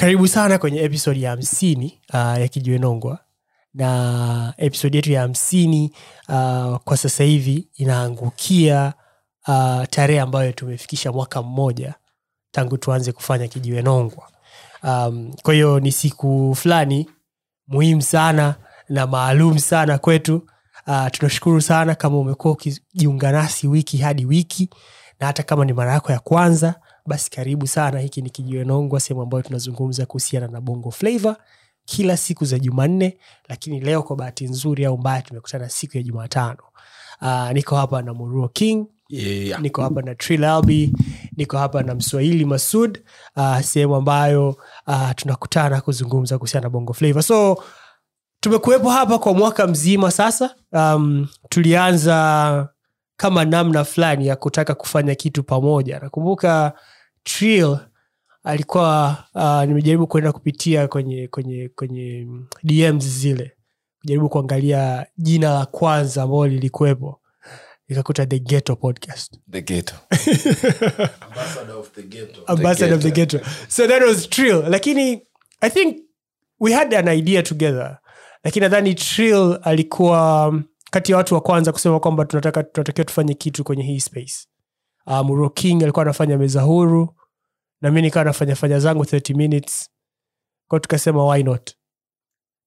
karibu 0.00 0.28
sana 0.28 0.58
kwenye 0.58 0.80
episodi 0.82 1.22
ya 1.22 1.30
hamsini 1.30 2.00
uh, 2.14 2.40
ya 2.40 2.48
kijiwenongwa 2.48 3.18
na 3.74 4.54
episodi 4.56 4.96
yetu 4.96 5.12
ya 5.12 5.20
hamsini 5.20 5.92
uh, 6.28 6.76
kwa 6.76 6.96
sasa 6.96 7.24
hivi 7.24 7.68
inaangukia 7.76 8.92
uh, 9.48 9.84
tarehe 9.90 10.20
ambayo 10.20 10.52
tumefikisha 10.52 11.12
mwaka 11.12 11.42
mmoja 11.42 11.94
tangu 12.50 12.78
tuanze 12.78 13.12
kufanya 13.12 13.48
kijiwenongwa 13.48 14.28
um, 14.82 15.32
kwa 15.42 15.54
hiyo 15.54 15.80
ni 15.80 15.92
siku 15.92 16.54
fulani 16.58 17.10
muhimu 17.68 18.02
sana 18.02 18.54
na 18.88 19.06
maalum 19.06 19.58
sana 19.58 19.98
kwetu. 19.98 20.46
Uh, 20.86 21.06
tunashukuru 21.10 21.60
sana 21.60 21.94
kama 21.94 22.18
umekuwa 22.18 22.52
ukijiunga 22.54 23.32
nasi 23.32 23.68
wiki 23.68 23.98
hadi 23.98 24.24
wiki 24.24 24.70
na 25.20 25.26
hata 25.26 25.42
kama 25.42 25.64
ni 25.64 25.72
mara 25.72 25.92
yako 25.92 26.12
ya 26.12 26.18
kwanza 26.18 26.74
basi 27.06 27.30
karibu 27.30 27.66
sana 27.66 28.00
hiki 28.00 28.22
ni 28.22 28.30
kijiwenongwa 28.30 29.00
sehemu 29.00 29.22
ambayo 29.22 29.42
tunazungumza 29.42 30.06
kuhusiana 30.06 30.48
na 30.48 30.60
bongo 30.60 30.90
flavo 30.90 31.36
kila 31.84 32.16
siku 32.16 32.44
za 32.44 32.58
jumanne 32.58 33.18
lakini 33.48 33.80
leo 33.80 34.02
kwa 34.02 34.16
bahati 34.16 34.44
nzuri 34.44 34.84
au 34.84 34.98
mbaya 34.98 35.22
tumekutana 35.22 35.68
siku 35.68 35.96
ya 35.96 36.02
jumatano. 36.02 36.58
Uh, 37.22 37.50
niko 37.50 37.76
hapa 37.76 38.02
na 38.02 38.14
muruo 38.14 38.48
king 38.48 38.86
yeah. 39.08 39.60
niko 39.60 39.82
hapa 39.82 40.02
na 40.02 40.14
Trill 40.14 40.92
niko 41.36 41.58
hapa 41.58 41.82
na 41.82 41.94
mswahili 41.94 42.44
masud 42.44 42.98
uh, 43.36 43.60
sehemu 43.60 43.94
ambayo 43.96 44.48
uh, 44.86 45.10
tunakutana 45.16 45.80
kuzungumza 45.80 46.38
kuhusiana 46.38 46.64
na 46.64 46.70
bongo 46.70 46.92
flavor 46.92 47.22
so 47.22 47.62
tumekuwepo 48.40 48.90
hapa 48.90 49.18
kwa 49.18 49.34
mwaka 49.34 49.66
mzima 49.66 50.10
sasa. 50.10 50.54
Um, 50.72 51.28
tulianza 51.48 52.68
kama 53.20 53.44
namna 53.44 53.84
fulani 53.84 54.26
ya 54.26 54.36
kutaka 54.36 54.74
kufanya 54.74 55.14
kitu 55.14 55.42
pamoja. 55.42 55.98
Nakumbuka 55.98 56.72
Trill 57.22 57.76
alikuwa 58.44 59.24
uh, 59.34 59.62
nimejaribu 59.64 60.06
kwenda 60.06 60.32
kupitia 60.32 60.88
kwenye 60.88 61.28
kwenye 61.28 61.68
kwenye 61.74 62.26
dms 62.62 63.04
zile 63.04 63.52
kujaribu 64.00 64.28
kuangalia 64.28 65.06
jina 65.18 65.52
la 65.54 65.66
kwanza 65.66 66.22
ambalo 66.22 66.46
lilikuwepo. 66.46 67.20
Nikakuta 67.88 68.26
the 68.26 68.38
ghetto 68.38 68.76
podcast. 68.76 69.38
The 69.50 69.62
ghetto. 69.62 69.94
Ambassador 71.20 71.76
of 71.76 71.90
the 71.92 72.02
ghetto. 72.02 72.40
ambassador 72.46 72.94
of 72.94 73.02
the 73.02 73.10
ghetto. 73.10 73.40
So 73.68 73.86
that 73.86 74.02
was 74.02 74.28
trill. 74.28 74.62
Lakini 74.68 75.22
i 75.60 75.70
think 75.70 75.96
we 76.60 76.72
had 76.72 76.94
an 76.96 77.08
idea 77.08 77.42
together. 77.42 77.98
Lakini 78.44 78.60
nadhani 78.62 78.94
trill 78.94 79.58
alikuwa 79.62 80.48
um, 80.48 80.64
kati 80.90 81.12
ya 81.12 81.18
watu 81.18 81.34
wa 81.34 81.40
kwanza 81.40 81.72
kusema 81.72 82.00
kwamba 82.00 82.24
tunataka 82.24 82.62
tunatakiwa 82.62 83.04
tufanye 83.04 83.34
kitu 83.34 83.64
kwenye 83.64 83.82
hii 83.82 84.00
space. 84.00 84.48
Um, 85.06 85.26
muro 85.26 85.50
king 85.50 85.82
alikuwa 85.82 86.02
anafanya 86.02 86.38
meza 86.38 86.62
huru 86.62 87.16
na 87.80 87.90
mi 87.90 88.02
nikawa 88.02 88.24
nafanya 88.24 88.56
fanya 88.56 88.78
zangu 88.78 89.02
30 89.02 89.36
minutes. 89.36 89.90
Kwao 90.68 90.80
tukasema 90.80 91.26
why 91.26 91.42
not? 91.42 91.74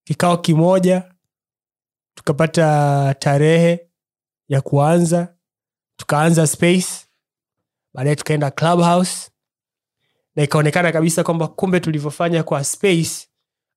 Kikao 0.04 0.38
kimoja 0.38 1.14
tukapata 2.16 3.16
tarehe 3.20 3.90
ya 4.48 4.62
kuanza 4.62 5.36
tukaanza 5.96 6.48
space 6.48 7.08
baadaye 7.94 8.16
tukaenda 8.16 8.52
clubhouse 8.52 9.32
na 10.36 10.44
ikaonekana 10.44 10.92
kabisa 10.92 11.24
kwamba 11.24 11.48
kumbe 11.48 11.80
tulivyofanya 11.80 12.44
kwa 12.44 12.64
space 12.64 13.28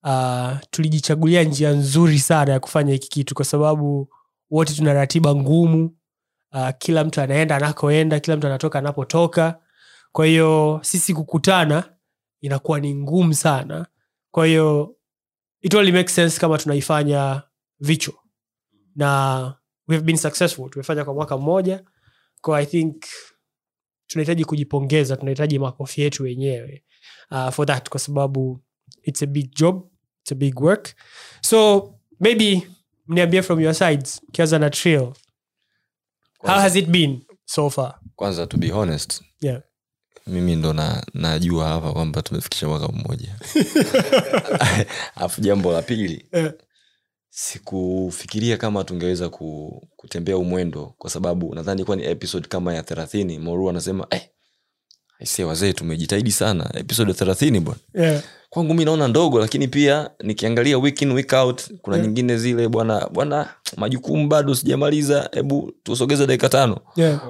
uh, 0.03 0.53
tulijichagulia 0.71 1.43
njia 1.45 1.71
nzuri 1.71 2.19
sana 2.19 2.53
ya 2.53 2.61
kufanya 2.61 2.93
hiki 2.93 3.09
kitu 3.09 3.35
kwa 3.35 3.45
sababu 3.45 4.09
wote 4.51 4.75
tuna 4.75 4.93
ratiba 4.93 5.35
ngumu 5.35 5.97
uh, 6.53 6.69
kila 6.79 7.05
mtu 7.05 7.21
anaenda 7.21 7.57
anakoenda 7.57 8.21
kila 8.21 8.37
mtu 8.37 8.47
anatoka 8.47 8.79
anapotoka. 8.79 9.61
Kwa 10.13 10.27
hiyo 10.27 10.81
sisi 10.83 11.15
kukutana 11.15 11.93
inakuwa 12.41 12.81
ni 12.81 12.95
ngumu 12.95 13.35
sana. 13.35 13.87
Kwa 14.31 14.47
hiyo 14.47 14.97
it 15.61 15.75
only 15.75 15.93
makes 15.93 16.15
sense 16.15 16.41
kama 16.41 16.59
tunaifanya 16.59 17.43
vichwa. 17.81 18.15
Na 18.97 19.55
we 19.89 20.01
been 20.01 20.17
successful 20.19 20.71
tumefanya 20.71 21.05
kwa 21.05 21.15
mwaka 21.15 21.37
mmoja. 21.39 21.85
Kwa 22.41 22.59
i 22.59 22.67
think 22.67 23.05
tunahitaji 24.07 24.45
kujipongeza 24.45 25.17
tunahitaji 25.17 25.59
makofi 25.59 26.01
yetu 26.01 26.23
wenyewe 26.23 26.85
uh, 27.31 27.49
for 27.49 27.67
that 27.67 27.89
kwa 27.89 28.01
sababu 28.01 28.61
it's 29.03 29.23
a 29.23 29.27
big 29.27 29.55
job 29.57 29.87
it's 30.23 30.33
a 30.33 30.35
big 30.35 30.61
work. 30.61 30.95
So 31.41 31.93
maybe 32.21 32.69
mniambie 33.09 33.43
from 33.43 33.61
your 33.61 33.75
sides 33.75 34.21
kianza 34.33 34.59
na 34.59 34.71
trail 34.71 35.13
how 36.39 36.55
has 36.61 36.77
it 36.77 36.87
been 36.89 37.21
so 37.45 37.71
far? 37.71 37.95
Kwanza 38.17 38.47
to 38.47 38.57
be 38.57 38.71
honest 38.71 39.23
yeah. 39.41 39.63
mimi 40.27 40.57
ndo 40.57 40.73
na, 40.73 41.07
najua 41.15 41.69
hapa 41.69 41.93
kwamba 41.93 42.23
tumefikisha 42.23 42.69
mwaka 42.69 42.89
mmoja. 42.89 43.37
Alafu 45.17 45.41
jambo 45.41 45.73
la 45.73 45.83
pili 45.83 46.27
yeah. 46.33 46.53
sikufikiria 47.31 48.57
kama 48.57 48.85
tungeweza 48.85 49.29
ku, 49.29 49.83
kutembea 49.97 50.37
umwendo 50.39 50.95
kwa 50.99 51.11
sababu 51.11 51.55
nadhani 51.55 51.85
kuwa 51.85 51.97
ni 51.97 52.05
episode 52.05 52.49
kama 52.49 52.75
ya 52.75 52.83
thelathini. 52.83 53.39
Moru 53.39 53.71
anasema 53.71 54.07
eh, 54.11 54.29
aisee 55.21 55.45
wazee 55.45 55.73
tumejitahidi 55.73 56.31
sana. 56.33 56.71
Episode 56.75 57.11
ya 57.11 57.17
thelathini 57.17 57.61
bwana. 57.61 57.81
Yeah. 57.95 58.23
Kwangu 58.51 58.75
mi 58.75 58.85
naona 58.85 59.09
ndogo 59.09 59.39
lakini 59.39 59.69
pia 59.69 60.11
nikiangalia 60.23 60.79
week 60.79 61.03
in, 61.03 61.13
week 61.13 61.33
out 61.33 61.63
kuna 61.83 61.97
Yeah. 61.97 62.07
nyingine 62.09 62.37
zile 62.39 62.69
bwana 62.69 63.09
bwana 63.13 63.49
majukumu 63.77 64.29
bado 64.29 64.55
sijamaliza 64.55 65.31
hebu 65.33 65.73
tusogeze 65.83 66.27
dakika 66.27 66.49
tano. 66.49 66.79
Yeah. 66.97 67.21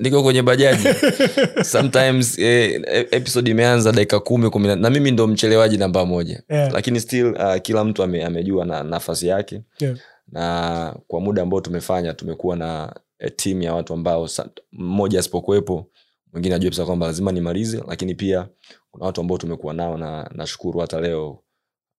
Niko 0.00 0.22
kwenye 0.22 0.42
bajaji. 0.42 0.88
Sometimes 1.64 2.38
eh, 2.38 2.82
episode 3.10 3.50
imeanza 3.50 3.92
dakika 3.92 4.20
kumi 4.20 4.50
kumi 4.50 4.66
na- 4.68 4.76
na 4.76 4.90
mimi 4.90 5.10
ndo 5.10 5.26
mchelewaji 5.26 5.76
namba 5.76 6.06
moja. 6.06 6.42
Yeah. 6.48 6.72
lakini 6.72 7.00
still 7.00 7.26
uh, 7.32 7.56
kila 7.62 7.84
mtu 7.84 8.02
ame, 8.02 8.24
amejua 8.24 8.64
na 8.64 8.82
nafasi 8.82 9.26
yake. 9.28 9.62
Yeah. 9.80 9.96
Na 10.32 10.96
kwa 11.08 11.20
muda 11.20 11.42
ambao 11.42 11.60
tumefanya 11.60 12.12
tumekuwa 12.14 12.56
na 12.56 12.94
eh, 13.18 13.32
timu 13.36 13.62
ya 13.62 13.74
watu 13.74 13.92
ambao 13.94 14.28
mmoja 14.72 15.18
asipokuwepo 15.18 15.86
mwingine 16.32 16.54
ajue 16.54 16.70
pisa 16.70 16.86
kwamba 16.86 17.06
lazima 17.06 17.32
nimalize 17.32 17.82
lakini 17.88 18.14
pia 18.14 18.48
kuna 18.90 19.04
watu 19.06 19.20
ambao 19.20 19.38
tumekuwa 19.38 19.74
nao 19.74 19.98
na 19.98 20.30
nashukuru 20.34 20.80
hata 20.80 21.00
leo 21.00 21.42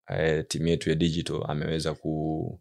eh, 0.09 0.45
timu 0.47 0.67
yetu 0.67 0.89
ya 0.89 0.95
digital 0.95 1.41
ameweza 1.47 1.93
ku 1.93 2.59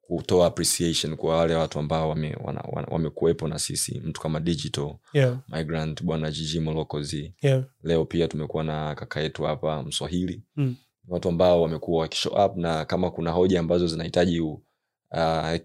kutoa 0.00 0.46
appreciation 0.46 1.16
kwa 1.16 1.36
wale 1.36 1.54
watu 1.54 1.78
ambao 1.78 2.08
wamekuwepo 2.08 3.44
wame 3.44 3.52
wana- 3.52 3.54
na 3.54 3.58
sisi 3.58 4.00
mtu 4.04 4.20
kama 4.20 4.40
digital 4.40 4.94
yeah 5.12 5.38
migrant 5.48 6.02
bwana 6.02 6.30
jiji 6.30 6.60
molokozi 6.60 7.34
yeah 7.42 7.64
leo 7.82 8.04
pia 8.04 8.28
tumekuwa 8.28 8.64
na 8.64 8.94
kaka 8.94 9.20
yetu 9.20 9.42
hapa 9.42 9.82
mswahili 9.82 10.42
Mm. 10.56 10.76
watu 11.08 11.28
ambao 11.28 11.62
wamekuwa 11.62 12.00
wakishow 12.00 12.44
up 12.46 12.56
na 12.56 12.84
kama 12.84 13.10
kuna 13.10 13.30
hoja 13.30 13.60
ambazo 13.60 13.86
zinahitaji 13.86 14.40
uh, 14.40 15.58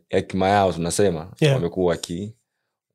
yao 0.50 0.74
tunasema 0.74 1.34
Yeah. 1.40 1.56
wamekuwa 1.56 1.92
waki 1.92 2.36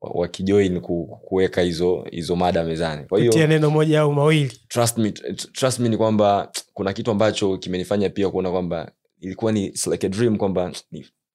wakijoin 0.01 0.81
kuweka 0.81 1.63
hizo 1.63 2.07
hizo 2.11 2.37
mada 2.37 2.65
mezani. 2.65 3.07
Kwa 3.07 3.21
hiyo 3.21 3.47
neno 3.47 3.71
moja 3.71 4.01
au 4.01 4.13
mawili. 4.13 4.53
trust 4.69 4.99
me, 4.99 5.13
trust 5.53 5.79
me 5.79 5.89
ni 5.89 5.97
kwamba 5.97 6.53
kuna 6.75 6.93
kitu 6.93 7.11
ambacho 7.11 7.59
kimenifanya 7.59 8.11
pia 8.11 8.31
kuona 8.31 8.51
kwamba 8.51 8.93
ilikuwa 9.21 9.53
ni 9.53 9.69
like 9.91 10.07
a 10.07 10.09
dream 10.09 10.37
kwamba 10.37 10.73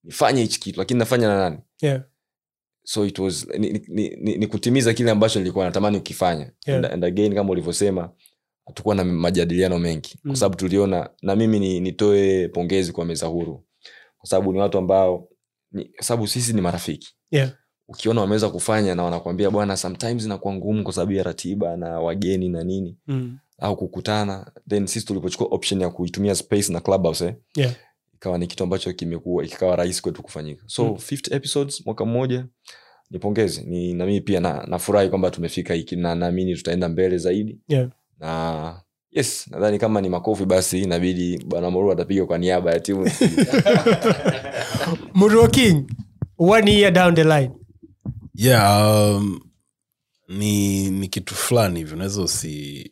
nifanye 0.03 0.41
hichi 0.41 0.59
kitu 0.59 0.79
lakini 0.79 0.99
nafanya 0.99 1.27
na 1.27 1.37
nani? 1.37 1.57
Yeah. 1.81 2.01
So 2.83 3.05
it 3.05 3.19
was 3.19 3.47
ni, 3.57 3.69
ni, 3.69 3.81
ni, 3.87 4.09
ni, 4.09 4.37
ni 4.37 4.47
kutimiza 4.47 4.93
kile 4.93 5.11
ambacho 5.11 5.39
nilikuwa 5.39 5.65
natamani 5.65 5.97
ukifanya 5.97 6.51
Yeah. 6.67 6.77
and, 6.83 6.93
and 6.93 7.05
again 7.05 7.35
kama 7.35 7.49
ulivyosema 7.49 8.09
hatukuwa 8.65 8.95
na 8.95 9.03
majadiliano 9.03 9.79
mengi. 9.79 10.19
Mm. 10.23 10.31
kwa 10.31 10.39
sababu 10.39 10.55
tuliona 10.55 11.09
na 11.21 11.35
mimi 11.35 11.59
ni, 11.59 11.79
nitoe 11.79 12.47
pongezi 12.47 12.91
kwa 12.91 13.05
meza 13.05 13.27
huru. 13.27 13.65
Kwa 14.17 14.29
sababu 14.29 14.53
ni 14.53 14.59
watu 14.59 14.77
ambao 14.77 15.27
sababu 15.99 16.27
sisi 16.27 16.53
ni 16.53 16.61
marafiki. 16.61 17.15
Yeah 17.31 17.51
ukiona 17.87 18.21
wameweza 18.21 18.49
kufanya 18.49 18.95
na 18.95 19.03
wanakwambia 19.03 19.49
bwana 19.51 19.77
sometimes 19.77 20.25
inakuwa 20.25 20.53
ngumu 20.53 20.83
kwa 20.83 20.93
sababu 20.93 21.11
ya 21.11 21.23
ratiba 21.23 21.77
na 21.77 21.99
wageni 21.99 22.49
na 22.49 22.63
nini. 22.63 22.97
Mm. 23.07 23.37
au 23.59 23.75
kukutana 23.77 24.51
then 24.69 24.87
sisi 24.87 25.05
tulipochukua 25.05 25.47
option 25.51 25.81
ya 25.81 25.89
kuitumia 25.89 26.35
space 26.35 26.69
na 26.69 26.79
clubhouse 26.79 27.25
eh, 27.25 27.35
yeah. 27.55 27.73
ikawa 28.13 28.37
ni 28.37 28.47
kitu 28.47 28.63
ambacho 28.63 28.93
kimekuwa 28.93 29.43
kikawa 29.45 29.75
rahisi 29.75 30.01
kwetu 30.01 30.23
kufanyika. 30.23 30.63
So 30.67 30.83
Mm. 30.83 30.91
50 30.93 31.35
episodes 31.35 31.85
mwaka 31.85 32.05
mmoja 32.05 32.45
ni 33.11 33.19
pongezi 33.19 33.61
ni 33.61 33.93
na 33.93 34.05
mimi 34.05 34.21
pia 34.21 34.39
na- 34.39 34.65
nafurahi 34.67 35.09
kwamba 35.09 35.31
tumefika 35.31 35.73
hiki 35.73 35.95
na 35.95 36.15
naamini 36.15 36.55
tutaenda 36.55 36.89
mbele 36.89 37.17
zaidi. 37.17 37.59
Yeah. 37.67 37.89
Na 38.19 38.81
yes 39.11 39.47
nadhani 39.51 39.79
kama 39.79 40.01
ni 40.01 40.09
makofi 40.09 40.45
basi 40.45 40.81
inabidi 40.81 41.43
bwana 41.45 41.69
moru 41.71 41.91
atapiga 41.91 42.25
kwa 42.25 42.37
niaba 42.37 42.71
ya 42.71 42.79
timu. 42.79 43.09
Muruo 45.13 45.47
king 45.47 45.85
one 46.37 46.71
year 46.71 46.91
down 46.93 47.15
the 47.15 47.23
line 47.23 47.51
yeah 48.35 49.15
um, 49.15 49.39
ni 50.27 50.89
ni 50.91 51.07
kitu 51.07 51.35
fulani 51.35 51.79
hivi 51.79 51.93
unaweza 51.93 52.21
usi, 52.21 52.91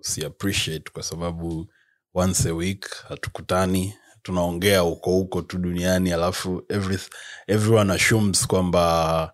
usi 0.00 0.24
appreciate 0.24 0.90
kwa 0.92 1.02
sababu 1.02 1.72
once 2.14 2.48
a 2.48 2.52
week 2.54 2.90
hatukutani 3.08 3.94
tunaongea 4.22 4.80
huko 4.80 5.10
huko 5.10 5.42
tu 5.42 5.58
duniani 5.58 6.12
alafu 6.12 6.62
every, 6.68 6.98
everyone 7.46 7.92
assumes 7.92 8.46
kwamba 8.46 9.32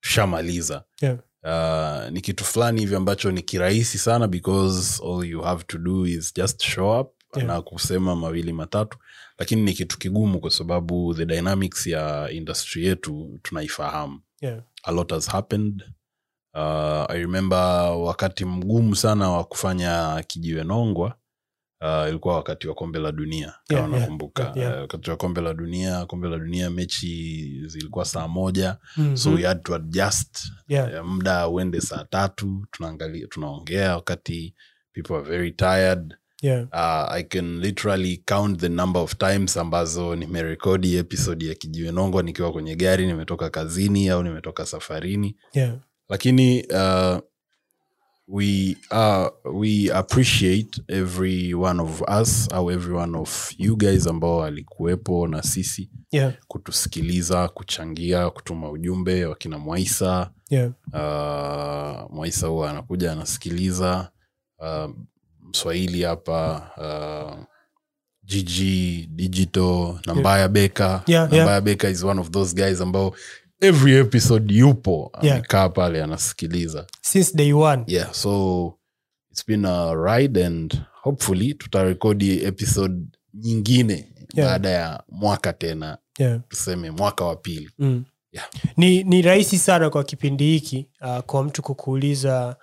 tushamaliza. 0.00 0.84
Yeah. 1.00 1.18
Uh, 1.44 2.10
ni 2.12 2.20
kitu 2.20 2.44
fulani 2.44 2.80
hivi 2.80 2.94
ambacho 2.94 3.30
ni 3.30 3.42
kirahisi 3.42 3.98
sana 3.98 4.28
because 4.28 5.02
all 5.04 5.24
you 5.30 5.40
have 5.40 5.64
to 5.64 5.78
do 5.78 6.06
is 6.06 6.34
just 6.34 6.62
show 6.62 7.00
up 7.00 7.12
Yeah. 7.36 7.48
na 7.48 7.62
kusema 7.62 8.16
mawili 8.16 8.52
matatu 8.52 8.98
lakini 9.38 9.62
ni 9.62 9.72
kitu 9.74 9.98
kigumu 9.98 10.40
kwa 10.40 10.50
sababu 10.50 11.14
the 11.14 11.26
dynamics 11.26 11.86
ya 11.86 12.30
industry 12.30 12.86
yetu 12.86 13.38
tunaifahamu 13.42 14.20
Yeah. 14.42 14.60
a 14.84 14.92
lot 14.92 15.14
has 15.14 15.28
happened 15.30 15.82
uh, 16.54 17.10
i 17.10 17.18
remember 17.18 17.58
wakati 17.98 18.44
mgumu 18.44 18.96
sana 18.96 19.30
wa 19.30 19.44
kufanya 19.44 20.22
kijiwe 20.26 20.64
nongwa 20.64 21.16
uh, 21.80 22.08
ilikuwa 22.08 22.34
wakati 22.36 22.68
wa 22.68 22.74
kombe 22.74 22.98
la 22.98 23.12
dunia 23.12 23.54
kama 23.68 23.80
Yeah, 23.80 23.90
nakumbuka 24.00 24.42
yeah, 24.42 24.56
yeah. 24.56 24.74
Uh, 24.74 24.80
wakati 24.80 25.10
wa 25.10 25.16
kombe 25.16 25.40
la 25.40 25.54
dunia 25.54 26.06
kombe 26.06 26.28
la 26.28 26.38
dunia 26.38 26.70
mechi 26.70 27.62
zilikuwa 27.66 28.04
saa 28.04 28.28
moja 28.28 28.76
Mhm. 28.96 29.16
so 29.16 29.30
we 29.30 29.42
had 29.42 29.60
to 29.62 29.74
adjust 29.74 30.52
Yeah. 30.68 30.94
Eh, 30.94 31.04
muda 31.04 31.48
uende 31.48 31.80
saa 31.80 32.04
tatu 32.04 32.66
tunaangalia 32.70 33.26
tunaongea 33.26 33.94
wakati 33.96 34.54
people 34.92 35.14
are 35.14 35.24
very 35.24 35.50
tired 35.52 36.16
Yeah. 36.42 36.62
uh, 36.72 37.12
i 37.12 37.22
can 37.22 37.60
literally 37.60 38.22
count 38.26 38.60
the 38.60 38.68
number 38.68 39.02
of 39.02 39.16
times 39.16 39.56
ambazo 39.56 40.16
nimerekodi 40.16 40.96
episode 40.96 41.46
ya 41.46 41.54
kijiwe 41.54 41.92
nongwa 41.92 42.22
nikiwa 42.22 42.52
kwenye 42.52 42.76
gari 42.76 43.06
nimetoka 43.06 43.50
kazini 43.50 44.08
au 44.08 44.22
nimetoka 44.22 44.66
safarini 44.66 45.36
Yeah. 45.52 45.74
lakini 46.08 46.62
uh, 46.62 47.18
we, 48.28 48.76
uh, 48.90 49.28
we 49.60 49.90
appreciate 49.94 50.82
every 50.88 51.54
one 51.54 51.82
of 51.82 52.02
us 52.20 52.48
au 52.52 52.70
every 52.70 52.94
one 52.94 53.18
of 53.18 53.52
you 53.58 53.76
guys 53.76 54.06
ambao 54.06 54.36
walikuwepo 54.38 55.28
na 55.28 55.42
sisi 55.42 55.90
Yeah. 56.10 56.32
kutusikiliza 56.48 57.48
kuchangia 57.48 58.30
kutuma 58.30 58.70
ujumbe 58.70 59.24
wakina 59.26 59.58
mwaisa 59.58 60.30
Yeah. 60.50 60.68
uh, 60.92 62.10
mwaisa 62.16 62.46
huwa 62.46 62.70
anakuja 62.70 63.12
anasikiliza 63.12 64.10
uh, 64.58 64.90
mswahili 65.56 66.02
hapa 66.02 66.70
uh, 66.76 67.44
gg 68.24 68.58
digital 69.08 69.98
nambaya 70.06 70.48
beka 70.48 71.02
Yeah, 71.06 71.22
nambaya 71.22 71.50
yeah. 71.50 71.60
beka 71.62 71.88
is 71.88 72.02
one 72.04 72.20
of 72.20 72.30
those 72.30 72.54
guys 72.56 72.80
ambao 72.80 73.14
every 73.60 73.94
episode 73.96 74.54
yupo 74.54 75.12
Yeah. 75.22 75.36
amekaa 75.36 75.68
pale 75.68 76.02
anasikiliza 76.02 76.86
Since 77.00 77.36
day 77.36 77.52
one. 77.52 77.84
yeah 77.86 78.12
so 78.12 78.74
it's 79.30 79.46
been 79.46 79.64
a 79.64 79.94
ride 79.94 80.44
and 80.46 80.80
hopefully 81.02 81.54
tutarekodi 81.54 82.44
episode 82.44 83.02
nyingine 83.34 84.08
Yeah. 84.34 84.48
baada 84.50 84.68
ya 84.70 85.02
mwaka 85.08 85.52
tena 85.52 85.98
Yeah. 86.18 86.40
tuseme 86.48 86.90
mwaka 86.90 87.24
wa 87.24 87.36
pili 87.36 87.70
Mm. 87.78 88.04
Yeah. 88.32 88.48
ni 88.76 89.02
ni 89.04 89.22
rahisi 89.22 89.58
sana 89.58 89.90
kwa 89.90 90.04
kipindi 90.04 90.44
hiki 90.44 90.88
uh, 91.00 91.18
kwa 91.18 91.44
mtu 91.44 91.62
kukuuliza 91.62 92.56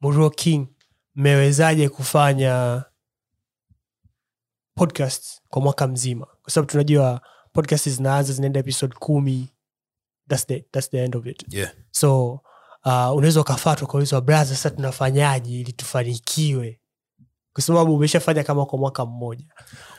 Muro 0.00 0.30
king 0.30 0.66
mmewezaje 1.14 1.88
kufanya 1.88 2.84
podcast 4.74 5.40
kwa 5.48 5.62
mwaka 5.62 5.86
mzima? 5.88 6.26
Kwa 6.42 6.50
sababu 6.52 6.70
tunajua 6.70 7.20
podcast 7.52 7.88
zinaanza 7.88 8.32
zinaenda 8.32 8.60
episode 8.60 8.94
kumi. 8.98 9.48
That's 10.28 10.46
the, 10.46 10.60
that's 10.70 10.90
the 10.90 11.04
end 11.04 11.16
of 11.16 11.26
it. 11.26 11.44
Yeah. 11.54 11.72
so 11.90 12.32
uh, 12.84 13.16
unaweza 13.16 13.40
ukafatwa 13.40 13.88
ukaulizwa 13.88 14.20
braha 14.20 14.44
sasa 14.46 14.70
tunafanyaje 14.70 15.60
ili 15.60 15.72
tufanikiwe? 15.72 16.80
Kwa 17.52 17.62
sababu 17.62 17.94
umeshafanya 17.94 18.44
kama 18.44 18.66
kwa 18.66 18.78
mwaka 18.78 19.06
mmoja. 19.06 19.46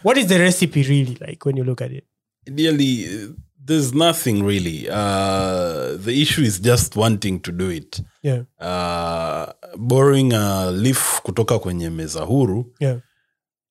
What 0.03 0.17
is 0.17 0.27
the 0.27 0.37
recipe 0.37 0.83
really 0.83 1.17
like 1.27 1.39
when 1.45 1.57
you 1.57 1.63
look 1.63 1.81
at 1.81 1.91
it? 1.91 2.05
Ideally 2.47 3.25
uh, 3.25 3.31
there's 3.65 3.93
nothing 3.93 4.43
really. 4.43 4.89
Uh, 4.89 5.97
the 5.97 6.21
issue 6.21 6.41
is 6.41 6.59
just 6.59 6.95
wanting 6.95 7.39
to 7.39 7.51
do 7.51 7.69
it. 7.69 8.01
Yeah. 8.21 8.43
Uh, 8.59 9.53
borrowing 9.77 10.33
a 10.33 10.71
leaf 10.71 11.21
kutoka 11.21 11.59
kwenye 11.59 11.89
meza 11.89 12.21
huru 12.21 12.73
yeah. 12.79 12.99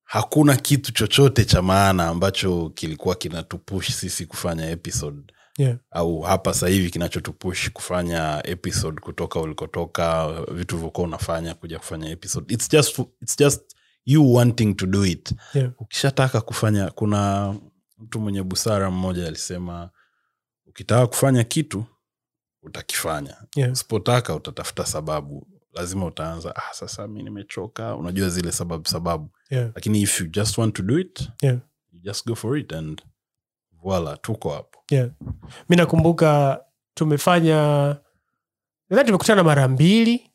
hakuna 0.05 0.57
kitu 0.57 0.93
chochote 0.93 1.45
cha 1.45 1.63
maana 1.63 2.09
ambacho 2.09 2.71
kilikuwa 2.75 3.15
kinatupush 3.15 3.91
sisi 3.91 4.27
kufanya 4.27 4.71
episode. 4.71 5.23
Yeah. 5.59 5.77
Au 5.91 6.21
hapa 6.21 6.55
sahivi 6.55 6.91
kinachotupush 6.91 7.71
kufanya 7.71 8.43
episode 8.45 9.01
kutoka 9.01 9.41
ulikotoka 9.41 10.33
vitu 10.33 10.75
vilivyokuwa 10.77 11.07
unafanya 11.07 11.55
kuja 11.55 11.79
kufanya 11.79 12.11
episode. 12.11 12.55
It's 12.55 12.71
just, 12.71 12.99
it's 13.23 13.39
just 13.39 13.63
you 14.05 14.35
wanting 14.35 14.75
to 14.75 14.87
do 14.87 15.05
it. 15.07 15.35
Yeah. 15.55 15.71
Ukishataka 15.79 16.41
kufanya 16.41 16.91
kuna 16.91 17.55
mtu 18.03 18.21
mwenye 18.21 18.43
busara 18.43 18.91
mmoja 18.91 19.27
alisema 19.27 19.91
ukitaka 20.67 21.07
kufanya 21.07 21.45
kitu 21.45 21.85
utakifanya. 22.63 23.37
Yeah. 23.57 23.73
Usipotaka 23.73 24.35
utatafuta 24.35 24.87
sababu. 24.87 25.47
Lazima 25.73 26.07
utaanza 26.07 26.57
ah, 26.57 26.75
sasa 26.75 27.09
mi 27.09 27.23
nimechoka. 27.23 27.97
Unajua 27.97 28.29
zile 28.29 28.53
sababu 28.53 28.89
sababu. 28.89 29.31
Yeah. 29.51 29.71
Lakini 29.75 30.03
if 30.03 30.21
you 30.21 30.27
just 30.27 30.59
want 30.59 30.75
to 30.75 30.83
do 30.83 30.99
it 30.99 31.29
yeah. 31.43 31.59
you 31.93 32.01
just 32.01 32.27
go 32.27 32.35
for 32.35 32.59
it 32.59 32.73
and 32.73 33.03
voila 33.73 34.17
tuko 34.17 34.51
hapo. 34.51 34.79
Yeah. 34.91 35.11
Mi 35.69 35.77
nakumbuka 35.77 36.61
tumefanya 36.95 37.57
nadhani 38.91 39.07
tumekutana 39.07 39.45
mara 39.45 39.69
mbili 39.69 40.31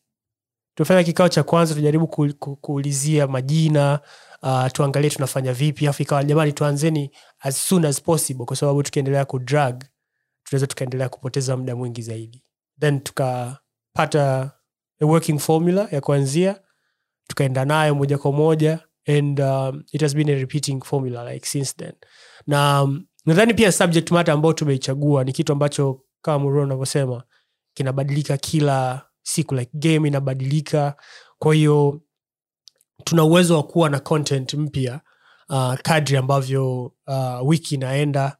tumefanya 0.77 1.03
kikao 1.03 1.29
cha 1.29 1.43
kwanza 1.43 1.75
tujaribu 1.75 2.07
ku, 2.07 2.33
ku, 2.39 2.55
kuulizia 2.55 3.27
majina 3.27 3.99
uh, 4.43 4.67
tuangalie 4.73 5.09
tunafanya 5.09 5.53
vipi. 5.53 5.87
Afu 5.87 6.01
ikawa 6.03 6.23
jamani 6.23 6.53
tuanzeni 6.53 7.11
as 7.39 7.67
soon 7.67 7.85
as 7.85 8.01
possible 8.01 8.45
kwa 8.45 8.55
sababu 8.55 8.83
tukiendelea 8.83 9.25
kudrag 9.25 9.83
tunaweza 10.43 10.67
tukaendelea 10.67 11.09
kupoteza 11.09 11.57
muda 11.57 11.75
mwingi 11.75 12.01
zaidi. 12.01 12.43
Then 12.79 12.99
tukapata 12.99 14.51
a 15.01 15.05
working 15.05 15.39
formula 15.39 15.87
ya 15.91 16.01
kuanzia 16.01 16.59
tukaenda 17.27 17.65
nayo 17.65 17.95
moja 17.95 18.17
kwa 18.17 18.31
moja 18.31 18.79
and 19.07 19.39
um, 19.39 19.83
it 19.91 20.01
has 20.01 20.15
been 20.15 20.29
a 20.29 20.35
repeating 20.35 20.83
formula 20.83 21.33
like 21.33 21.45
since 21.47 21.73
then. 21.77 21.93
Na 22.47 22.83
um, 22.83 23.05
nadhani 23.25 23.53
pia 23.53 23.71
subject 23.71 24.11
matter 24.11 24.33
ambayo 24.33 24.53
tumeichagua 24.53 25.23
ni 25.23 25.31
kitu 25.33 25.51
ambacho 25.53 26.01
kama 26.21 26.39
muro 26.39 26.63
unavyosema 26.63 27.23
kinabadilika 27.73 28.37
kila 28.37 29.06
siku 29.27 29.55
like 29.55 29.71
game 29.73 30.07
inabadilika. 30.07 30.95
Kwa 31.39 31.55
hiyo 31.55 32.01
tuna 33.03 33.23
uwezo 33.23 33.55
wa 33.57 33.63
kuwa 33.63 33.89
na 33.89 33.99
content 33.99 34.53
mpya 34.53 35.01
uh, 35.49 35.73
kadri 35.75 36.17
ambavyo 36.17 36.83
uh, 37.07 37.47
wiki 37.47 37.75
inaenda. 37.75 38.37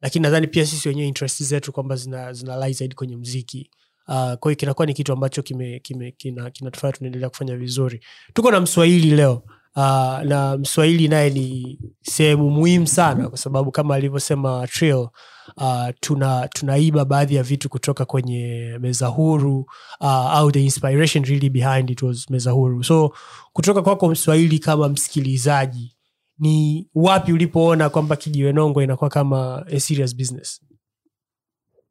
Lakini 0.00 0.22
nadhani 0.22 0.46
pia 0.46 0.66
sisi 0.66 0.88
wenyewe 0.88 1.08
interest 1.08 1.42
zetu 1.42 1.72
kwamba 1.72 1.96
zina, 1.96 2.32
zina 2.32 2.70
zaidi 2.72 2.94
kwenye 2.94 3.16
mziki. 3.16 3.70
Uh, 4.08 4.34
kwa 4.34 4.54
kinakuwa 4.54 4.86
ni 4.86 4.94
kitu 4.94 5.12
ambacho 5.12 5.42
kime, 5.42 5.78
kime, 5.80 6.10
kina, 6.10 6.50
kinatufanya 6.50 6.92
tunaendelea 6.92 7.28
kufanya 7.28 7.56
vizuri. 7.56 8.04
Tuko 8.34 8.50
na 8.50 8.60
mswahili 8.60 9.10
leo 9.10 9.42
uh, 9.76 10.20
na 10.22 10.56
mswahili 10.58 11.08
naye 11.08 11.30
ni 11.30 11.78
sehemu 12.02 12.50
muhimu 12.50 12.86
sana 12.86 13.28
kwa 13.28 13.38
sababu 13.38 13.70
kama 13.70 13.94
alivyosema 13.94 14.66
trio 14.66 15.10
uh, 15.56 15.88
tuna 16.00 16.48
tunaiba 16.48 17.04
baadhi 17.04 17.34
ya 17.34 17.42
vitu 17.42 17.68
kutoka 17.68 18.04
kwenye 18.04 18.76
meza 18.80 19.06
huru 19.06 19.58
uh, 20.00 20.06
au 20.08 20.52
the 20.52 20.64
inspiration 20.64 21.24
really 21.24 21.50
behind 21.50 21.90
it 21.90 22.02
was 22.02 22.30
meza 22.30 22.50
huru. 22.50 22.84
So 22.84 23.14
kutoka 23.52 23.82
kwako 23.82 24.08
mswahili 24.08 24.58
kama 24.58 24.88
msikilizaji 24.88 25.96
ni 26.38 26.88
wapi 26.94 27.32
ulipoona 27.32 27.90
kwamba 27.90 28.16
kijiwe 28.16 28.52
nongo 28.52 28.82
inakuwa 28.82 29.10
kama 29.10 29.66
a 29.66 29.80
serious 29.80 30.16
business? 30.16 30.60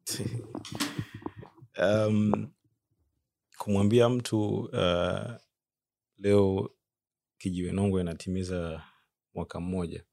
Um, 1.82 2.48
kumwambia 3.58 4.10
mtu 4.10 4.60
uh, 4.60 5.32
leo 6.18 6.70
kijiwe 7.44 7.72
nongwe 7.72 8.02
inatimiza 8.02 8.84
mwaka 9.34 9.60
mmoja. 9.60 10.04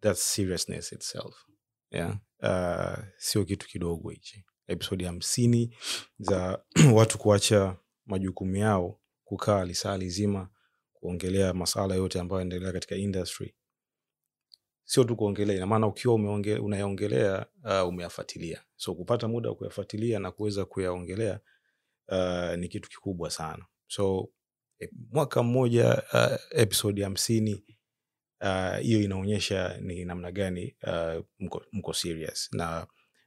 Thats 0.00 0.34
seriousness 0.34 0.92
itself. 0.92 1.46
Yeah? 1.90 2.18
uh, 2.42 3.04
sio 3.16 3.44
kitu 3.44 3.66
kidogo 3.68 4.10
hichi. 4.10 4.44
Episodi 4.66 5.04
hamsini 5.04 5.76
za 6.18 6.64
watu 6.94 7.18
kuacha 7.18 7.76
majukumu 8.06 8.56
yao 8.56 9.00
kukaa 9.24 9.64
lisaa 9.64 9.96
lizima 9.96 10.50
kuongelea 10.92 11.54
masala 11.54 11.94
yote 11.94 12.20
ambayo 12.20 12.40
yanaendelea 12.40 12.72
katika 12.72 12.96
industry. 12.96 13.54
Sio 14.84 15.04
tu 15.04 15.16
kuongelea 15.16 15.56
inamaana 15.56 15.86
ukiwa 15.86 16.14
unayaongelea 16.60 17.46
uh, 17.64 17.88
umeyafuatilia. 17.88 18.62
So 18.76 18.94
kupata 18.94 19.28
muda 19.28 19.48
wa 19.48 19.54
kuyafuatilia 19.56 20.18
na 20.18 20.30
kuweza 20.32 20.64
kuyaongelea 20.64 21.40
uh, 22.08 22.54
ni 22.56 22.68
kitu 22.68 22.88
kikubwa 22.88 23.30
sana. 23.30 23.66
So 23.86 24.28
mwaka 25.10 25.42
mmoja 25.42 26.02
uh, 26.12 26.60
episode 26.60 27.04
hamsini 27.04 27.64
ah, 28.40 28.76
hiyo 28.76 28.98
uh, 28.98 29.04
inaonyesha 29.04 29.78
ni 29.80 30.04
namna 30.04 30.32
gani 30.32 30.76
uh, 30.86 31.24
mko, 31.38 31.64
mko 31.72 31.92
serious. 31.92 32.48
Na 32.52 32.86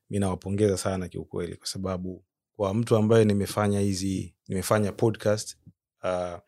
mi 0.09 0.19
nawapongeza 0.19 0.77
sana 0.77 1.07
kiukweli 1.09 1.55
kwa 1.55 1.67
sababu 1.67 2.25
kwa 2.55 2.73
mtu 2.73 2.95
ambaye 2.95 3.25
nimefanya 3.25 3.79
hizi 3.79 4.35
nimefanya 4.47 4.91
podcast 4.91 5.57
uh, 6.03 6.39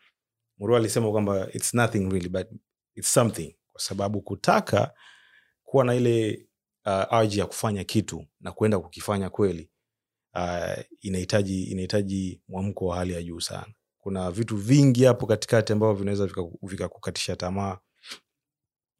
muru 0.58 0.76
alisema 0.76 1.12
kwamba 1.12 1.50
its 1.54 1.74
nothing 1.74 2.10
really 2.10 2.30
but 2.30 2.48
its 2.96 3.14
something. 3.14 3.56
Kwa 3.72 3.82
sababu 3.82 4.22
kutaka 4.22 4.94
kuwa 5.64 5.86
na 5.86 5.96
ile 5.96 6.48
uh, 6.86 7.14
arji 7.14 7.40
ya 7.40 7.46
kufanya 7.46 7.84
kitu 7.84 8.26
na 8.40 8.52
kuenda 8.52 8.80
kukifanya 8.80 9.30
kweli 9.30 9.70
uh, 10.36 10.84
inahitaji 11.02 11.64
inahitaji 11.64 12.42
mwamko 12.48 12.86
wa 12.86 12.96
hali 12.98 13.14
ya 13.14 13.24
juu 13.24 13.40
sana 13.40 13.74
kuna 14.08 14.32
vitu 14.32 14.58
vingi 14.58 15.04
hapo 15.04 15.26
katikati 15.28 15.74
ambavyo 15.74 15.96
vinaweza 15.96 16.26
vikakukatisha 16.26 16.68
vikakukatisha 16.68 17.36
tamaa. 17.36 17.78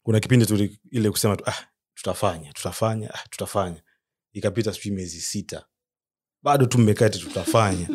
Kuna 0.04 0.20
kipindi 0.20 0.46
tu 0.46 0.70
ile 0.92 1.12
kusema 1.12 1.36
tu, 1.38 1.44
ah, 1.48 1.68
tutafanya 1.94 2.54
tutafanya 2.54 3.14
ah, 3.14 3.28
tutafanya. 3.30 3.84
Ikapita 4.34 4.74
sijui 4.74 4.96
miezi 4.96 5.22
sita. 5.22 5.66
Bado 6.44 6.66
tu 6.66 6.78
mmekati 6.78 7.20
tutafanya. 7.20 7.88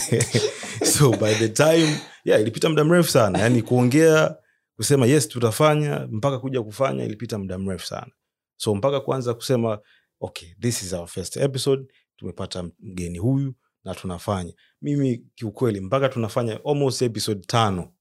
So 0.98 1.10
by 1.10 1.34
the 1.34 1.48
time 1.48 2.00
yeah, 2.24 2.40
ilipita 2.40 2.68
muda 2.68 2.84
mrefu 2.84 3.10
sana. 3.10 3.38
Yani 3.38 3.62
kuongea 3.62 4.36
kusema 4.76 5.06
yes 5.06 5.28
tutafanya 5.28 6.08
mpaka 6.10 6.38
kuja 6.38 6.62
kufanya 6.62 7.04
ilipita 7.04 7.38
muda 7.38 7.58
mrefu 7.58 7.86
sana. 7.86 8.12
So 8.56 8.74
mpaka 8.74 9.00
kuanza 9.00 9.34
kusema 9.34 9.78
okay 10.20 10.48
this 10.60 10.82
is 10.82 10.92
our 10.92 11.06
first 11.08 11.36
episode 11.36 11.92
tumepata 12.16 12.70
mgeni 12.78 13.18
huyu 13.18 13.54
na 13.84 13.94
tunafanya 13.94 14.52
mimi 14.82 15.18
kiukweli 15.34 15.80
mpaka 15.80 16.08
tunafanya 16.08 16.60
almost 16.64 17.02
episode 17.02 17.40
tano 17.46 17.92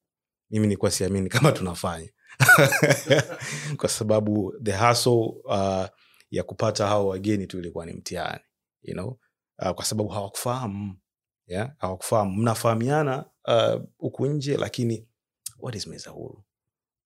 mimi 0.50 0.68
nikuwa 0.68 0.92
siamini 0.92 1.30
kama 1.30 1.52
tunafanya 1.52 2.10
kwa 3.80 3.90
sababu 3.90 4.54
the 4.64 4.78
hustle 4.78 5.34
uh, 5.44 5.86
ya 6.32 6.44
kupata 6.44 6.88
hao 6.88 7.08
wageni 7.08 7.48
tu 7.48 7.60
ilikuwa 7.60 7.86
ni 7.86 7.94
mtihani 7.94 8.44
you 8.82 8.94
know? 8.94 9.20
uh, 9.60 9.72
kwa 9.72 9.86
sababu 9.86 10.10
hawakufahamu 10.10 10.98
yeah? 11.48 11.76
hawakufahamu 11.78 12.32
mnafahamiana 12.36 13.26
uh, 14.00 14.22
nje 14.22 14.58
lakini 14.58 15.08
what 15.60 15.76
is 15.76 15.88
meza 15.88 16.12
huru 16.12 16.44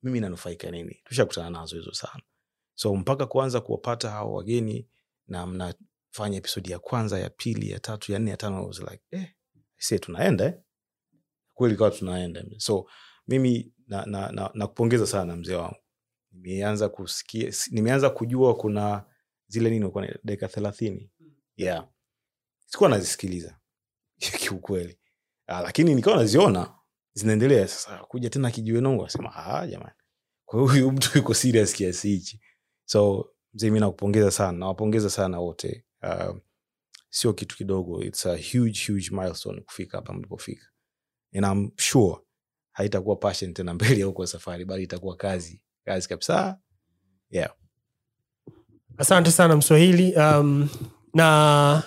mimi 0.03 0.19
nanufaika 0.19 0.71
nini 0.71 1.01
tushakutana 1.03 1.49
nazo 1.49 1.75
hizo 1.75 1.93
sana 1.93 2.21
so 2.75 2.95
mpaka 2.95 3.25
kuanza 3.25 3.61
kuwapata 3.61 4.09
hao 4.09 4.33
wageni 4.33 4.87
na 5.27 5.47
mnafanya 5.47 6.37
episodi 6.37 6.71
ya 6.71 6.79
kwanza 6.79 7.19
ya 7.19 7.29
pili 7.29 7.71
ya 7.71 7.79
tatu 7.79 8.11
ya 8.11 8.19
nne 8.19 8.31
ya 8.31 8.37
tano 8.37 8.67
was 8.67 8.79
like 8.79 9.03
eh, 9.11 9.33
se 9.81 9.99
tunaenda. 9.99 10.45
Eh? 10.45 10.53
kweli 11.53 11.75
kawa 11.75 11.91
tunaenda. 11.91 12.43
So 12.57 12.85
mimi 13.27 13.73
nakupongeza 13.87 14.31
na, 14.31 14.31
na, 14.31 14.99
na 14.99 15.07
sana 15.07 15.35
mzee 15.35 15.55
wangu. 15.55 15.75
Nimeanza 16.31 16.89
kusikia 16.89 17.53
nimeanza 17.71 18.09
kujua 18.09 18.55
kuna 18.55 19.05
zile 19.47 19.69
nini 19.69 19.89
kwa 19.89 20.07
dakika 20.23 20.47
thelathini. 20.47 21.11
Yeah. 21.55 21.87
Sikuwa 22.65 22.89
nazisikiliza. 22.89 23.59
Kiukweli. 24.39 24.99
Ah, 25.47 25.61
lakini 25.61 25.95
nikawa 25.95 26.17
naziona. 26.17 26.75
Zinaendelea 27.13 27.67
sasa. 27.67 27.97
Kuja 27.97 28.29
tena 28.29 28.51
kijiwenongo 28.51 29.05
asema 29.05 29.35
"Ah, 29.35 29.67
jamani. 29.67 29.95
Kwa 30.45 30.61
huyu 30.61 30.91
mtu 30.91 31.17
yuko 31.17 31.33
serious 31.33 31.73
kiasi 31.75 32.09
hichi. 32.09 32.41
So 32.85 33.29
mzee 33.53 33.69
mi 33.69 33.79
nakupongeza 33.79 34.31
sana. 34.31 34.57
Nawapongeza 34.57 35.09
sana 35.09 35.39
wote. 35.39 35.85
Uh, 36.03 36.37
sio 37.11 37.33
kitu 37.33 37.57
kidogo 37.57 38.03
its 38.03 38.25
a 38.25 38.37
huge 38.37 38.79
huge 38.87 39.09
milestone 39.11 39.61
kufika 39.61 39.97
hapa 39.97 40.13
mlipofika. 40.13 40.65
And 41.35 41.45
I'm 41.45 41.71
sure 41.77 42.17
haitakuwa 42.71 43.15
passion 43.15 43.53
tena 43.53 43.73
mbele 43.73 44.03
huko 44.03 44.27
safari 44.27 44.65
bali 44.65 44.83
itakuwa 44.83 45.15
kazi 45.15 45.61
kazi 45.85 46.07
kabisa. 46.09 46.59
Yeah. 47.29 47.53
Asante 48.97 49.31
sana 49.31 49.55
mswahili. 49.55 50.15
Um, 50.15 50.69
na 51.13 51.83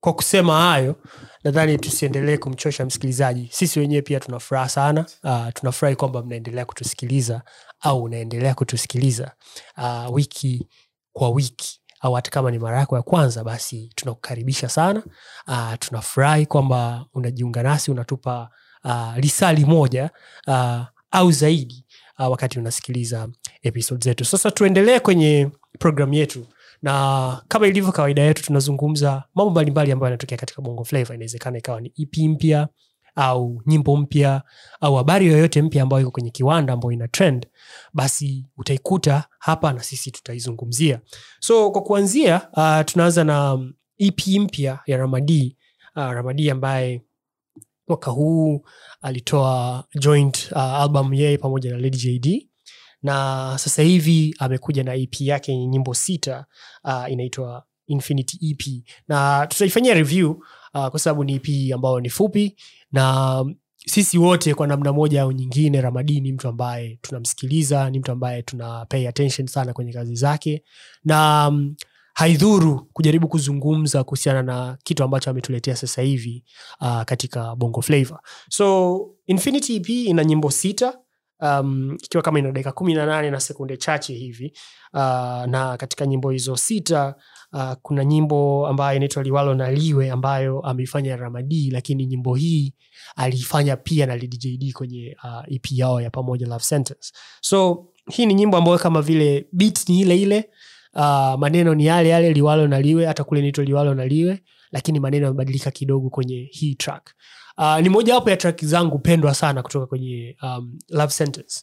kwa 0.00 0.12
kusema 0.12 0.60
hayo 0.60 0.96
nadhani 1.44 1.78
tusiendelee 1.78 2.36
kumchosha 2.36 2.84
msikilizaji. 2.86 3.48
Sisi 3.52 3.80
wenyewe 3.80 4.02
pia 4.02 4.20
tuna 4.20 4.38
furaha 4.38 4.68
sana. 4.68 5.06
Uh, 5.24 5.48
tunafurahi 5.54 5.96
kwamba 5.96 6.22
mnaendelea 6.22 6.64
kutusikiliza 6.64 7.42
au 7.80 8.02
unaendelea 8.02 8.54
kutusikiliza 8.54 9.32
uh, 9.76 10.14
wiki 10.14 10.68
kwa 11.12 11.30
wiki 11.30 11.81
au 12.02 12.12
hata 12.12 12.30
kama 12.30 12.50
ni 12.50 12.58
mara 12.58 12.78
yako 12.78 12.96
ya 12.96 13.02
kwanza 13.02 13.44
basi 13.44 13.90
tunakukaribisha 13.94 14.68
sana. 14.68 15.02
Uh, 15.48 15.74
tunafurahi 15.78 16.46
kwamba 16.46 17.06
unajiunga 17.14 17.62
nasi 17.62 17.90
unatupa 17.90 18.50
uh, 18.84 19.16
lisali 19.16 19.64
moja 19.64 20.10
uh, 20.46 20.80
au 21.10 21.32
zaidi 21.32 21.84
uh, 22.18 22.30
wakati 22.30 22.58
unasikiliza 22.58 23.28
episode 23.62 24.04
zetu. 24.04 24.24
Sasa 24.24 24.50
tuendelee 24.50 25.00
kwenye 25.00 25.50
programu 25.78 26.14
yetu. 26.14 26.46
Na 26.82 27.42
kama 27.48 27.66
ilivyo 27.66 27.92
kawaida 27.92 28.22
yetu 28.22 28.42
tunazungumza 28.42 29.24
mambo 29.34 29.50
mbalimbali 29.50 29.92
ambayo 29.92 30.08
yanatokea 30.10 30.38
katika 30.38 30.62
bongo 30.62 30.84
flava. 30.84 31.14
Inawezekana 31.14 31.58
ikawa 31.58 31.80
ni 31.80 31.92
ep 31.98 32.16
mpya 32.18 32.68
au 33.14 33.62
nyimbo 33.66 33.96
mpya 33.96 34.42
au 34.80 34.94
habari 34.94 35.26
yoyote 35.26 35.62
mpya 35.62 35.82
ambayo 35.82 36.02
iko 36.02 36.10
kwenye 36.10 36.30
kiwanda 36.30 36.72
ambayo 36.72 36.92
ina 36.92 37.08
trend 37.08 37.46
basi 37.92 38.46
utaikuta 38.56 39.24
hapa 39.38 39.72
na 39.72 39.82
sisi 39.82 40.10
tutaizungumzia. 40.10 41.00
So 41.40 41.70
kwa 41.70 41.82
kuanzia 41.82 42.42
uh, 42.52 42.80
tunaanza 42.84 43.24
na 43.24 43.54
um, 43.54 43.72
ep 43.98 44.26
mpya 44.26 44.78
ya 44.86 44.96
ramadi. 44.96 45.56
Uh, 45.96 46.02
ramadi 46.02 46.50
ambaye 46.50 47.02
mwaka 47.88 48.10
huu 48.10 48.64
alitoa 49.02 49.84
joint 50.00 50.48
uh, 50.52 50.58
album 50.58 51.14
yeye 51.14 51.38
pamoja 51.38 51.70
na 51.70 51.78
lady 51.78 51.96
jd 52.18 52.48
na 53.02 53.52
sasa 53.58 53.82
hivi 53.82 54.34
amekuja 54.38 54.84
na 54.84 54.94
ep 54.94 55.20
yake 55.20 55.52
yenye 55.52 55.66
nyimbo 55.66 55.94
sita 55.94 56.46
uh, 56.84 57.12
inaitwa 57.12 57.64
infinity 57.86 58.50
ep 58.50 58.84
na 59.08 59.46
tutaifanyia 59.46 59.94
review 59.94 60.44
uh, 60.74 60.86
kwa 60.88 61.00
sababu 61.00 61.24
ni 61.24 61.34
ep 61.34 61.74
ambayo 61.74 62.00
ni 62.00 62.10
fupi 62.10 62.56
na 62.92 63.44
sisi 63.86 64.18
wote 64.18 64.54
kwa 64.54 64.66
namna 64.66 64.92
moja 64.92 65.22
au 65.22 65.32
nyingine 65.32 65.80
ramadi 65.80 66.20
ni 66.20 66.32
mtu 66.32 66.48
ambaye 66.48 66.98
tunamsikiliza 67.02 67.90
ni 67.90 67.98
mtu 67.98 68.12
ambaye 68.12 68.42
tuna 68.42 68.86
pay 68.86 69.08
attention 69.08 69.46
sana 69.46 69.72
kwenye 69.72 69.92
kazi 69.92 70.14
zake 70.14 70.64
na 71.04 71.48
um, 71.48 71.74
haidhuru 72.14 72.88
kujaribu 72.92 73.28
kuzungumza 73.28 74.04
kuhusiana 74.04 74.42
na 74.42 74.78
kitu 74.84 75.04
ambacho 75.04 75.30
ametuletea 75.30 75.76
sasa 75.76 76.02
hivi 76.02 76.44
uh, 76.80 77.02
katika 77.02 77.56
bongo 77.56 77.82
flavor 77.82 78.20
so 78.50 79.00
infinity 79.26 79.76
ep 79.76 79.88
ina 79.88 80.24
nyimbo 80.24 80.50
sita 80.50 80.98
um, 81.40 81.96
ikiwa 82.04 82.22
kama 82.22 82.38
ina 82.38 82.52
dakika 82.52 82.72
kumi 82.72 82.94
na 82.94 83.06
nane 83.06 83.30
na 83.30 83.40
sekunde 83.40 83.76
chache 83.76 84.14
hivi 84.14 84.52
uh, 84.92 85.00
na 85.46 85.76
katika 85.78 86.06
nyimbo 86.06 86.30
hizo 86.30 86.56
sita 86.56 87.14
uh, 87.52 87.72
kuna 87.82 88.04
nyimbo 88.04 88.66
ambayo 88.66 88.96
inaitwa 88.96 89.22
liwalo 89.22 89.54
na 89.54 89.70
liwe 89.70 90.10
ambayo 90.10 90.60
ameifanya 90.60 91.16
ramadi 91.16 91.70
lakini 91.70 92.06
nyimbo 92.06 92.34
hii 92.34 92.74
aliifanya 93.16 93.76
pia 93.76 94.06
na 94.06 94.16
Lady 94.16 94.72
kwenye 94.72 95.16
uh, 95.24 95.54
ep 95.54 95.66
yao 95.72 96.00
ya 96.00 96.10
pamoja 96.10 96.46
love 96.46 96.64
sentence 96.64 97.12
so 97.40 97.86
hii 98.10 98.26
ni 98.26 98.34
nyimbo 98.34 98.56
ambayo 98.56 98.78
kama 98.78 99.02
vile 99.02 99.46
beat 99.52 99.88
ni 99.88 100.00
ile 100.00 100.16
ile. 100.22 100.50
Uh, 100.94 101.34
maneno 101.38 101.74
ni 101.74 101.86
yale 101.86 102.08
yale 102.08 102.32
liwalo 102.32 102.68
na 102.68 102.80
liwe 102.80 103.06
hata 103.06 103.24
kule 103.24 103.40
inaitwa 103.40 103.64
liwalo 103.64 103.94
na 103.94 104.06
liwe 104.06 104.42
lakini 104.72 105.00
maneno 105.00 105.26
yamebadilika 105.26 105.70
kidogo 105.70 106.10
kwenye 106.10 106.48
hii 106.52 106.74
track. 106.74 107.14
Uh, 107.58 107.78
ni 107.78 107.88
mojawapo 107.88 108.30
ya 108.30 108.36
track 108.36 108.64
zangu 108.64 108.98
pendwa 108.98 109.34
sana 109.34 109.62
kutoka 109.62 109.86
kwenye 109.86 110.36
um, 110.42 110.78
love 110.88 111.12
sentence 111.12 111.60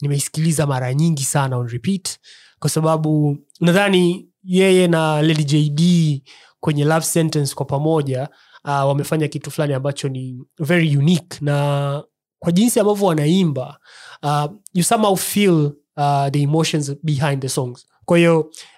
nimeisikiliza 0.00 0.66
mara 0.66 0.94
nyingi 0.94 1.22
sana 1.24 1.56
on 1.56 1.68
repeat 1.68 2.18
kwa 2.58 2.70
sababu 2.70 3.38
nadhani 3.60 4.29
yeye 4.42 4.88
na 4.88 5.22
lady 5.22 5.44
jd 5.44 6.22
kwenye 6.60 6.84
love 6.84 7.06
sentence 7.06 7.54
kwa 7.54 7.66
pamoja 7.66 8.28
uh, 8.64 8.70
wamefanya 8.70 9.28
kitu 9.28 9.50
fulani 9.50 9.74
ambacho 9.74 10.08
ni 10.08 10.42
very 10.58 10.96
unique. 10.96 11.38
Na 11.40 12.04
kwa 12.38 12.52
jinsi 12.52 12.80
ambavyo 12.80 13.06
wanaimba 13.06 13.78
uh, 14.22 14.44
you 14.74 14.84
somehow 14.84 15.16
feel 15.16 15.72
uh, 15.96 16.28
the 16.32 16.42
emotions 16.42 16.92
behind 17.02 17.42
the 17.42 17.48
songs. 17.48 17.86
Kwa 18.04 18.18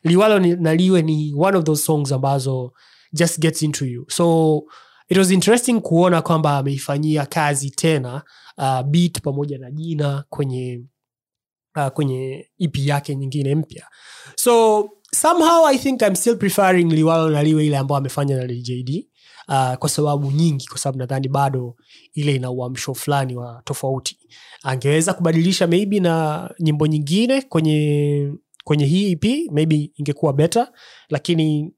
liwalo 0.05 0.39
ni- 0.39 0.57
na 0.57 0.75
liwe 0.75 1.03
ni 1.03 1.35
one 1.39 1.59
of 1.59 1.65
those 1.65 1.83
songs 1.85 2.13
ambazo 2.13 2.73
just 3.13 3.39
gets 3.41 3.63
into 3.63 3.85
you. 3.87 4.07
So 4.09 4.63
it 5.09 5.17
was 5.19 5.31
interesting 5.31 5.81
kuona 5.81 6.23
kwamba 6.23 6.59
ameifanyia 6.59 7.27
kazi 7.27 7.71
tena 7.71 8.23
uh, 8.59 8.83
beat 8.83 9.21
pamoja 9.21 9.59
na 9.59 9.71
jina 9.71 10.25
kwenye 10.29 10.83
uh, 11.77 11.89
kwenye 11.89 12.51
ep 12.59 12.77
yake 12.79 13.15
nyingine 13.17 13.55
mpya. 13.55 13.87
So 14.37 14.89
somehow 15.15 15.67
i 15.67 15.79
think 15.79 16.03
i'm 16.03 16.15
still 16.15 16.37
preferring 16.37 16.93
liwalo 16.93 17.31
na 17.31 17.43
liwe 17.43 17.67
ile 17.67 17.77
ambayo 17.77 17.99
amefanya 17.99 18.37
na 18.37 18.45
ljd 18.45 19.07
uh, 19.49 19.75
kwa 19.75 19.89
sababu 19.89 20.31
nyingi 20.31 20.67
kwa 20.69 20.79
sababu 20.79 20.99
nadhani 20.99 21.29
bado 21.29 21.77
ile 22.15 22.35
ina 22.35 22.51
uamsho 22.51 22.95
fulani 22.95 23.37
wa 23.37 23.63
tofauti. 23.65 24.19
Angeweza 24.63 25.15
kubadilisha 25.15 25.67
maybe 25.67 26.01
na 26.01 26.51
nyimbo 26.61 26.87
nyingine 26.87 27.43
kwenye 27.43 28.33
kwenye 28.65 28.85
hii 28.87 29.13
ep 29.13 29.25
maybe 29.53 29.93
ingekuwa 29.97 30.33
better 30.33 30.73
lakini 31.09 31.73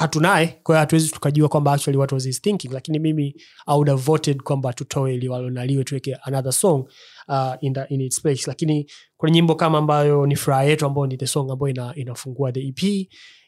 hatunaye. 0.00 0.46
Kwa 0.62 0.74
hiyo 0.74 0.80
hatuwezi 0.80 1.08
tukajua 1.08 1.48
kwamba 1.48 1.72
actually 1.72 1.98
what 1.98 2.12
was 2.12 2.24
his 2.24 2.42
thinking 2.42 2.72
lakini 2.72 2.98
mimi 2.98 3.34
i 3.66 3.74
would 3.74 3.88
have 3.88 4.02
voted 4.02 4.42
kwamba 4.42 4.72
tutoe 4.72 5.16
liwalonaliwe 5.16 5.84
tuweke 5.84 6.14
another 6.14 6.52
song 6.52 6.88
uh, 7.28 7.54
in, 7.60 7.74
the, 7.74 7.84
in 7.88 8.00
its 8.00 8.20
place. 8.22 8.44
Lakini 8.46 8.90
kuna 9.16 9.32
nyimbo 9.32 9.54
kama 9.54 9.78
ambayo 9.78 10.26
ni 10.26 10.36
furaha 10.36 10.64
yetu 10.64 10.86
ambayo 10.86 11.06
ni 11.06 11.16
the 11.16 11.26
song 11.26 11.50
ambayo 11.50 11.70
ina, 11.70 11.94
inafungua 11.94 12.52
the 12.52 12.60
ep 12.68 12.82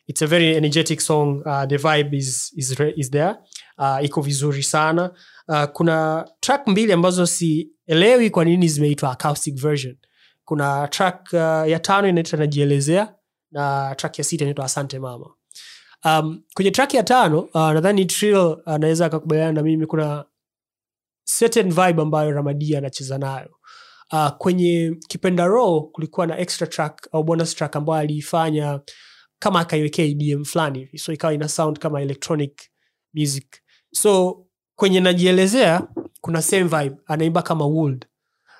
it's 0.07 0.23
a 0.23 0.27
very 0.27 0.57
energetic 0.57 1.01
song 1.01 1.43
uh, 1.47 1.65
the 1.65 1.77
vibe 1.77 2.17
is, 2.17 2.53
is, 2.57 2.81
is 2.97 3.11
there 3.11 3.35
uh, 3.79 4.05
iko 4.05 4.21
vizuri 4.21 4.63
sana. 4.63 5.11
Uh, 5.49 5.65
kuna 5.65 6.29
track 6.41 6.67
mbili 6.67 6.93
ambazo 6.93 7.27
sielewi 7.27 8.31
kwa 8.31 8.45
nini 8.45 8.69
zimeitwa 8.69 9.11
acoustic 9.11 9.55
version. 9.55 9.97
Kuna 10.45 10.89
track 10.89 11.29
uh, 11.33 11.39
ya 11.71 11.79
tano 11.79 12.09
inaitwa 12.09 12.39
najielezea 12.39 13.15
na 13.51 13.95
track 13.95 14.19
ya 14.19 14.25
sita 14.25 14.45
inaitwa 14.45 14.65
asante 14.65 14.99
mama 14.99 15.27
um, 16.05 16.43
kwenye 16.55 16.71
track 16.71 16.95
ya 16.95 17.03
tano 17.03 17.41
uh, 17.41 17.55
nadhani 17.71 18.05
trill 18.07 18.57
anaweza 18.67 19.07
akakubaliana 19.07 19.53
na 19.53 19.63
mimi 19.63 19.87
kuna 19.87 20.25
certain 21.39 21.69
vibe 21.69 22.03
ambayo 22.03 22.31
ramadi 22.31 22.77
anacheza 22.77 23.19
nayo. 23.19 23.51
Uh, 24.13 24.29
kwenye 24.29 24.97
kipenda 25.09 25.47
ro 25.47 25.81
kulikuwa 25.81 26.27
na 26.27 26.39
extra 26.39 26.67
track 26.67 27.09
au 27.13 27.25
bonus 27.25 27.55
track 27.55 27.77
ambayo 27.77 28.01
aliifanya 28.01 28.81
kama 29.39 29.61
akaiwekea 29.61 30.05
edm 30.05 30.45
fulani 30.45 30.79
hivi. 30.79 30.99
So 30.99 31.13
ikawa 31.13 31.35
ina 31.35 31.49
sound 31.49 31.79
kama 31.79 32.03
electronic 32.03 32.63
music. 33.15 33.47
So 33.95 34.45
kwenye 34.77 35.01
najielezea 35.01 35.89
kuna 36.21 36.43
same 36.43 36.63
vibe. 36.65 36.97
Anaimba 37.07 37.43
kama 37.43 37.65
wold. 37.67 38.07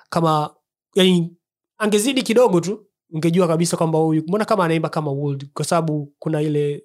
Kama 0.09 0.55
yani 0.95 1.37
angezidi 1.77 2.21
kidogo 2.23 2.59
tu 2.59 2.87
ungejua 3.11 3.47
kabisa 3.47 3.77
kwamba 3.77 3.99
huyu 3.99 4.23
mbona 4.27 4.45
kama 4.45 4.65
anaimba 4.65 4.89
kama 4.89 5.11
wold? 5.11 5.49
Kwa 5.53 5.65
sababu 5.65 6.13
kuna 6.19 6.41
ile 6.41 6.83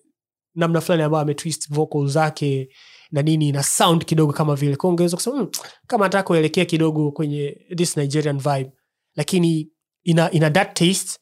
namna 0.54 0.80
fulani 0.80 1.02
ambayo 1.02 1.22
ametwist 1.22 1.68
vocal 1.74 2.06
zake 2.08 2.68
na 3.10 3.22
nini 3.22 3.52
na 3.52 3.62
sound 3.62 4.04
kidogo 4.04 4.32
kama 4.32 4.54
vile. 4.54 4.76
Kwao 4.76 4.90
ungeweza 4.90 5.16
kusema 5.16 5.36
mm, 5.36 5.48
kama 5.86 6.04
nataka 6.04 6.22
kuelekea 6.26 6.64
kidogo 6.64 7.12
kwenye 7.12 7.56
this 7.76 7.96
nigerian 7.96 8.38
vibe. 8.38 8.72
Lakini 9.16 9.68
ina, 10.04 10.30
ina 10.30 10.50
that 10.50 10.74
taste. 10.74 11.18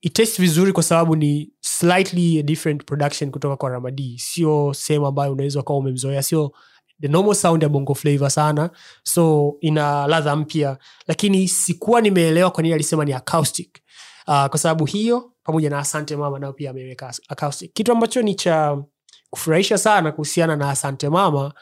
It 0.00 0.38
vizuri 0.40 0.72
kwa 0.72 0.82
sababu 0.82 1.16
ni 1.16 1.52
slightly 1.60 2.38
a 2.38 2.42
different 2.42 2.84
production 2.84 3.30
kutoka 3.30 3.56
kwa 3.56 3.70
ramadi. 3.70 4.18
Sio 4.18 4.74
sehemu 4.74 5.06
ambayo 5.06 5.32
unaweza 5.32 5.60
ukawa 5.60 5.78
umemzoea. 5.78 6.22
Sio 6.22 6.52
the 7.00 7.08
normal 7.08 7.34
sound 7.34 7.62
ya 7.62 7.68
bongo 7.68 7.94
flavor 7.94 8.30
sana. 8.30 8.70
So 9.02 9.54
ina 9.60 10.06
ladha 10.06 10.36
mpya. 10.36 10.78
Lakini 11.06 11.48
sikuwa 11.48 12.00
nimeelewa 12.00 12.50
kwa 12.50 12.62
nini 12.62 12.74
alisema 12.74 13.04
ni 13.04 13.12
acoustic. 13.12 13.78
Uh, 14.26 14.46
kwa 14.46 14.58
sababu 14.58 14.84
hiyo 14.84 15.32
pamoja 15.48 15.70
na 15.70 15.78
asante 15.78 16.16
mama 16.16 16.38
nao 16.38 16.52
pia 16.52 16.70
ameweka 16.70 17.14
acoustic 17.28 17.72
kitu 17.72 17.92
ambacho 17.92 18.22
ni 18.22 18.34
cha 18.34 18.82
kufurahisha 19.30 19.78
sana 19.78 20.12
kuhusiana 20.12 20.56
na 20.56 20.70
asante 20.70 21.08
mama 21.08 21.54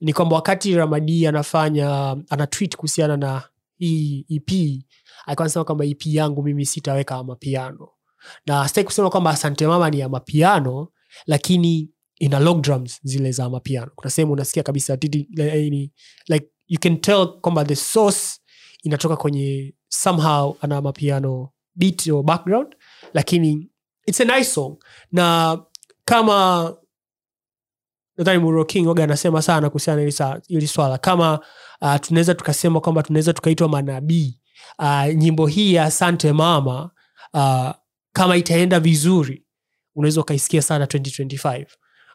ni 0.00 0.12
kwamba 0.12 0.36
wakati 0.36 0.74
ramadi 0.76 1.26
anafanya 1.26 2.16
ana 2.30 2.46
tweet 2.46 2.76
kuhusiana 2.76 3.16
na 3.16 3.42
hii 3.78 4.26
ep 4.30 4.50
alikuwa 5.26 5.44
anasema 5.44 5.64
kwamba 5.64 5.84
ep 5.84 6.06
yangu 6.06 6.42
mimi 6.42 6.66
sitaweka 6.66 7.24
mapiano. 7.24 7.88
Na 8.46 8.68
sitaki 8.68 8.84
kusema 8.86 9.10
kwamba 9.10 9.30
asante 9.30 9.66
mama 9.66 9.90
ni 9.90 9.98
ya 9.98 10.08
mapiano 10.08 10.88
lakini 11.26 11.90
ina 12.18 12.38
log 12.38 12.60
drums 12.62 13.00
zile 13.02 13.32
za 13.32 13.50
mapiano. 13.50 13.90
Kuna 13.94 14.10
sehemu 14.10 14.32
unasikia 14.32 14.62
kabisa 14.62 14.96
titi, 14.96 15.28
eh, 15.38 15.88
like 16.28 16.46
you 16.68 16.80
can 16.80 17.00
tell 17.00 17.26
kwamba 17.40 17.64
the 17.64 17.76
source 17.76 18.40
inatoka 18.82 19.16
kwenye 19.16 19.74
somehow 19.88 20.56
ana 20.60 20.80
mapiano 20.82 21.50
beat 21.74 22.06
or 22.06 22.22
background 22.24 22.75
lakini 23.16 23.70
it's 24.06 24.20
a 24.20 24.24
nice 24.24 24.44
song. 24.50 24.76
Na 25.12 25.58
kama 26.04 26.76
nadhani 28.16 28.64
king 28.64 28.86
waga 28.86 29.04
anasema 29.04 29.42
sana 29.42 29.70
kuhusiana 29.70 30.12
hili 30.48 30.66
swala. 30.66 30.98
Kama 30.98 31.40
uh, 31.80 31.96
tunaweza 32.00 32.34
tukasema 32.34 32.80
kwamba 32.80 33.02
tunaweza 33.02 33.32
tukaitwa 33.32 33.68
manabii 33.68 34.40
uh, 34.78 35.14
nyimbo 35.14 35.46
hii 35.46 35.74
ya 35.74 35.84
asante 35.84 36.32
mama 36.32 36.90
uh, 37.34 37.70
kama 38.12 38.36
itaenda 38.36 38.80
vizuri 38.80 39.44
unaweza 39.94 40.20
ukaisikia 40.20 40.62
sana 40.62 40.84
2025 40.84 41.66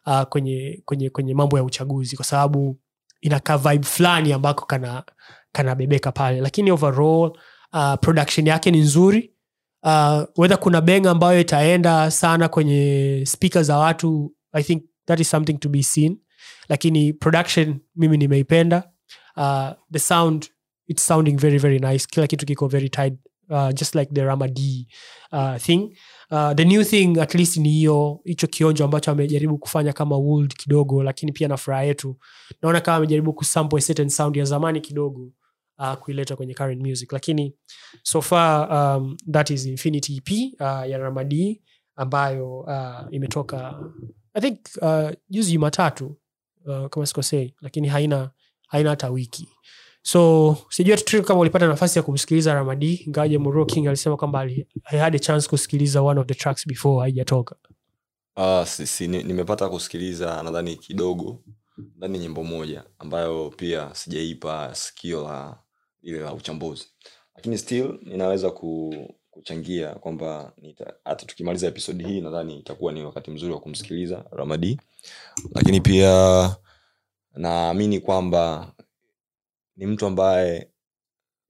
uh, 0.05 0.21
kwenye, 0.21 0.81
kwenye, 0.85 1.09
kwenye 1.09 1.33
mambo 1.33 1.57
ya 1.57 1.63
uchaguzi 1.63 2.15
kwa 2.15 2.25
sababu 2.25 2.79
inakaa 3.21 3.57
vibe 3.57 3.83
fulani 3.85 4.33
ambako 4.33 4.65
kana 4.65 5.03
kanabebeka 5.51 6.11
pale. 6.11 6.41
Lakini 6.41 6.71
overall 6.71 7.31
uh, 7.73 7.93
production 8.01 8.47
yake 8.47 8.71
ni 8.71 8.79
nzuri 8.79 9.30
uh, 9.83 10.23
whether 10.37 10.59
kuna 10.59 10.81
beng 10.81 11.07
ambayo 11.07 11.39
itaenda 11.39 12.11
sana 12.11 12.49
kwenye 12.49 13.23
spika 13.27 13.63
za 13.63 13.77
watu 13.77 14.35
i 14.53 14.63
think 14.63 14.83
that 15.05 15.19
is 15.19 15.29
something 15.29 15.53
to 15.53 15.69
be 15.69 15.83
seen. 15.83 16.17
Lakini 16.69 17.13
production 17.13 17.79
mimi 17.95 18.17
nimeipenda. 18.17 18.83
Uh, 19.37 19.69
the 19.91 19.99
sound 19.99 20.49
it's 20.87 21.07
sounding 21.07 21.37
very 21.37 21.57
very 21.57 21.79
nice. 21.79 22.07
Kila 22.11 22.27
kitu 22.27 22.45
kiko 22.45 22.67
very 22.67 22.89
tight 22.89 23.13
uh, 23.49 23.69
just 23.73 23.95
like 23.95 24.13
the 24.13 24.23
ramadi 24.23 24.87
uh, 25.31 25.57
thing. 25.57 25.95
Uh, 26.31 26.53
the 26.53 26.65
new 26.65 26.83
thing 26.83 27.19
at 27.19 27.35
least 27.35 27.57
ni 27.57 27.69
hiyo 27.69 28.19
hicho 28.25 28.47
kionjo 28.47 28.85
ambacho 28.85 29.11
amejaribu 29.11 29.57
kufanya 29.57 29.93
kama 29.93 30.15
wold 30.17 30.53
kidogo 30.55 31.03
lakini 31.03 31.31
pia 31.31 31.47
na 31.47 31.57
furaha 31.57 31.83
yetu. 31.83 32.17
Naona 32.61 32.81
kama 32.81 32.97
amejaribu 32.97 33.33
kusample 33.33 33.77
a 33.79 33.81
certain 33.81 34.09
sound 34.09 34.35
ya 34.37 34.45
zamani 34.45 34.81
kidogo 34.81 35.31
uh, 35.81 35.93
kuileta 35.93 36.35
kwenye 36.35 36.53
current 36.53 36.81
music. 36.81 37.11
Lakini 37.11 37.55
so 38.03 38.21
far 38.21 38.71
um, 38.97 39.17
that 39.31 39.49
is 39.49 39.65
infinity 39.65 40.17
ep 40.17 40.29
uh, 40.61 40.89
ya 40.89 40.97
ramadi 40.97 41.61
ambayo 41.95 42.59
uh, 42.59 43.07
imetoka 43.11 43.79
i 44.33 44.41
think 44.41 44.59
uh, 44.81 45.09
juzi 45.29 45.51
jumatatu 45.51 46.17
uh, 46.65 46.87
kama 46.87 47.05
sikosei 47.05 47.55
lakini 47.61 47.87
haina 47.87 48.31
haina 48.67 48.89
hata 48.89 49.09
wiki. 49.09 49.47
So 50.03 50.57
sijui 50.69 50.97
kama 51.25 51.39
ulipata 51.39 51.67
nafasi 51.67 51.99
ya 51.99 52.03
kumsikiliza 52.03 52.53
ramadi 52.53 52.93
ingawaje 52.95 53.37
muro 53.37 53.65
king 53.65 53.87
alisema 53.87 54.17
kwamba 54.17 54.41
I 54.85 54.97
had 54.99 55.15
a 55.15 55.19
chance 55.19 55.49
kusikiliza 55.49 56.01
one 56.01 56.19
of 56.19 56.27
the 56.27 56.33
tracks 56.35 56.67
before 56.67 57.01
haijatoka. 57.01 57.55
Uh, 58.37 58.63
si, 58.65 58.87
si, 58.87 59.07
ni- 59.07 59.23
nimepata 59.23 59.69
kusikiliza 59.69 60.43
nadhani 60.43 60.75
kidogo 60.75 61.43
ndani 61.97 62.19
nyimbo 62.19 62.43
moja 62.43 62.83
ambayo 62.99 63.49
pia 63.49 63.95
sijaipa 63.95 64.75
sikio 64.75 65.23
la 65.23 65.59
ile 66.01 66.19
la 66.19 66.33
uchambuzi. 66.33 66.85
Lakini 67.35 67.57
still 67.57 67.99
ninaweza 68.03 68.51
ku, 68.51 68.95
kuchangia 69.29 69.95
kwamba 69.95 70.53
hata 71.05 71.25
tukimaliza 71.25 71.67
episodi 71.67 72.03
hii 72.03 72.21
nadhani 72.21 72.59
itakuwa 72.59 72.93
ni 72.93 73.03
wakati 73.03 73.31
mzuri 73.31 73.53
wa 73.53 73.59
kumsikiliza 73.59 74.25
ramadi. 74.31 74.79
Lakini 75.55 75.81
pia 75.81 76.55
naamini 77.33 77.99
kwamba 77.99 78.73
ni 79.75 79.85
mtu 79.85 80.05
ambaye 80.05 80.71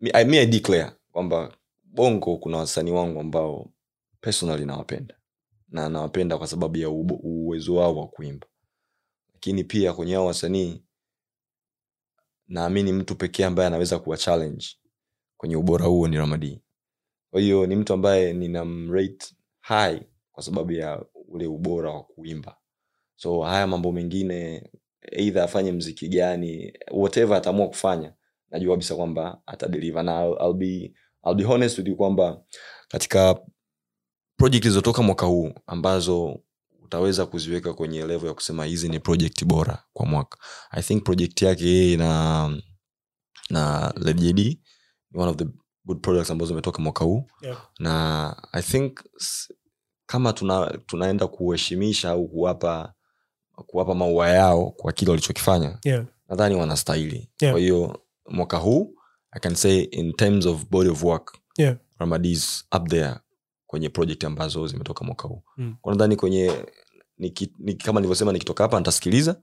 mi, 0.01 0.09
I, 0.13 0.25
mi 0.25 0.37
I 0.37 0.45
declare 0.45 0.91
kwamba 1.11 1.57
bongo 1.83 2.37
kuna 2.37 2.57
wasanii 2.57 2.91
wangu 2.91 3.19
ambao 3.19 3.71
personally 4.21 4.65
nawapenda. 4.65 5.15
Na 5.69 5.89
nawapenda 5.89 6.37
kwa 6.37 6.47
sababu 6.47 6.77
ya 6.77 6.89
uwezo 6.89 7.75
wao 7.75 7.95
wa 7.97 8.07
kuimba. 8.07 8.47
Lakini 9.33 9.63
pia 9.63 9.93
kwenye 9.93 10.13
hao 10.13 10.25
wasanii 10.25 10.83
naamini 12.51 12.91
mtu 12.93 13.15
pekee 13.15 13.45
ambaye 13.45 13.67
anaweza 13.67 13.99
kuwa 13.99 14.17
challenge 14.17 14.65
kwenye 15.37 15.55
ubora 15.55 15.85
huo 15.85 16.07
ni 16.07 16.17
ramadi 16.17 16.61
kwa 17.31 17.41
hiyo 17.41 17.65
ni 17.65 17.75
mtu 17.75 17.93
ambaye 17.93 18.33
ninamrate 18.33 19.35
high 19.59 19.99
kwa 20.31 20.43
sababu 20.43 20.71
ya 20.71 21.05
ule 21.27 21.47
ubora 21.47 21.89
wa 21.91 22.03
kuimba. 22.03 22.57
So 23.15 23.41
haya 23.41 23.67
mambo 23.67 23.91
mengine 23.91 24.69
eidha 25.11 25.43
afanye 25.43 25.71
mziki 25.71 26.07
gani 26.07 26.73
whatever 26.91 27.37
ataamua 27.37 27.67
kufanya 27.67 28.13
najua 28.49 28.73
kabisa 28.75 28.95
kwamba 28.95 29.41
atadeliver. 29.45 30.03
Na 30.03 30.21
I'll, 30.25 30.53
be, 30.53 30.93
I'll 31.25 31.35
be 31.35 31.43
honest 31.43 31.77
with 31.77 31.87
you 31.87 31.95
kwamba 31.95 32.41
katika 32.87 33.39
project 34.37 34.63
zilizotoka 34.63 35.01
mwaka 35.01 35.25
huu 35.25 35.53
ambazo 35.67 36.39
utaweza 36.91 37.25
kuziweka 37.25 37.73
kwenye 37.73 38.05
level 38.05 38.27
ya 38.27 38.33
kusema 38.33 38.65
hizi 38.65 38.89
ni 38.89 38.99
project 38.99 39.45
bora 39.45 39.83
kwa 39.93 40.05
mwaka 40.05 40.37
i 40.71 40.81
think 40.83 41.03
project 41.03 41.41
yake 41.41 41.65
yeye 41.65 41.97
na 41.97 42.49
na 43.49 43.93
ni 44.03 44.59
one 45.15 45.31
of 45.31 45.37
the 45.37 45.45
good 45.85 46.01
products 46.01 46.31
ambazo 46.31 46.47
zimetoka 46.47 46.81
mwaka 46.81 47.05
huu 47.05 47.27
Yeah. 47.41 47.67
na 47.79 48.35
i 48.51 48.61
think 48.61 48.99
kama 50.05 50.33
tuna, 50.33 50.79
tunaenda 50.85 51.27
kuheshimisha 51.27 52.09
au 52.09 52.27
kuwapa 52.27 52.93
kuwapa 53.55 53.95
maua 53.95 54.29
yao 54.29 54.71
kwa 54.71 54.91
kile 54.93 55.11
walichokifanya 55.11 55.79
yeah. 55.83 56.05
nadhani 56.29 56.55
wanastahili 56.55 57.29
Yeah. 57.41 57.53
kwa 57.53 57.59
hiyo 57.61 58.01
mwaka 58.29 58.57
huu 58.57 58.95
i 59.31 59.39
can 59.39 59.55
say 59.55 59.81
in 59.81 60.13
terms 60.13 60.45
of 60.45 60.65
body 60.69 60.89
of 60.89 61.03
work 61.03 61.37
Yeah. 61.57 61.75
ramadis 61.97 62.65
up 62.77 62.87
there 62.89 63.15
kwenye 63.71 63.89
project 63.89 64.23
ambazo 64.23 64.67
zimetoka 64.67 65.05
mwaka 65.05 65.27
huu 65.27 65.41
Mm. 65.57 65.75
kwa 65.81 65.93
nadhani 65.93 66.15
kwenye 66.15 66.51
niki, 67.17 67.51
niki, 67.59 67.85
kama 67.85 67.99
nilivyosema 67.99 68.31
nikitoka 68.33 68.63
hapa 68.63 68.77
nitasikiliza 68.79 69.35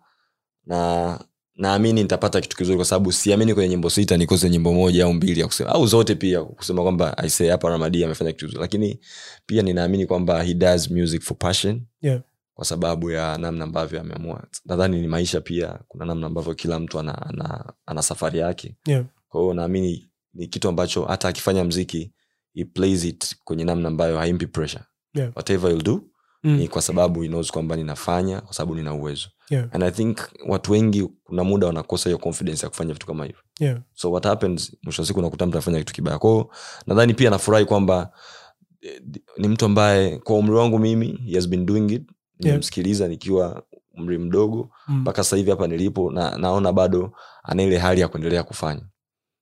na 0.67 1.21
naamini 1.57 2.03
nitapata 2.03 2.41
kitu 2.41 2.57
kizuri 2.57 2.77
kwa 2.77 2.85
sababu 2.85 3.13
siamini 3.13 3.55
kwenye 3.55 3.69
nyimbo 3.69 3.91
sita 3.91 4.17
nikose 4.17 4.51
nyimbo 4.51 4.75
moja 4.75 5.05
au 5.05 5.13
mbili 5.15 5.41
ya 5.41 5.47
kusema 5.47 5.71
au 5.71 5.87
zote 5.87 6.15
pia 6.15 6.45
kusema 6.45 6.83
kwamba 6.83 7.19
I 7.19 7.49
hapa 7.49 7.69
ramadi 7.69 8.05
amefanya 8.05 8.33
kitu 8.33 8.45
kizuri 8.47 8.61
lakini 8.63 9.01
pia 9.47 9.63
ninaamini 9.63 10.07
kwamba 10.07 10.43
he 10.43 10.55
does 10.55 10.91
music 10.91 11.23
for 11.23 11.39
passion 11.39 11.83
Yeah. 12.03 12.21
kwa 12.55 12.65
sababu 12.65 13.11
ya 13.11 13.39
namna 13.39 13.65
ambavyo 13.65 14.01
ameamua 14.01 14.45
nadhani 14.65 15.01
ni 15.01 15.07
maisha 15.09 15.41
pia 15.41 15.79
kuna 15.89 16.05
namna 16.05 16.27
ambavyo 16.27 16.55
kila 16.55 16.81
mtu 16.81 16.99
ana, 16.99 17.23
ana, 17.27 17.73
ana 17.87 18.03
safari 18.03 18.39
yake 18.39 18.77
Yeah. 18.87 19.05
kwa 19.29 19.41
hiyo 19.41 19.55
naamini 19.55 20.11
ni 20.35 20.47
kitu 20.47 20.69
ambacho 20.69 21.05
hata 21.05 21.29
akifanya 21.29 21.65
mziki 21.65 22.13
he 22.55 22.65
plays 22.65 23.05
it 23.05 23.37
kwenye 23.45 23.65
namna 23.65 23.89
ambayo 23.89 24.19
haimpi 24.19 24.47
pressure 24.47 24.85
Yeah. 25.15 25.33
whatever 25.37 25.71
you'll 25.71 25.85
do 25.85 26.03
Mm. 26.45 26.57
ni 26.57 26.69
kwa 26.69 26.83
sababu 26.83 27.23
he 27.23 27.29
knows 27.29 27.51
kwamba 27.53 27.77
ninafanya 27.77 28.41
kwa 28.41 28.55
sababu 28.55 28.75
nina 28.75 28.95
uwezo 28.95 29.29
Yeah. 29.51 29.69
and 29.73 29.83
i 29.85 29.91
think 29.91 30.19
watu 30.49 30.73
wengi 30.73 31.09
kuna 31.25 31.45
muda 31.45 31.67
wanakosa 31.67 32.09
hiyo 32.11 32.19
confidence 32.19 32.67
ya 32.67 32.71
kufanya 32.71 32.93
vitu 32.93 33.07
kama 33.07 33.25
hivyo 33.25 33.41
Yeah. 33.61 33.81
so 33.95 34.13
what 34.13 34.25
happens 34.25 34.77
mwisho 34.83 35.03
wa 35.03 35.07
siku 35.09 35.19
unakuta 35.19 35.47
mtu 35.47 35.57
anafanya 35.57 35.79
kitu 35.79 35.93
kibaya 35.93 36.19
kwao 36.19 36.51
nadhani 36.87 37.15
pia 37.15 37.31
nafurahi 37.31 37.65
kwamba 37.65 38.13
eh, 38.81 39.03
ni 39.39 39.49
mtu 39.49 39.65
ambaye 39.65 40.19
kwa 40.19 40.37
umri 40.37 40.55
wangu 40.55 40.79
mimi 40.79 41.19
he 41.27 41.35
has 41.35 41.49
been 41.49 41.67
doing 41.67 41.93
it 41.95 42.03
nimemsikiliza 42.41 43.09
nikiwa 43.09 43.63
umri 43.95 44.19
mdogo 44.19 44.71
Mm. 44.89 45.01
mpaka 45.01 45.25
sasa 45.25 45.37
hivi 45.37 45.51
hapa 45.51 45.67
nilipo 45.67 46.11
na 46.11 46.39
naona 46.39 46.73
bado 46.73 47.13
ana 47.43 47.63
ile 47.63 47.79
hali 47.79 48.01
ya 48.01 48.09
kuendelea 48.09 48.43
kufanya 48.43 48.83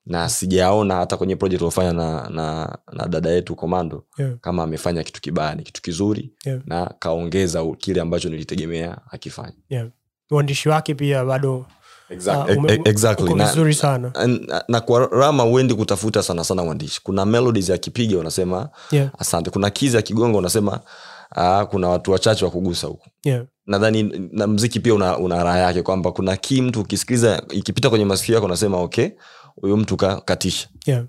na 0.06 0.28
sijaona 0.28 0.94
hata 0.94 1.16
kwenye 1.16 1.36
project 1.36 1.60
uliofanya 1.62 1.92
na, 1.92 2.28
na, 2.30 2.78
na 2.92 3.08
dada 3.08 3.30
yetu 3.30 3.54
komando 3.56 4.04
Yeah. 4.18 4.34
kama 4.40 4.62
amefanya 4.62 5.02
kitu 5.02 5.20
kibaya 5.20 5.54
ni 5.54 5.62
kitu 5.62 5.82
kizuri 5.82 6.32
Yeah. 6.44 6.60
na 6.66 6.94
kaongeza 6.98 7.66
kile 7.78 8.00
ambacho 8.00 8.28
nilitegemea 8.28 8.98
akifanya 9.10 9.54
uandishi 10.30 10.68
wake 10.68 10.94
pia 10.94 11.24
bado 11.24 11.66
exactly. 12.10 12.52
Uh, 12.56 12.58
ume- 12.58 12.72
E- 12.72 12.80
e- 12.84 12.90
exactly. 12.90 13.26
uko 13.26 13.36
Na- 13.36 13.72
sana 13.74 14.12
na, 14.48 14.64
na 14.68 14.80
kwa 14.80 15.06
rama 15.06 15.44
uendi 15.44 15.74
kutafuta 15.74 16.22
sana 16.22 16.44
sana 16.44 16.62
uandishi 16.62 17.00
kuna 17.02 17.26
melodies 17.26 17.70
akipiga 17.70 18.18
unasema 18.18 18.68
yeah, 18.90 19.10
asante 19.18 19.50
kuna 19.50 19.70
kizi 19.70 19.98
akigonga 19.98 20.38
unasema 20.38 20.80
ah, 21.36 21.66
kuna 21.66 21.88
watu 21.88 22.12
wachache 22.12 22.44
wa 22.44 22.50
kugusa 22.50 22.86
huku 22.86 23.08
yeah. 23.24 23.44
nadhani 23.66 24.28
na 24.32 24.46
mziki 24.46 24.80
pia 24.80 24.94
una, 24.94 25.18
una 25.18 25.44
raha 25.44 25.58
yake 25.58 25.82
kwamba 25.82 26.12
kuna 26.12 26.36
ki 26.36 26.62
mtu 26.62 26.80
ukisikiliza 26.80 27.42
ikipita 27.50 27.90
kwenye 27.90 28.04
masikio 28.04 28.34
yako 28.34 28.46
unasema 28.46 28.78
okay 28.80 29.08
huyu 29.60 29.76
mtu 29.76 29.96
kakatisha 29.96 30.68
yeah. 30.86 31.06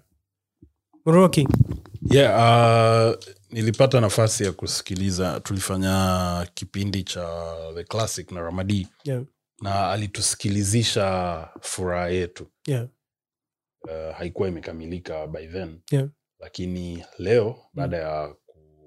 Yeah, 2.10 2.36
uh, 3.10 3.16
nilipata 3.52 4.02
nafasi 4.02 4.44
ya 4.44 4.52
kusikiliza 4.52 5.40
tulifanya 5.40 6.48
kipindi 6.54 7.04
cha 7.04 7.56
the 7.76 7.84
classic 7.84 8.32
na 8.32 8.42
ramadi 8.42 8.88
Yeah, 9.04 9.24
na 9.62 9.92
alitusikilizisha 9.92 11.48
furaha 11.62 12.10
yetu. 12.10 12.48
Yeah, 12.68 12.88
uh, 13.84 14.16
haikuwa 14.18 14.48
imekamilika 14.48 15.28
by 15.28 15.48
then. 15.48 15.80
Yeah. 15.92 16.08
lakini 16.40 17.04
leo 17.18 17.56
baada 17.74 17.98
ya 17.98 18.36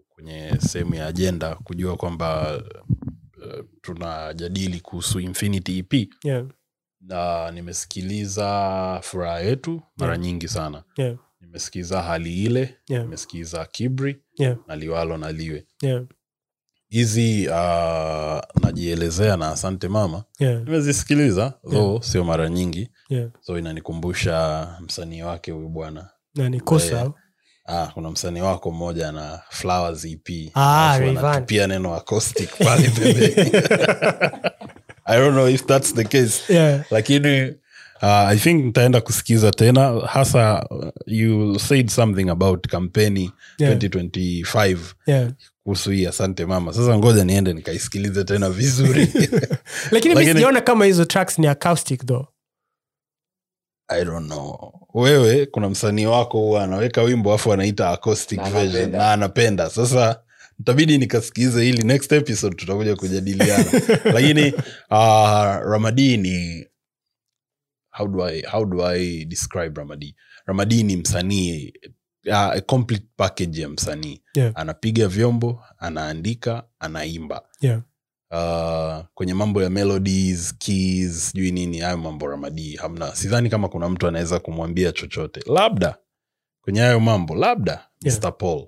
kwenye 0.09 0.53
sehemu 0.61 0.95
ya 0.95 1.07
ajenda 1.07 1.55
kujua 1.55 1.97
kwamba 1.97 2.57
uh, 3.39 3.65
tunajadili 3.83 4.81
kuhusu 4.81 5.21
infinity 5.21 5.79
ep 5.79 5.95
yeah, 6.25 6.47
na 7.01 7.51
nimesikiliza 7.51 9.01
furaha 9.03 9.41
yetu 9.41 9.83
mara 9.97 10.13
Yeah. 10.13 10.25
nyingi 10.25 10.49
sana. 10.49 10.83
Yeah, 10.97 11.17
nimesikiliza 11.41 12.03
hali 12.03 12.45
ile 12.45 12.75
Yeah. 12.89 13.03
nimesikiza 13.05 13.65
kibri 13.65 14.23
yeah, 14.39 14.57
na 14.67 14.77
liwalo 14.77 15.17
na 15.19 15.33
liwe. 15.33 15.67
Yeah, 15.83 16.03
hizi 16.89 17.49
uh, 17.49 18.41
najielezea 18.65 19.37
na 19.37 19.49
asante 19.51 19.89
mama. 19.89 20.25
Yeah, 20.39 20.63
nimezisikiliza 20.65 21.53
though 21.71 22.03
sio 22.03 22.25
mara 22.25 22.49
nyingi. 22.49 22.91
Yeah. 23.09 23.29
so 23.41 23.59
inanikumbusha 23.59 24.69
msanii 24.81 25.23
wake 25.23 25.51
huyu 25.53 25.69
bwana. 25.69 26.11
Yeah. 26.97 27.13
ah, 27.67 27.87
kuna 27.95 28.11
msanii 28.11 28.41
wako 28.41 28.71
mmoja 28.71 29.13
na 29.13 29.41
flowers 29.51 30.05
ep 30.05 30.29
Ah, 30.55 31.41
pia 31.47 31.67
neno 31.67 31.95
acoustic 31.95 32.59
pale 32.59 32.89
pembeni 32.99 33.51
i 35.11 35.19
don't 35.19 35.33
know 35.35 35.49
if 35.49 35.67
that's 35.67 35.95
the 35.95 36.05
case. 36.05 36.53
Yeah, 36.55 36.85
lakini 36.91 37.49
uh, 38.03 38.09
i 38.29 38.37
think 38.39 38.65
nitaenda 38.65 39.01
kusikiza 39.01 39.51
tena. 39.51 40.01
Hasa 40.07 40.67
uh, 40.71 40.89
you 41.07 41.59
said 41.59 41.89
something 41.89 42.31
about 42.31 42.67
kampeni 42.69 43.33
Yeah. 43.59 43.75
2025 43.77 44.77
yeah. 45.07 45.31
kuhusu 45.65 45.91
hii 45.91 46.07
asante 46.07 46.47
mama. 46.47 46.73
Sasa 46.73 46.99
ngoja 46.99 47.25
niende 47.25 47.53
nikaisikilize 47.53 48.25
tena 48.25 48.51
vizuri. 48.51 49.09
Lakini 49.91 50.15
mi 50.15 50.27
sijaona 50.27 50.61
kama 50.61 50.85
hizo 50.85 51.05
tracks 51.05 51.39
ni 51.39 51.47
acoustic 51.47 52.07
though. 52.07 52.27
I 53.89 54.05
don't 54.05 54.27
know. 54.27 54.73
Wewe 54.95 55.47
kuna 55.47 55.71
msanii 55.71 56.07
wako 56.07 56.39
huwa 56.39 56.65
anaweka 56.65 57.03
wimbo 57.03 57.33
afu 57.35 57.53
anaita 57.53 57.89
acoustic 57.91 58.39
Na 58.39 58.51
version 58.51 58.67
anapenda. 58.77 58.99
na 58.99 59.13
anapenda. 59.13 59.71
Sasa 59.71 60.21
itabidi 60.61 60.99
nikasikize 60.99 61.69
ili 61.69 61.83
next 61.83 62.13
episode 62.13 62.57
tutakuja 62.57 62.97
kujadiliana. 62.97 63.65
Lakini 64.15 64.53
uh, 64.91 65.71
ramadi 65.71 66.17
ni 66.17 66.67
how 67.91 68.09
do 68.09 68.25
I, 68.25 68.43
how 68.43 68.65
do 68.65 68.87
I 68.87 69.25
describe 69.25 69.81
ramadi? 69.81 70.17
Ramadi 70.47 70.83
ni 70.83 70.97
msanii 70.97 71.73
uh, 72.27 72.35
a 72.35 72.61
complete 72.61 73.07
package 73.17 73.61
ya 73.63 73.69
msanii. 73.69 74.23
Yeah. 74.35 74.53
anapiga 74.55 75.09
vyombo 75.09 75.65
anaandika 75.79 76.65
anaimba. 76.79 77.43
Yeah, 77.61 77.83
uh, 78.31 79.05
kwenye 79.15 79.35
mambo 79.35 79.63
ya 79.63 79.71
melodies 79.71 80.55
keys 80.59 81.31
sijui 81.31 81.53
nini 81.53 81.79
hayo 81.79 81.97
mambo 81.97 82.27
ramadi 82.27 82.77
hamna. 82.77 83.15
Sidhani 83.17 83.51
kama 83.51 83.69
kuna 83.69 83.89
mtu 83.89 84.07
anaweza 84.09 84.39
kumwambia 84.39 84.93
chochote. 84.93 85.41
Labda 85.53 85.99
kwenye 86.63 86.81
hayo 86.81 87.01
mambo 87.01 87.35
labda 87.35 87.87
Yeah. 88.05 88.19
mr 88.19 88.39
paul 88.39 88.67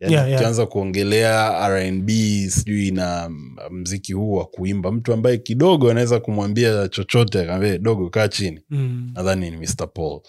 yani 0.00 0.14
Yeah, 0.14 0.28
yeah. 0.28 0.40
ukianza 0.40 0.66
kuongelea 0.66 1.68
rnb 1.68 2.08
sijui 2.48 2.90
na 2.90 3.30
mziki 3.70 4.12
huu 4.12 4.32
wa 4.32 4.46
kuimba 4.46 4.92
mtu 4.92 5.12
ambaye 5.12 5.38
kidogo 5.38 5.90
anaweza 5.90 6.20
kumwambia 6.20 6.88
chochote 6.88 7.40
akaambia 7.42 7.78
dogo 7.78 8.10
kaa 8.10 8.28
chini. 8.28 8.60
Mm. 8.70 9.10
nadhani 9.14 9.50
ni 9.50 9.56
mr 9.56 9.92
paul. 9.92 10.20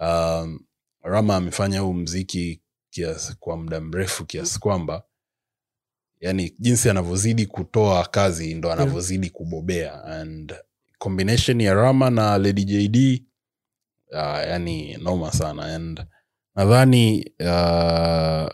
Um, 0.00 0.60
rama 1.02 1.36
amefanya 1.36 1.80
huu 1.80 1.92
mziki 1.94 2.62
kiasi, 2.90 3.36
kwa 3.40 3.56
muda 3.56 3.80
mrefu 3.80 4.24
kiasi 4.26 4.58
kwamba 4.60 5.02
yani 6.20 6.54
jinsi 6.58 6.90
anavyozidi 6.90 7.46
kutoa 7.46 8.04
kazi 8.06 8.54
ndo 8.54 8.72
anavyozidi 8.72 9.30
kubobea. 9.30 10.04
And 10.04 10.54
combination 10.98 11.60
ya 11.60 11.74
rama 11.74 12.10
na 12.10 12.38
lady 12.38 12.64
jd 12.64 13.22
uh, 14.12 14.18
yani 14.48 14.96
noma 14.96 15.32
sana. 15.32 15.64
And 15.74 16.04
nadhani 16.54 17.32
uh, 17.40 18.48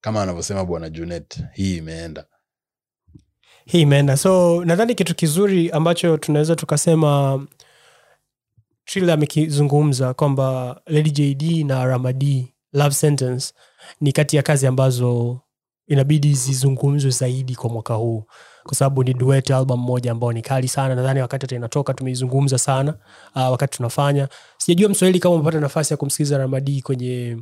kama 0.00 0.22
anavyosema 0.22 0.64
bwana 0.64 0.90
junet 0.90 1.40
hii 1.52 1.76
imeenda. 1.76 2.24
Hii 3.64 3.80
imeenda. 3.80 4.16
So 4.16 4.64
nadhani 4.64 4.94
kitu 4.94 5.14
kizuri 5.14 5.70
ambacho 5.70 6.16
tunaweza 6.16 6.56
tukasema 6.56 7.46
tril 8.84 9.10
amekizungumza 9.10 10.14
kwamba 10.14 10.80
lady 10.86 11.10
jd 11.34 11.64
na 11.66 11.84
ramad 11.84 12.44
love 12.72 12.94
sentence 12.94 13.54
ni 14.00 14.12
kati 14.12 14.36
ya 14.36 14.42
kazi 14.42 14.66
ambazo 14.66 15.40
inabidi 15.86 16.34
zizungumzwe 16.34 17.10
zaidi 17.10 17.54
kwa 17.54 17.70
mwaka 17.70 17.94
huu 17.94 18.24
kwa 18.68 18.76
sababu 18.76 19.04
ni 19.04 19.14
duet 19.14 19.50
album 19.50 19.80
moja 19.80 20.12
ambao 20.12 20.32
ni 20.32 20.42
kali 20.42 20.68
sana. 20.68 20.94
Nadhani 20.94 21.20
wakati 21.20 21.44
hata 21.46 21.56
inatoka 21.56 21.94
tumeizungumza 21.94 22.58
sana 22.58 22.94
uh, 23.36 23.42
wakati 23.50 23.76
tunafanya. 23.76 24.28
Sijajua 24.58 24.88
mswahili 24.88 25.20
kama 25.20 25.34
umepata 25.34 25.60
nafasi 25.60 25.92
ya 25.92 25.96
kumsikiliza 25.96 26.38
ramadi 26.38 26.82
kwenye 26.82 27.38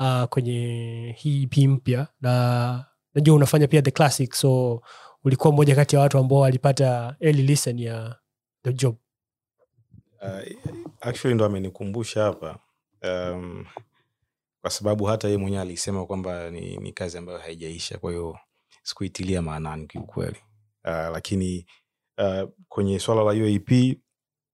uh, 0.00 0.24
kwenye 0.24 1.14
hii 1.18 1.42
ep 1.42 1.56
mpya. 1.56 2.06
Na 2.20 2.84
najua 3.14 3.34
unafanya 3.36 3.66
pia 3.68 3.82
the 3.82 3.90
classic 3.90 4.34
so 4.34 4.82
ulikuwa 5.24 5.52
mmoja 5.52 5.74
kati 5.74 5.96
ya 5.96 6.02
watu 6.02 6.18
ambao 6.18 6.38
walipata 6.38 7.16
early 7.20 7.42
listen 7.42 7.78
ya 7.78 8.16
the 8.64 8.72
job. 8.72 8.96
Uh, 10.22 10.72
actually 11.00 11.34
ndo 11.34 11.44
amenikumbusha 11.44 12.22
hapa. 12.22 12.58
Um, 13.02 13.64
kwa 14.60 14.70
sababu 14.70 15.04
hata 15.04 15.28
yeye 15.28 15.38
mwenyewe 15.38 15.62
alisema 15.62 16.06
kwamba 16.06 16.50
ni, 16.50 16.76
ni 16.76 16.92
kazi 16.92 17.18
ambayo 17.18 17.38
haijaisha 17.38 17.98
kwa 17.98 18.10
hiyo 18.10 18.38
sikuitilia 18.82 19.42
maanani 19.42 19.86
kiukweli 19.86 20.36
uh, 20.86 20.92
lakini 20.92 21.66
uh, 22.18 22.50
kwenye 22.68 22.98
swala 22.98 23.22
la 23.24 23.44
UAP 23.44 23.96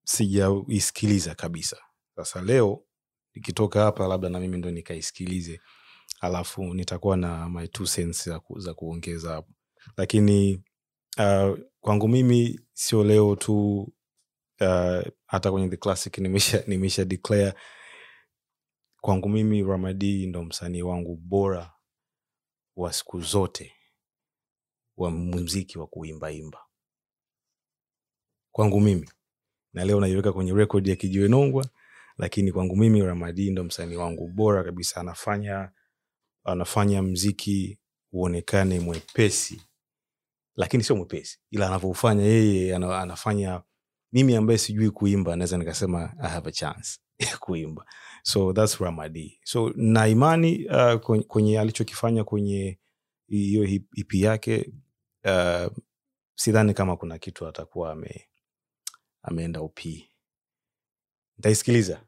sijaisikiliza 0.07 1.35
kabisa. 1.35 1.77
Sasa 2.16 2.42
leo 2.42 2.85
ikitoka 3.35 3.83
hapa 3.83 4.09
labda 4.09 4.29
na 4.29 4.40
mimi 4.40 4.59
ndo 4.59 4.71
nikaisikilize 4.71 5.61
alafu 6.21 6.75
nitakuwa 6.75 7.16
na 7.16 7.49
my 7.49 7.68
two 7.68 7.85
cents 7.87 8.25
za, 8.29 8.40
ku, 8.40 8.59
za 8.61 8.75
kuongeza 8.75 9.31
hapo. 9.33 9.53
Lakini 9.97 10.64
uh, 11.18 11.59
kwangu 11.81 12.09
mimi 12.09 12.61
sio 12.73 13.05
leo 13.05 13.37
tu 13.37 13.81
uh, 14.61 15.03
hata 15.27 15.51
kwenye 15.53 15.68
the 15.68 15.77
classic 15.77 16.18
nimesha, 16.18 16.64
nimesha 16.66 17.05
declare 17.05 17.55
kwangu 19.01 19.29
mimi 19.29 19.62
ramadi 19.62 20.27
ndo 20.27 20.45
msanii 20.45 20.83
wangu 20.83 21.16
bora 21.16 21.73
wa 22.77 22.92
siku 22.92 23.21
zote 23.21 23.73
wa 25.03 25.11
muziki 25.11 25.79
wa 25.79 25.87
kuimbaimba 25.87 26.59
kwangu 28.53 28.81
mimi 28.81 29.11
na 29.73 29.85
leo 29.85 30.01
naiweka 30.01 30.33
kwenye 30.33 30.53
rekodi 30.55 30.91
ya 30.91 30.97
kijiwe 30.97 31.29
lakini 32.19 32.53
kwangu 32.53 32.77
mimi 32.77 33.03
ramadi 33.03 33.51
ndo 33.51 33.65
msanii 33.65 33.97
wangu 33.97 34.29
bora 34.29 34.65
kabisa 34.65 35.01
anafanya 35.01 35.71
anafanya 36.45 37.03
mziki 37.03 37.79
uonekane 38.12 38.81
mwepesi. 38.81 39.62
Lakini 40.57 40.83
sio 40.83 40.97
mwepesi 40.97 41.38
ila 41.51 41.67
anavyoufanya 41.67 42.23
yeye 42.25 42.77
ana- 42.77 42.99
anafanya 43.01 43.62
mimi 44.12 44.37
ambaye 44.37 44.59
sijui 44.59 44.91
kuimba 44.91 45.37
naweza 45.37 45.59
nikasema 45.59 46.15
i 46.21 46.31
have 46.31 46.49
a 46.49 46.53
chance 46.53 46.99
kuimba. 47.41 47.87
So 48.23 48.53
thats 48.53 48.79
ramadi. 48.81 49.41
So 49.45 49.73
na 49.77 50.07
uh, 50.67 51.01
kwenye, 51.01 51.23
alichokifanya 51.61 52.25
kwenye 52.25 52.79
hiyo 53.29 53.65
ip 53.95 54.15
yake 54.15 54.73
uh, 55.25 55.73
sidhani 56.35 56.75
kama 56.75 56.97
kuna 56.97 57.19
kitu 57.19 57.47
atakuwa 57.47 57.93
ame, 57.93 58.29
ameenda 59.23 59.63
upii 59.63 60.09
ntaisikiliza 61.39 62.01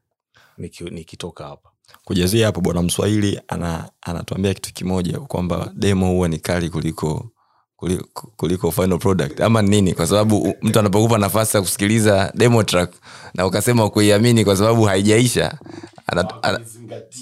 nikitoka 0.57 0.89
niki- 0.89 0.93
nikitoka 0.95 1.47
hapa. 1.47 1.69
Kujazia 2.05 2.45
hapo 2.45 2.61
bwana 2.61 2.81
mswahili 2.81 3.41
ana, 3.47 3.89
anatuambia 4.01 4.53
kitu 4.53 4.73
kimoja 4.73 5.19
kwamba 5.19 5.71
demo 5.75 6.07
huwa 6.09 6.27
ni 6.27 6.39
kali 6.39 6.69
kuliko 6.69 7.29
kuliko, 7.75 8.27
kuliko 8.37 8.71
final 8.71 8.99
product. 8.99 9.41
Ama 9.41 9.61
nini? 9.61 9.93
Kwa 9.93 10.07
sababu 10.07 10.55
mtu 10.61 10.79
anapokupa 10.79 11.17
nafasi 11.17 11.57
ya 11.57 11.63
kusikiliza 11.63 12.31
demo 12.35 12.63
track 12.63 12.93
na 13.33 13.45
ukasema 13.45 13.89
kuiamini 13.89 14.45
kwa 14.45 14.55
sababu 14.57 14.83
haijaisha 14.83 15.59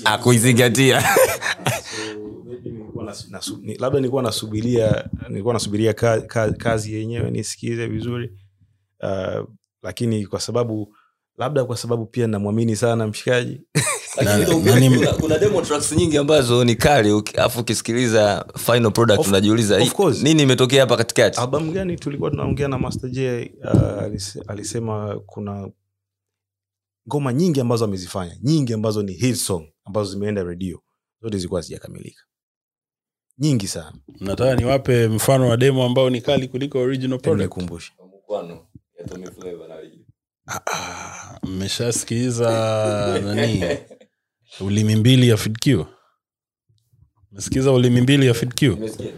akuizingatia 0.06 1.04
labda 3.80 4.00
nilikuwa 4.00 4.24
nasubiria 4.24 5.10
nilikuwa 5.30 5.54
nasubiria 5.54 5.94
ka, 5.94 6.22
ka, 6.22 6.52
kazi 6.52 6.94
yenyewe 6.94 7.32
nisikize 7.32 7.88
vizuri 7.88 8.32
uh, 9.04 9.48
lakini 9.84 10.26
kwa 10.26 10.40
sababu 10.40 10.96
labda 11.38 11.66
kwa 11.66 11.78
sababu 11.78 12.06
pia 12.06 12.28
namwamini 12.28 12.76
sana 12.76 13.08
mshikaji. 13.08 13.62
Kuna- 15.20 15.40
demo 15.40 15.62
tracks 15.62 15.92
nyingi 15.92 16.18
ambazo 16.18 16.64
ni 16.64 16.76
kali 16.76 17.24
afu 17.38 17.60
ukisikiliza 17.60 18.46
final 18.58 18.92
product 18.92 19.28
unajiuliza 19.28 19.76
of 19.78 19.84
"Hii- 19.84 19.90
course. 19.90 20.24
nini 20.24 20.44
imetokea 20.44 20.82
hapa 20.82 20.98
katikati? 20.98 21.40
Albamu 21.40 21.72
gani 21.72 21.96
tulikuwa 21.96 22.30
tunaongea 22.32 22.68
na 22.68 22.78
master 22.78 23.10
j 23.10 23.52
uh, 23.64 24.44
alisema 24.48 25.20
kuna 25.26 25.70
ngoma 27.08 27.34
nyingi 27.34 27.60
ambazo 27.60 27.86
amezifanya 27.86 28.38
nyingi 28.42 28.74
ambazo 28.74 29.04
ni 29.04 29.14
hit 29.14 29.36
song 29.36 29.68
ambazo 29.86 30.12
zimeenda 30.12 30.44
redio 30.44 30.82
zote 31.22 31.38
zilikuwa 31.38 31.62
zijakamilika 31.62 32.22
nyingi 33.38 33.68
sana. 33.68 33.94
Nataka 34.20 34.56
niwape 34.56 35.08
mfano 35.08 35.50
wa 35.50 35.58
demo 35.58 35.84
ambao 35.84 36.10
ni 36.10 36.22
kali 36.22 36.48
kuliko 36.48 36.80
original 36.80 37.20
product. 37.20 37.58
Lil. 37.58 37.80
Ah, 40.48 40.60
ah, 40.74 41.40
mmeshasikiliza 41.48 42.50
nani? 43.26 43.64
Ulimi 44.60 44.96
mbili 44.96 45.30
ya 45.30 45.38
fidq 45.38 45.86
mesikiza 47.34 47.72
ulimi 47.72 48.02
mbili 48.02 48.28
ya 48.28 48.34
fidq 48.34 48.62
mi 48.62 48.78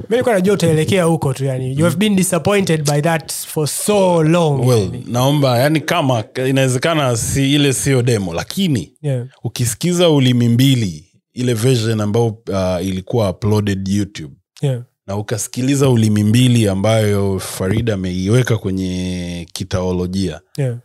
nilikuwa 0.09 0.35
najua 0.35 0.53
utaelekea 0.53 1.03
huko 1.03 1.33
tu 1.33 1.45
yani 1.45 1.77
you 1.79 1.83
have 1.83 1.95
been 1.97 2.15
disappointed 2.15 2.91
by 2.91 3.01
that 3.01 3.33
for 3.33 3.67
so 3.67 4.23
long 4.23 4.67
well 4.67 4.79
yani. 4.83 5.03
naomba 5.07 5.59
yani 5.59 5.81
kama 5.81 6.23
inawezekana 6.47 7.17
si 7.17 7.53
ile 7.53 7.73
sio 7.73 8.01
demo 8.01 8.33
lakini 8.33 8.93
yeah. 9.01 9.27
ukisikiza 9.43 10.09
ulimi 10.09 10.49
mbili 10.49 11.04
ile 11.35 11.53
version 11.53 12.01
ambayo 12.01 12.27
uh, 12.27 12.85
ilikuwa 12.87 13.29
uploaded 13.29 13.87
youtube 13.87 14.35
Yeah. 14.61 14.83
na 15.07 15.17
ukasikiliza 15.17 15.89
ulimi 15.89 16.23
mbili 16.23 16.67
ambayo 16.69 17.39
farida 17.39 17.93
ameiweka 17.93 18.57
kwenye 18.57 19.47
kitaolojia 19.53 20.41
Yeah. 20.57 20.79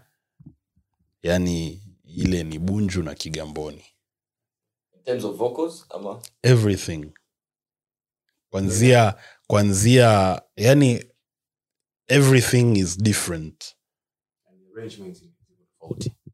yani 1.23 1.83
ile 2.05 2.43
ni 2.45 2.59
bunju 2.59 3.03
na 3.03 3.15
kigamboni 3.15 3.85
In 4.97 5.03
terms 5.05 5.25
of 5.25 5.37
vocals, 5.37 5.87
ama? 5.91 6.23
everything 6.43 7.13
kwanzia 8.51 9.15
kwanzia 9.47 10.43
yani 10.57 11.05
everything 12.09 12.77
is 12.79 12.99
different 12.99 13.77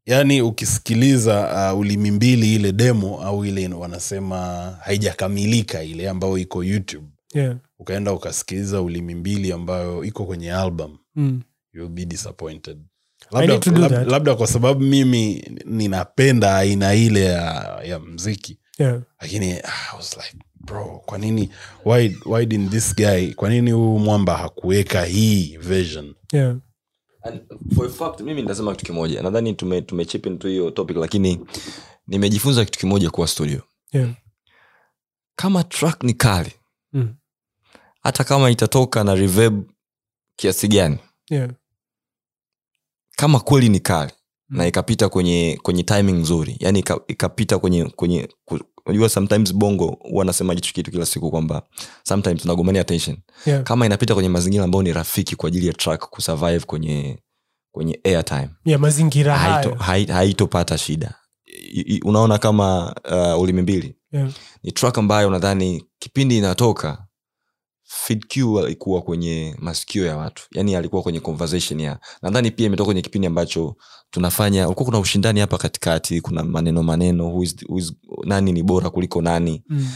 yaani 0.06 0.42
ukisikiliza 0.42 1.70
uh, 1.72 1.78
ulimi 1.80 2.10
mbili 2.10 2.54
ile 2.54 2.72
demo 2.72 3.22
au 3.22 3.44
ile 3.44 3.68
wanasema 3.68 4.36
haijakamilika 4.80 5.82
ile 5.82 6.08
ambayo 6.08 6.38
iko 6.38 6.64
youtube 6.64 7.06
Yeah. 7.34 7.56
ukaenda 7.78 8.12
ukasikiliza 8.12 8.82
ulimi 8.82 9.14
mbili 9.14 9.52
ambayo 9.52 10.04
iko 10.04 10.24
kwenye 10.24 10.52
album 10.52 10.98
Mm. 11.16 11.42
you'll 11.72 11.88
be 11.92 12.04
disappointed 12.04 12.78
labda, 13.30 13.58
that. 13.88 14.08
labda 14.08 14.34
kwa 14.34 14.46
sababu 14.46 14.80
mimi 14.80 15.44
ninapenda 15.64 16.56
aina 16.56 16.94
ile 16.94 17.24
ya, 17.24 17.80
ya 17.84 17.98
mziki 18.00 18.58
Yeah. 18.78 19.00
lakini 19.20 19.52
ah, 19.52 19.92
I 19.92 19.96
was 19.96 20.16
like 20.16 20.36
bro 20.60 21.02
kwa 21.06 21.18
nini 21.18 21.50
why, 21.84 22.16
why 22.26 22.46
didn't 22.46 22.70
this 22.70 22.96
guy 22.96 23.32
kwa 23.34 23.48
nini 23.50 23.70
huu 23.70 23.98
mwamba 23.98 24.36
hakuweka 24.36 25.04
hii 25.04 25.56
version 25.60 26.14
Yeah. 26.32 26.56
And 27.26 27.40
for 27.74 27.90
fact 27.90 28.20
mimi 28.20 28.42
nitasema 28.42 28.72
kitu 28.74 28.84
kimoja 28.86 29.22
nadhani 29.22 29.54
tume, 29.54 29.82
tumechip 29.82 30.26
into 30.26 30.48
hiyo 30.48 30.70
topic 30.70 30.96
lakini 30.96 31.46
nimejifunza 32.06 32.64
kitu 32.64 32.78
kimoja 32.78 33.10
kuwa 33.10 33.28
studio 33.28 33.62
Yeah. 33.92 34.10
kama 35.36 35.64
track 35.64 36.02
ni 36.02 36.14
kali 36.14 36.52
Mm. 36.92 37.14
hata 38.02 38.24
kama 38.24 38.50
itatoka 38.50 39.04
na 39.04 39.14
reverb 39.14 39.70
kiasi 40.36 40.68
gani 40.68 40.98
Yeah. 41.30 41.50
kama 43.16 43.40
kweli 43.40 43.68
ni 43.68 43.80
kali 43.80 44.12
Mm. 44.48 44.58
na 44.58 44.66
ikapita 44.66 45.08
kwenye 45.08 45.58
kwenye 45.62 45.82
timing 45.82 46.12
nzuri 46.12 46.56
yani 46.60 46.84
ikapita 47.08 47.58
kwenye 47.58 47.84
kwenye 47.84 48.28
unajua 48.86 49.08
sometimes 49.08 49.54
bongo 49.54 49.98
huwa 50.00 50.24
nasema 50.24 50.54
kitu 50.54 50.90
kila 50.90 51.06
siku 51.06 51.30
kwamba 51.30 51.62
sometimes 52.02 52.42
tunagombania 52.42 52.80
attention. 52.80 53.16
Yeah. 53.46 53.62
kama 53.62 53.86
inapita 53.86 54.14
kwenye 54.14 54.28
mazingira 54.28 54.64
ambayo 54.64 54.82
ni 54.82 54.92
rafiki 54.92 55.36
kwa 55.36 55.48
ajili 55.48 55.66
ya 55.66 55.72
track 55.72 56.08
kusurvive 56.10 56.60
kwenye 56.60 57.18
kwenye 57.72 58.00
airtime. 58.04 58.48
Yeah, 58.64 58.80
mazingira 58.80 59.36
haito- 59.38 59.52
haito, 59.74 59.84
hai- 59.84 60.06
haitopata 60.12 60.78
shida. 60.78 61.14
I- 61.74 61.80
i- 61.96 62.00
unaona 62.04 62.38
kama 62.38 62.94
uh, 63.34 63.40
ulimi 63.42 63.62
mbili. 63.62 63.96
Yeah. 64.12 64.30
ni 64.62 64.72
track 64.72 64.98
ambayo 64.98 65.30
nadhani 65.30 65.84
kipindi 65.98 66.38
inatoka 66.38 67.05
FeedQ 68.04 68.58
alikuwa 68.64 69.02
kwenye 69.02 69.56
masikio 69.58 70.06
ya 70.06 70.16
watu 70.16 70.42
yani 70.52 70.76
alikuwa 70.76 71.02
kwenye 71.02 71.20
conversation 71.20 71.80
ya 71.80 71.98
nadhani 72.22 72.50
pia 72.50 72.66
imetoka 72.66 72.84
kwenye 72.86 73.02
kipindi 73.02 73.26
ambacho 73.26 73.76
tunafanya 74.10 74.66
ulikuwa 74.66 74.84
kuna 74.86 74.98
ushindani 74.98 75.40
hapa 75.40 75.58
katikati 75.58 76.20
kuna 76.20 76.42
maneno 76.44 76.82
maneno 76.82 77.26
who 77.28 77.42
is, 77.42 77.56
who 77.68 77.78
is, 77.78 77.92
nani 78.24 78.52
ni 78.52 78.62
bora 78.62 78.90
kuliko 78.90 79.22
nani 79.22 79.62
Mm. 79.68 79.88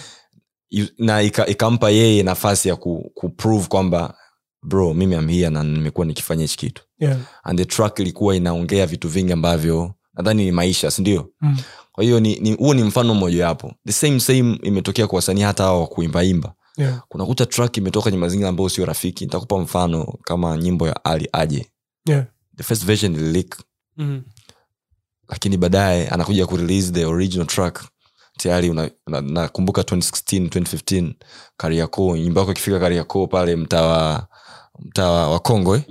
Na 0.99 1.23
ika- 1.23 1.47
ikampa 1.47 1.91
yeye 1.91 2.23
nafasi 2.23 2.69
ya 2.69 2.77
ku, 2.77 3.11
kuprove 3.15 3.67
kwamba 3.69 4.15
bro 4.63 4.95
mimi 4.95 5.15
am 5.15 5.29
here 5.29 5.51
na 5.51 5.63
nimekuwa 5.63 6.07
nikifanya 6.07 6.43
hichi 6.43 6.57
kitu 6.57 6.83
Yeah. 6.99 7.19
and 7.45 7.59
the 7.59 7.65
track 7.65 7.99
ilikuwa 7.99 8.37
inaongea 8.37 8.87
vitu 8.87 9.09
vingi 9.09 9.33
ambavyo 9.33 9.95
nadhani 10.15 10.45
ni 10.45 10.53
maisha 10.53 10.91
sindio 10.91 11.29
Mm. 11.41 11.57
kwa 11.93 12.05
hiyo 12.05 12.21
ni, 12.21 12.37
ni, 12.41 12.51
ni 12.75 12.83
mfano 12.83 13.15
mmojawapo 13.15 13.73
the 13.87 13.93
same 13.93 14.21
same 14.21 14.59
imetokea 14.63 15.07
kwa 15.07 15.17
wasanii 15.17 15.43
hata 15.43 15.63
hao 15.63 15.81
wa 15.81 15.87
kuimbaimba 15.87 16.55
Yeah. 16.81 17.03
kunakuta 17.09 17.47
track 17.47 17.77
imetoka 17.77 18.03
kwenye 18.03 18.19
mazingira 18.19 18.49
ambayo 18.49 18.69
sio 18.69 18.85
rafiki 18.87 19.25
nitakupa 19.25 19.59
mfano 19.59 20.15
kama 20.25 20.57
nyimbo 20.59 20.87
ya 20.89 21.05
ali 21.05 21.29
aje 21.33 21.67
Yeah. 22.07 22.25
the 22.57 22.63
first 22.63 22.85
version 22.85 23.15
ililik 23.15 23.57
Mm. 23.97 24.23
lakini 25.29 25.57
baadaye 25.57 26.09
anakuja 26.09 26.47
kurelease 26.47 26.93
the 26.93 27.05
original 27.05 27.47
track 27.47 27.85
tayari 28.39 28.69
nakumbuka 29.07 29.81
na, 29.83 29.97
na 29.97 30.01
2016 30.03 30.47
2015 30.49 31.13
kariakoo 31.57 32.17
nyimbo 32.17 32.41
yako 32.41 32.53
ikifika 32.53 32.81
kariakoo 32.81 33.27
pale 33.27 33.57
mtaa 33.57 33.83
wa 33.87 34.27
mtaa 34.79 35.11
wa- 35.11 35.31
wa 35.31 35.39
kongo 35.41 35.77
eh? 35.77 35.83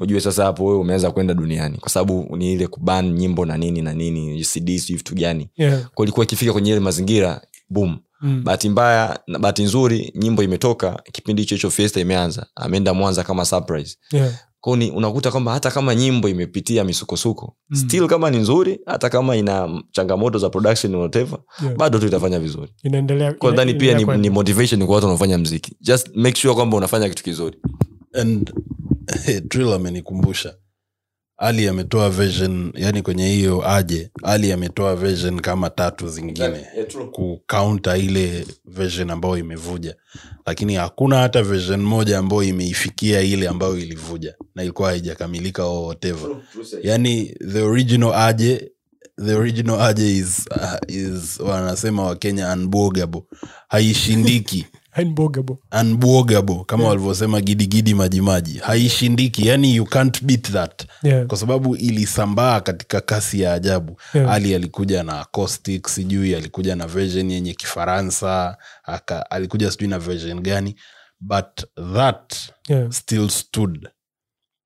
ujue 0.00 0.20
sasa 0.20 0.44
hapo 0.44 0.64
wewe 0.64 0.78
umeanza 0.78 1.10
kwenda 1.10 1.34
duniani 1.34 1.78
kwa 1.78 1.88
sababu 1.90 2.36
ni 2.36 2.52
ile 2.52 2.66
kuban 2.66 3.12
nyimbo 3.12 3.46
na 3.46 3.56
nini 3.56 3.82
na 3.82 3.94
nini 3.94 4.44
cd 4.44 4.78
sijui 4.78 4.96
vitu 4.96 5.14
gani 5.14 5.48
Yeah. 5.56 5.88
kwa 5.94 6.04
ilikuwa 6.04 6.24
ikifika 6.26 6.52
kwenye 6.52 6.70
ile 6.70 6.80
mazingira 6.80 7.40
boom 7.70 7.98
Mm. 8.20 8.42
bahati 8.44 8.68
mbaya 8.68 9.20
na 9.26 9.38
bahati 9.38 9.62
nzuri 9.62 10.12
nyimbo 10.16 10.42
imetoka 10.42 11.02
kipindi 11.12 11.42
hicho 11.42 11.54
hicho 11.54 11.70
fiesta 11.70 12.00
imeanza 12.00 12.46
ameenda 12.56 12.94
mwanza 12.94 13.24
kama 13.24 13.44
surprise 13.44 13.96
Yeah. 14.12 14.32
koni 14.60 14.90
unakuta 14.90 15.30
kwamba 15.30 15.52
hata 15.52 15.70
kama 15.70 15.94
nyimbo 15.94 16.28
imepitia 16.28 16.84
misukosuko 16.84 17.56
Mm. 17.70 17.76
still 17.76 18.06
kama 18.06 18.30
ni 18.30 18.36
nzuri 18.38 18.80
hata 18.86 19.10
kama 19.10 19.36
ina 19.36 19.82
changamoto 19.92 20.38
za 20.38 20.50
production 20.50 20.94
whatever 20.94 21.38
Yeah. 21.62 21.76
bado 21.76 21.98
tu 21.98 22.06
itafanya 22.06 22.38
vizuri 22.38 22.72
inaendelea 22.82 23.32
kwa 23.32 23.52
pia 23.52 23.94
ni, 23.98 24.04
ni 24.18 24.30
motivation 24.30 24.86
kwa 24.86 24.94
watu 24.94 25.06
wanaofanya 25.06 25.38
mziki 25.38 25.76
just 25.80 26.10
make 26.14 26.40
sure 26.40 26.54
kwamba 26.54 26.76
unafanya 26.76 27.08
kitu 27.08 27.22
kizuri 27.22 27.56
and 28.12 28.52
drill 29.50 29.72
amenikumbusha 29.72 30.54
ali 31.38 31.68
ametoa 31.68 32.10
version 32.10 32.72
yani 32.74 33.02
kwenye 33.02 33.28
hiyo 33.28 33.68
aje 33.70 34.10
ali 34.22 34.52
ametoa 34.52 34.96
version 34.96 35.40
kama 35.40 35.70
tatu 35.70 36.08
zingine. 36.08 36.66
Kukaunta 37.12 37.96
ile 37.96 38.46
version 38.64 39.10
ambayo 39.10 39.38
imevuja. 39.38 39.94
Lakini 40.46 40.74
hakuna 40.74 41.18
hata 41.18 41.42
version 41.42 41.80
moja 41.82 42.18
ambayo 42.18 42.42
imeifikia 42.42 43.20
ile 43.20 43.48
ambayo 43.48 43.78
ilivuja. 43.78 44.34
Na 44.54 44.62
ilikuwa 44.62 44.88
haijakamilika 44.88 45.64
or 45.64 45.86
whatever. 45.86 46.30
Yani 46.82 47.34
the 47.52 47.60
original 47.62 48.12
aje 48.14 48.70
the 49.26 49.34
original 49.34 49.80
aje 49.80 50.16
is, 50.16 50.46
uh, 50.50 50.94
is 50.96 51.40
wanasema 51.40 52.02
wakenya 52.02 52.52
unbogable 52.52 53.22
haishindiki 53.68 54.66
Unbogable. 54.98 55.56
unbogable 55.80 56.64
kama 56.66 56.88
walivyosema 56.88 57.40
gidigidi 57.40 57.94
majimaji 57.94 58.58
haishindiki 58.58 59.46
yani 59.48 59.76
you 59.76 59.84
can't 59.84 60.24
beat 60.24 60.50
that 60.52 60.84
Yeah. 61.02 61.26
kwa 61.26 61.38
sababu 61.38 61.76
ilisambaa 61.76 62.60
katika 62.60 63.00
kasi 63.00 63.40
ya 63.40 63.52
ajabu 63.54 64.00
Yeah. 64.14 64.30
ali 64.32 64.54
alikuja 64.54 65.02
na 65.02 65.20
acoustic 65.20 65.88
sijui 65.88 66.34
alikuja 66.34 66.76
na 66.76 66.86
version 66.86 67.30
yenye 67.30 67.54
kifaransa 67.54 68.56
aka, 68.84 69.30
alikuja 69.30 69.70
sijui 69.70 69.88
na 69.88 69.98
version 69.98 70.40
gani 70.40 70.74
but 71.20 71.64
that 71.94 72.34
Yeah. 72.68 72.90
still 72.90 73.28
stood 73.28 73.88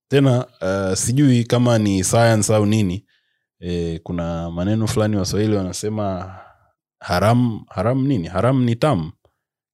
tena 0.09 0.47
uh, 0.61 0.95
sijui 0.95 1.45
kama 1.45 1.79
ni 1.79 2.05
science 2.05 2.55
au 2.55 2.67
nini 2.67 3.07
e, 3.61 3.99
kuna 4.03 4.51
maneno 4.51 4.87
fulani 4.87 5.17
waswahili 5.17 5.57
wanasema 5.57 6.35
haram 7.01 7.61
haram 7.69 8.07
nini 8.07 8.29
haram 8.29 8.65
ni 8.65 8.77
tamu 8.77 9.13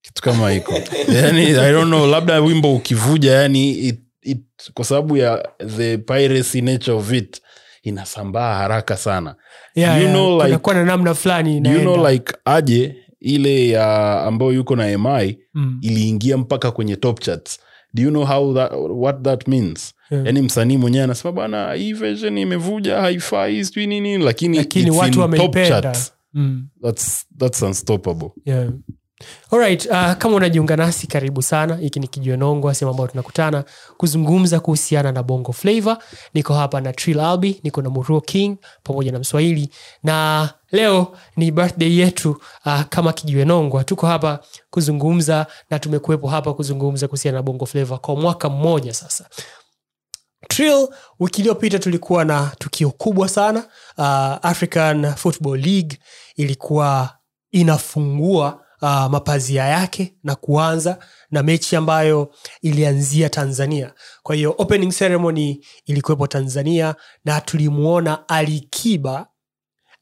kitu 0.09 0.23
kama 0.23 0.51
hiko 0.51 0.75
yani 1.15 1.43
i 1.43 1.73
don't 1.73 1.87
know 1.89 2.07
labda 2.07 2.41
wimbo 2.41 2.75
ukivuja 2.77 3.33
yani 3.33 3.71
it, 3.73 4.01
it, 4.23 4.41
kwa 4.75 4.85
sababu 4.85 5.17
ya 5.17 5.49
the 5.77 5.99
piracy 5.99 6.61
nature 6.61 6.97
of 6.97 7.13
it 7.13 7.41
inasambaa 7.83 8.55
haraka 8.55 8.97
sana 8.97 9.35
Yeah, 9.75 9.97
You 9.97 10.09
yeah. 10.09 10.15
like- 10.51 10.75
na 10.75 10.85
namna 10.85 11.15
fulani 11.15 11.57
you 11.57 11.81
know 11.81 12.09
like 12.09 12.33
aje 12.45 12.97
ile 13.21 13.69
ya 13.69 14.21
ambayo 14.23 14.53
yuko 14.53 14.77
na 14.77 14.99
mi 14.99 15.39
Mm. 15.55 15.79
iliingia 15.83 16.37
mpaka 16.37 16.71
kwenye 16.71 16.97
top 16.97 17.21
charts 17.21 17.59
do 17.95 18.03
you 18.03 18.11
know 18.11 18.25
how 18.25 18.55
that, 18.55 18.73
what 18.91 19.23
that 19.23 19.49
means 19.49 19.95
Yeah. 20.11 20.27
yani 20.27 20.43
msanii 20.43 20.77
mwenyewe 20.77 21.05
anasema 21.05 21.33
bana 21.33 21.73
hii 21.73 21.93
version 21.93 22.39
imevuja 22.39 22.97
haifai 23.01 23.65
sijui 23.65 23.87
nini 23.87 24.19
lakini, 24.19 24.57
lakini 24.57 24.91
watu 24.91 25.21
wameipenda 25.21 25.97
mm. 26.35 26.69
that's, 26.83 27.27
that's 27.39 27.63
unstoppable 27.63 28.31
yeah. 28.45 28.69
Alright, 29.53 29.87
uh, 29.87 30.13
kama 30.13 30.37
unajiunga 30.37 30.77
nasi 30.77 31.07
karibu 31.07 31.43
sana. 31.43 31.77
Hiki 31.77 32.01
ni 32.01 32.09
kijuenongwa 32.09 32.75
sehemu 32.75 32.91
ambayo 32.91 33.09
tunakutana 33.09 33.65
kuzungumza 33.97 34.61
kuhusiana 34.61 35.13
na 35.13 35.23
bongo 35.23 35.53
flavor 35.53 35.99
niko 36.35 36.55
hapa 36.55 36.81
na 36.81 36.93
Trill 36.93 37.21
albi 37.21 37.61
niko 37.63 37.83
na 37.83 37.91
muruo 37.91 38.21
king 38.21 38.57
pamoja 38.83 39.13
na 39.13 39.19
mswahili. 39.19 39.71
Na 40.03 40.49
leo 40.73 41.17
ni 41.37 41.51
birthday 41.51 41.97
yetu 41.99 42.41
uh, 42.67 42.83
kama 42.83 43.13
kijiwenongwa 43.13 43.85
tuko 43.85 44.07
hapa 44.07 44.41
kuzungumza 44.71 45.47
na 45.71 45.79
tumekuwepo 45.79 46.29
hapa 46.29 46.55
kuzungumza 46.55 47.09
kuhusiana 47.09 47.39
na 47.39 47.43
bongo 47.43 47.67
flavor 47.67 48.01
kwa 48.01 48.17
mwaka 48.17 48.49
mmoja 48.49 48.95
sasa. 48.95 49.29
Trill, 50.49 50.89
wiki 51.21 51.41
iliyopita 51.41 51.79
tulikuwa 51.79 52.25
na 52.25 52.53
tukio 52.59 52.91
kubwa 52.91 53.29
sana. 53.29 53.65
Uh, 53.99 54.05
african 54.47 55.15
football 55.15 55.59
league 55.61 55.99
ilikuwa 56.37 57.11
inafungua 57.53 58.65
uh, 58.83 59.07
mapazia 59.07 59.65
yake 59.65 60.15
na 60.25 60.35
kuanza 60.35 60.99
na 61.31 61.43
mechi 61.43 61.77
ambayo 61.77 62.35
ilianzia 62.63 63.29
tanzania. 63.29 63.93
Kwa 64.23 64.35
hiyo 64.35 64.55
opening 64.59 64.93
ceremony 64.93 65.65
ilikuwepo 65.87 66.27
tanzania 66.27 66.95
na 67.25 67.41
tulimwona 67.41 68.29
alikiba 68.29 69.27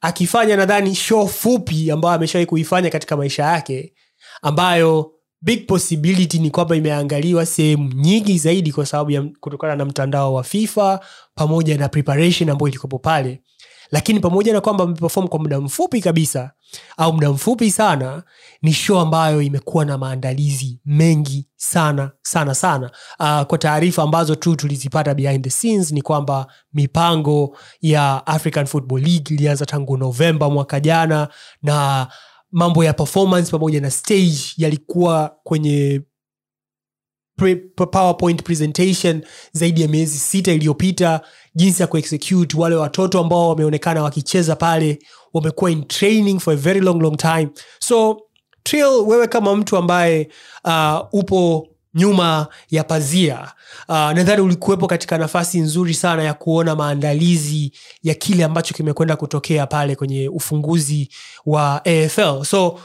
akifanya 0.01 0.55
nadhani 0.55 0.95
show 0.95 1.27
fupi 1.27 1.91
ambayo 1.91 2.15
ameshawahi 2.15 2.45
kuifanya 2.45 2.89
katika 2.89 3.17
maisha 3.17 3.43
yake 3.43 3.93
ambayo 4.41 5.11
big 5.41 5.67
possibility 5.67 6.39
ni 6.39 6.49
kwamba 6.51 6.75
imeangaliwa 6.75 7.45
sehemu 7.45 7.93
nyingi 7.93 8.37
zaidi 8.37 8.71
kwa 8.71 8.85
sababu 8.85 9.11
ya 9.11 9.21
kutokana 9.39 9.75
na 9.75 9.85
mtandao 9.85 10.33
wa 10.33 10.43
fifa 10.43 10.99
pamoja 11.35 11.77
na 11.77 11.89
preparation 11.89 12.49
ambayo 12.49 12.67
ilikuwepo 12.69 12.99
pale 12.99 13.41
lakini 13.91 14.19
pamoja 14.19 14.53
na 14.53 14.61
kwamba 14.61 14.83
ameperform 14.83 15.27
kwa 15.27 15.39
muda 15.39 15.61
mfupi 15.61 16.01
kabisa 16.01 16.51
au 16.97 17.13
muda 17.13 17.29
mfupi 17.31 17.71
sana 17.71 18.23
ni 18.61 18.73
show 18.73 18.99
ambayo 18.99 19.41
imekuwa 19.41 19.85
na 19.85 19.97
maandalizi 19.97 20.79
mengi 20.85 21.47
sana 21.55 22.11
sana 22.21 22.55
sana. 22.55 22.91
Uh, 23.19 23.41
kwa 23.41 23.57
taarifa 23.57 24.03
ambazo 24.03 24.35
tu 24.35 24.55
tulizipata 24.55 25.13
behind 25.15 25.43
the 25.43 25.49
scenes 25.49 25.91
ni 25.91 26.01
kwamba 26.01 26.47
mipango 26.73 27.57
ya 27.81 28.27
african 28.27 28.65
football 28.65 29.01
league 29.01 29.35
ilianza 29.35 29.65
tangu 29.65 29.97
novemba 29.97 30.49
mwaka 30.49 30.79
jana 30.79 31.27
na 31.61 32.07
mambo 32.51 32.83
ya 32.83 32.93
performance 32.93 33.51
pamoja 33.51 33.81
na 33.81 33.91
stage 33.91 34.39
yalikuwa 34.57 35.35
kwenye 35.43 36.01
powerpoint 37.91 38.43
presentation 38.43 39.21
zaidi 39.51 39.81
ya 39.81 39.87
miezi 39.87 40.17
sita 40.17 40.51
iliyopita 40.51 41.21
jinsi 41.57 41.81
ya 41.81 41.87
kuexecute 41.87 42.57
wale 42.57 42.75
watoto 42.75 43.19
ambao 43.19 43.49
wameonekana 43.49 44.03
wakicheza 44.03 44.55
pale 44.55 44.99
wamekuwa 45.33 45.71
in 45.71 45.83
training 45.87 46.39
for 46.39 46.53
a 46.53 46.57
very 46.57 46.79
long 46.79 47.01
long 47.01 47.17
time. 47.17 47.49
So 47.79 48.21
Trill, 48.63 49.03
wewe 49.05 49.27
kama 49.27 49.55
mtu 49.55 49.77
ambaye 49.77 50.29
uh, 50.65 50.99
upo 51.11 51.67
nyuma 51.93 52.47
ya 52.71 52.83
pazia 52.83 53.51
uh, 53.89 53.95
nadhani 53.95 54.41
ulikuwepo 54.41 54.87
katika 54.87 55.17
nafasi 55.17 55.59
nzuri 55.59 55.93
sana 55.93 56.23
ya 56.23 56.33
kuona 56.33 56.75
maandalizi 56.75 57.71
ya 58.03 58.13
kile 58.13 58.43
ambacho 58.43 58.73
kimekwenda 58.73 59.15
kutokea 59.15 59.67
pale 59.67 59.95
kwenye 59.95 60.29
ufunguzi 60.29 61.09
wa 61.45 61.85
afl 61.85 62.43
so 62.45 62.79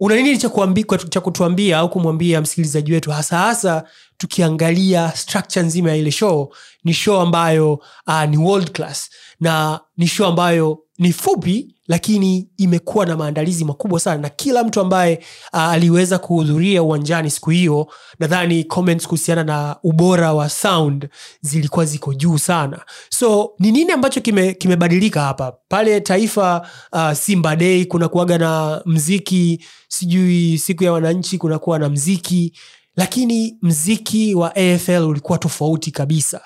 una 0.00 0.16
nini 0.16 0.38
cha, 0.38 1.20
kutuambia 1.20 1.78
au 1.78 1.90
kumwambia 1.90 2.40
msikilizaji 2.40 2.92
wetu 2.92 3.10
hasa 3.10 3.38
hasa 3.38 3.84
tukiangalia 4.16 5.12
structure 5.16 5.66
nzima 5.66 5.90
ya 5.90 5.96
ile 5.96 6.10
show 6.10 6.54
ni 6.84 6.92
show 6.94 7.20
ambayo 7.20 7.72
uh, 8.06 8.24
ni 8.24 8.36
world 8.36 8.70
class 8.72 9.10
na 9.40 9.80
ni 9.96 10.06
show 10.06 10.26
ambayo 10.26 10.78
ni 10.98 11.12
fupi 11.12 11.73
lakini 11.88 12.48
imekuwa 12.56 13.06
na 13.06 13.16
maandalizi 13.16 13.64
makubwa 13.64 14.00
sana 14.00 14.22
na 14.22 14.28
kila 14.28 14.64
mtu 14.64 14.80
ambaye 14.80 15.24
uh, 15.52 15.60
aliweza 15.60 16.18
kuhudhuria 16.18 16.82
uwanjani 16.82 17.30
siku 17.30 17.50
hiyo 17.50 17.92
nadhani 18.18 18.64
comments 18.64 19.04
kuhusiana 19.06 19.44
na 19.44 19.76
ubora 19.82 20.32
wa 20.34 20.48
sound 20.48 21.08
zilikuwa 21.40 21.84
ziko 21.84 22.14
juu 22.14 22.38
sana. 22.38 22.84
So 23.10 23.52
ni 23.58 23.72
nini 23.72 23.92
ambacho 23.92 24.20
kime- 24.20 24.54
kimebadilika 24.54 25.20
hapa? 25.20 25.52
Pale 25.68 26.00
taifa 26.00 26.68
uh, 26.92 27.12
simba 27.12 27.56
day 27.56 27.84
kuna 27.84 28.08
kuaga 28.08 28.38
na 28.38 28.82
mziki 28.86 29.64
sijui 29.88 30.58
siku 30.58 30.84
ya 30.84 30.92
wananchi 30.92 31.38
kunakuwa 31.38 31.78
na 31.78 31.88
mziki 31.88 32.56
lakini 32.96 33.58
mziki 33.62 34.34
wa 34.34 34.56
afl 34.56 35.02
ulikuwa 35.02 35.38
tofauti 35.38 35.90
kabisa. 35.90 36.40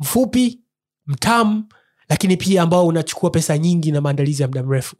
Mfupi 0.00 0.60
mtamu 1.06 1.64
lakini 2.10 2.36
pia 2.36 2.62
ambao 2.62 2.86
unachukua 2.86 3.30
pesa 3.30 3.58
nyingi 3.58 3.92
na 3.92 4.00
maandalizi 4.00 4.42
ya 4.42 4.48
muda 4.48 4.62
mrefu. 4.62 4.96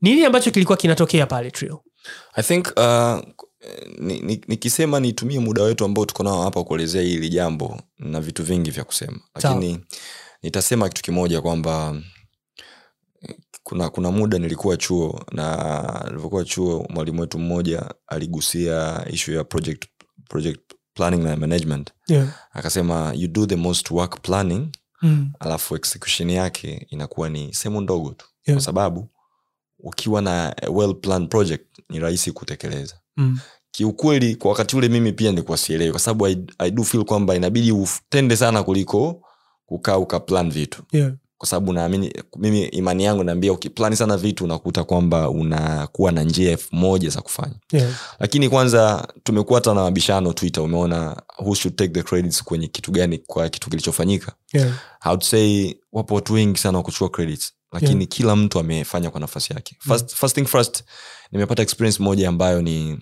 Nini 0.00 0.24
ambacho 0.24 0.50
kilikuwa 0.50 0.76
kinatokea 0.78 1.26
pale 1.26 1.50
trio? 1.50 1.82
I 2.34 2.42
think 2.42 2.66
uh, 2.76 3.20
nikisema 4.48 5.00
ni- 5.00 5.06
ni 5.06 5.08
nitumie 5.08 5.38
muda 5.38 5.62
wetu 5.62 5.84
ambao 5.84 6.06
tuko 6.06 6.22
nao 6.22 6.42
hapa 6.42 6.64
kuelezea 6.64 7.02
hili 7.02 7.28
jambo 7.28 7.80
na 7.98 8.20
vitu 8.20 8.42
vingi 8.44 8.70
vya 8.70 8.84
kusema. 8.84 9.20
Lakini 9.34 9.80
nitasema 10.42 10.88
kitu 10.88 11.02
kimoja 11.02 11.40
kwamba 11.42 12.00
kuna 13.62 13.88
kuna 13.90 14.10
muda 14.10 14.38
nilikuwa 14.38 14.76
chuo 14.76 15.24
na 15.32 16.02
nilivyokuwa 16.06 16.44
chuo 16.44 16.86
mwalimu 16.90 17.20
wetu 17.20 17.38
mmoja 17.38 17.94
aligusia 18.06 19.06
ishu 19.10 19.32
ya 19.32 19.44
project, 19.44 19.84
project 20.28 20.60
planning 20.94 21.22
na 21.22 21.36
management. 21.36 21.90
Yeah. 22.08 22.28
akasema 22.52 23.12
you 23.16 23.28
do 23.28 23.46
the 23.46 23.56
most 23.56 23.90
work 23.90 24.20
planning 24.22 24.68
mm. 25.02 25.32
alafu 25.40 25.76
execution 25.76 26.30
yake 26.30 26.86
inakuwa 26.90 27.28
ni 27.28 27.54
sehemu 27.54 27.80
ndogo 27.80 28.10
tu 28.10 28.26
Yeah. 28.46 28.56
kwa 28.58 28.64
sababu 28.64 29.08
ukiwa 29.78 30.22
na 30.22 30.56
well 30.72 30.94
planned 30.94 31.28
project 31.30 31.66
ni 31.90 31.98
rahisi 31.98 32.32
kutekeleza 32.32 33.00
Mm. 33.16 33.38
kiukweli 33.70 34.36
kwa 34.36 34.50
wakati 34.50 34.76
ule 34.76 34.88
mimi 34.88 35.12
pia 35.12 35.30
nilikuwa 35.30 35.58
sielewi 35.58 35.90
kwa 35.90 36.00
sababu 36.00 36.26
I, 36.26 36.46
i 36.58 36.70
do 36.70 36.84
feel 36.84 37.04
kwamba 37.04 37.34
inabidi 37.34 37.72
utende 37.72 38.36
sana 38.36 38.62
kuliko 38.62 39.22
kukaa 39.66 39.98
ukaplan 39.98 40.50
vitu 40.50 40.82
Yeah. 40.92 41.12
Kwa 41.44 41.48
sababu 41.50 41.72
naamini 41.72 42.12
mimi 42.36 42.62
imani 42.64 43.04
yangu 43.04 43.24
naambia 43.24 43.52
ukiplani 43.52 43.96
sana 43.96 44.16
vitu 44.16 44.44
unakuta 44.44 44.84
kwamba 44.84 45.30
unakuwa 45.30 46.12
na 46.12 46.22
njia 46.22 46.50
elfu 46.50 46.76
moja 46.76 47.08
za 47.10 47.20
kufanya 47.20 47.54
Yeah. 47.72 47.92
lakini 48.20 48.48
kwanza 48.48 49.08
tumekuwa 49.22 49.58
hata 49.58 49.74
na 49.74 49.80
mabishano 49.82 50.32
twitter 50.32 50.62
umeona 50.62 51.22
who 51.38 51.54
should 51.54 51.76
take 51.76 51.92
the 51.92 52.02
credits 52.02 52.44
kwenye 52.44 52.68
kitu 52.68 52.90
gani 52.92 53.18
kwa 53.18 53.48
kitu 53.48 53.70
kilichofanyika 53.70 54.32
Yeah. 54.52 54.72
I 55.00 55.08
would 55.08 55.22
say 55.22 55.74
wapo 55.92 56.14
watu 56.14 56.32
wengi 56.32 56.58
sana 56.58 56.78
wakuchukua 56.78 57.08
credits 57.08 57.52
lakini 57.72 57.92
Yeah. 57.94 58.08
kila 58.08 58.36
mtu 58.36 58.58
amefanya 58.58 59.10
kwa 59.10 59.20
nafasi 59.20 59.52
yake 59.52 59.76
first, 59.80 60.14
first 60.14 60.34
thing 60.34 60.44
first 60.44 60.84
nimepata 61.32 61.62
experience 61.62 62.02
moja 62.02 62.28
ambayo 62.28 62.62
ni 62.62 62.98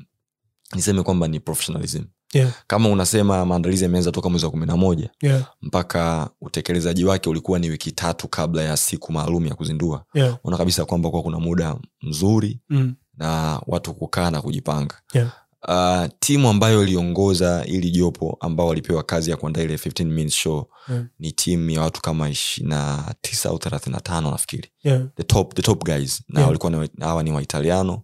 niseme 0.74 1.02
kwamba 1.02 1.28
ni 1.28 1.40
professionalism 1.40 2.02
Yeah. 2.32 2.52
kama 2.66 2.88
unasema 2.88 3.46
maandalizi 3.46 3.84
yameanza 3.84 4.12
toka 4.12 4.28
mwezi 4.28 4.44
wa 4.44 4.50
kumi 4.50 4.66
na 4.66 4.76
moja 4.76 5.10
Yeah. 5.22 5.42
mpaka 5.62 6.30
utekelezaji 6.40 7.04
wake 7.04 7.30
ulikuwa 7.30 7.58
ni 7.58 7.70
wiki 7.70 7.92
tatu 7.92 8.28
kabla 8.28 8.62
ya 8.62 8.76
siku 8.76 9.12
maalum 9.12 9.46
ya 9.46 9.54
kuzindua 9.54 10.04
Yeah. 10.14 10.38
ona 10.44 10.56
kabisa 10.56 10.84
kwamba 10.84 11.10
kuwa 11.10 11.22
kuna 11.22 11.38
muda 11.38 11.76
mzuri 12.02 12.60
Mm. 12.70 12.94
na 13.18 13.60
watu 13.66 13.94
kukaa 13.94 14.30
na 14.30 14.42
kujipanga 14.42 14.94
Yeah. 15.14 15.30
uh, 15.68 16.10
timu 16.20 16.48
ambayo 16.48 16.82
iliongoza 16.82 17.64
ili 17.66 17.90
jopo 17.90 18.36
ambao 18.40 18.66
walipewa 18.66 19.02
kazi 19.02 19.30
ya 19.30 19.36
kuandaa 19.36 19.62
ile 19.62 19.74
15 19.76 20.04
minutes 20.04 20.34
show 20.34 20.66
Yeah. 20.88 21.04
ni 21.18 21.32
timu 21.32 21.70
ya 21.70 21.80
watu 21.80 22.02
kama 22.02 22.30
ishirina 22.30 23.14
tisa 23.20 23.48
au 23.48 23.58
thelathini 23.58 23.94
na 23.94 24.00
tano 24.00 24.30
nafikiri 24.30 24.68
Yeah. 24.84 25.02
the 25.16 25.22
top, 25.22 25.54
the 25.54 25.62
top 25.62 25.84
guys 25.84 26.22
na 26.28 26.40
Yeah. 26.40 26.48
walikuwa 26.48 26.88
hawa 27.00 27.22
ni 27.22 27.32
waitaliano 27.32 28.02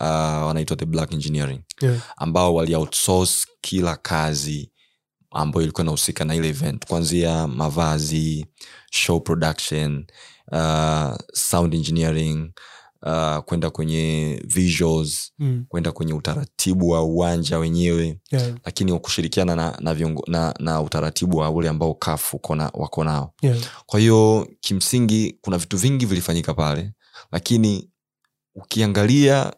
uh, 0.00 0.46
wanaitwa 0.46 0.76
the 0.76 0.86
black 0.86 1.12
engineering 1.12 1.60
Yeah. 1.82 2.00
ambao 2.16 2.54
wali 2.54 2.74
outsource 2.74 3.46
kila 3.60 3.96
kazi 3.96 4.72
ambayo 5.30 5.62
ilikuwa 5.62 5.82
inahusika 5.82 6.24
na 6.24 6.34
ile 6.34 6.48
event 6.48 6.86
kuanzia 6.86 7.46
mavazi 7.46 8.46
show 8.90 9.20
production 9.20 10.06
uh, 10.52 11.14
sound 11.34 11.74
engineering 11.74 12.52
uh, 13.02 13.38
kwenda 13.38 13.70
kwenye 13.70 14.42
visuals 14.46 15.32
Mm. 15.38 15.64
kwenda 15.68 15.92
kwenye 15.92 16.12
utaratibu 16.14 16.88
wa 16.88 17.02
uwanja 17.02 17.58
wenyewe 17.58 18.20
Yeah. 18.30 18.54
lakini 18.64 18.98
kushirikiana 18.98 19.56
na, 19.56 19.76
na, 19.80 19.94
viongo, 19.94 20.24
na, 20.26 20.54
na 20.58 20.80
utaratibu 20.82 21.36
wa 21.36 21.50
ule 21.50 21.68
ambao 21.68 21.94
kaf 21.94 22.34
wako 22.74 23.04
nao 23.04 23.34
Yeah. 23.42 23.58
kwa 23.86 24.00
hiyo 24.00 24.48
kimsingi 24.60 25.38
kuna 25.40 25.58
vitu 25.58 25.76
vingi 25.76 26.06
vilifanyika 26.06 26.54
pale 26.54 26.92
lakini 27.32 27.90
ukiangalia 28.54 29.52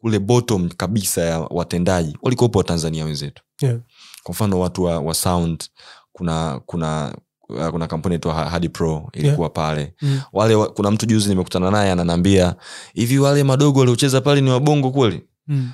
kule 0.00 0.18
bottom 0.18 0.68
kabisa 0.68 1.22
ya 1.22 1.40
watendaji 1.40 2.16
walikuwepo 2.22 2.58
watanzania 2.58 3.04
wenzetu 3.04 3.42
Yeah. 3.62 3.76
kwa 4.22 4.32
mfano 4.32 4.60
watu 4.60 4.82
wa, 4.82 4.98
wa 5.00 5.14
sound 5.14 5.64
kuna 6.12 6.60
kuna 6.66 7.14
uh, 7.48 7.68
kuna 7.68 7.86
kampuni 7.86 8.14
itwa 8.14 8.34
hadi 8.34 8.68
pro 8.68 9.10
ilikuwa 9.12 9.46
yeah. 9.46 9.52
pale 9.54 9.94
Mm. 10.02 10.20
wale 10.32 10.54
wa, 10.54 10.68
kuna 10.72 10.90
mtu 10.90 11.06
juzi 11.06 11.28
nimekutana 11.28 11.70
naye 11.70 11.92
ananaambia 11.92 12.54
hivi 12.94 13.18
wale 13.18 13.44
madogo 13.44 13.80
waliocheza 13.80 14.20
pale 14.20 14.40
ni 14.40 14.50
wabongo 14.50 14.90
kweli 14.90 15.22
Mm. 15.48 15.70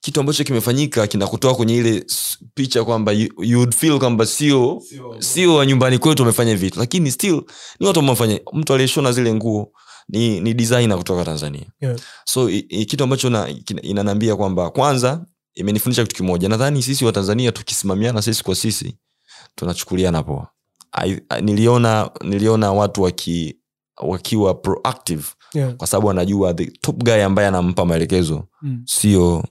kitu 0.00 0.20
ambacho 0.20 0.44
kimefanyika 0.44 1.06
kinakutoa 1.06 1.54
kwenye 1.54 1.76
ile 1.76 2.04
picha 2.54 2.84
kwamba 2.84 3.12
you, 3.12 3.28
you 3.42 3.72
feel 3.72 3.98
kwamba 3.98 4.26
sio 4.26 4.82
sio 5.18 5.54
wa 5.54 5.66
nyumbani 5.66 5.98
kwetu 5.98 6.22
wamefanya 6.22 6.56
vitu 6.56 6.78
lakini 6.78 7.10
still 7.10 7.42
ni 7.80 7.86
watu 7.86 7.98
wamefanya 7.98 8.40
mtu 8.52 8.72
aliyeshona 8.74 9.12
zile 9.12 9.34
nguo 9.34 9.72
ni, 10.08 10.40
ni 10.40 10.54
designer 10.54 10.98
kutoka 10.98 11.24
tanzania 11.24 11.66
Yeah. 11.80 11.98
so 12.24 12.50
i, 12.50 12.58
i, 12.58 12.84
kitu 12.84 13.04
ambacho 13.04 13.30
na, 13.30 13.52
kina- 13.54 14.36
kwamba 14.36 14.70
kwanza 14.70 15.26
imenifundisha 15.54 16.02
kitu 16.02 16.16
kimoja 16.16 16.48
nadhani 16.48 16.82
sisi 16.82 17.04
watanzania 17.04 17.52
tukisimamiana 17.52 18.22
sisi 18.22 18.44
kwa 18.44 18.54
sisi 18.54 18.96
tunachukuliana 19.54 20.22
poa 20.22 20.48
niliona 21.42 22.10
niliona 22.24 22.72
watu 22.72 23.02
waki, 23.02 23.56
wakiwa 24.02 24.54
proactive 24.54 25.24
Yeah. 25.54 25.74
kwa 25.74 25.86
sababu 25.86 26.10
anajua 26.10 26.54
the 26.54 26.66
top 26.66 26.96
guy 27.04 27.24
ambaye 27.24 27.48
anampa 27.48 27.84
maelekezo 27.84 28.44
Mm. 28.62 28.82
sio 28.86 29.44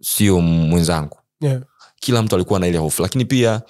sio 0.00 0.40
mwenzangu 0.40 1.16
Yeah. 1.40 1.62
kila 2.00 2.22
mtu 2.22 2.34
alikuwa 2.36 2.60
na 2.60 2.66
ile 2.66 2.78
hofu 2.78 3.02
lakini 3.02 3.24
pia 3.24 3.62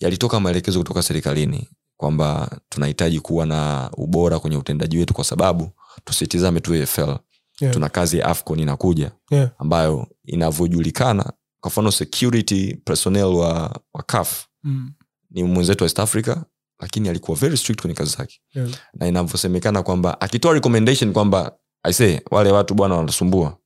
yalitoka 0.00 0.40
maelekezo 0.40 0.78
kutoka 0.78 1.02
serikalini 1.02 1.68
kwamba 1.96 2.58
tunahitaji 2.68 3.20
kuwa 3.20 3.46
na 3.46 3.90
ubora 3.96 4.38
kwenye 4.38 4.56
utendaji 4.56 4.98
wetu 4.98 5.14
kwa 5.14 5.24
sababu 5.24 5.70
tusitizame 6.04 6.60
tu 6.60 6.74
AFL 6.74 7.16
Yeah. 7.60 7.74
tuna 7.74 7.88
kazi 7.88 8.18
ya 8.18 8.26
afcon 8.26 8.60
inakuja 8.60 9.12
Yeah. 9.30 9.50
ambayo 9.58 10.06
inavyojulikana 10.24 11.32
kwa 11.60 11.68
mfano 11.70 11.90
security 11.90 12.74
personnel 12.74 13.24
wa, 13.24 13.80
wa 13.94 14.02
CAF 14.06 14.46
Mm. 14.64 14.92
ni 15.30 15.42
mwenzetu 15.44 15.84
wa 15.84 15.86
east 15.86 15.98
africa 15.98 16.36
lakini 16.80 17.08
alikuwa 17.08 17.36
very 17.36 17.56
strict 17.56 17.80
kwenye 17.80 17.94
kazi 17.94 18.16
zake 18.16 18.40
Yeah. 18.54 18.68
na 18.94 19.06
inavyosemekana 19.06 19.82
kwamba 19.82 20.20
akitoa 20.20 20.52
recommendation 20.54 21.12
kwamba 21.12 21.52
aise 21.82 22.22
wale 22.30 22.50
watu 22.50 22.74
bwana 22.74 22.94
wanasumbua 22.94 23.58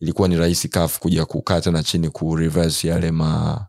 ilikuwa 0.00 0.28
ni 0.28 0.36
rahisi 0.36 0.68
CAF 0.68 0.98
kuja 0.98 1.24
kukaa 1.26 1.60
tena 1.60 1.82
chini 1.82 2.10
kureverse 2.10 2.88
yale 2.88 3.10
ma, 3.10 3.66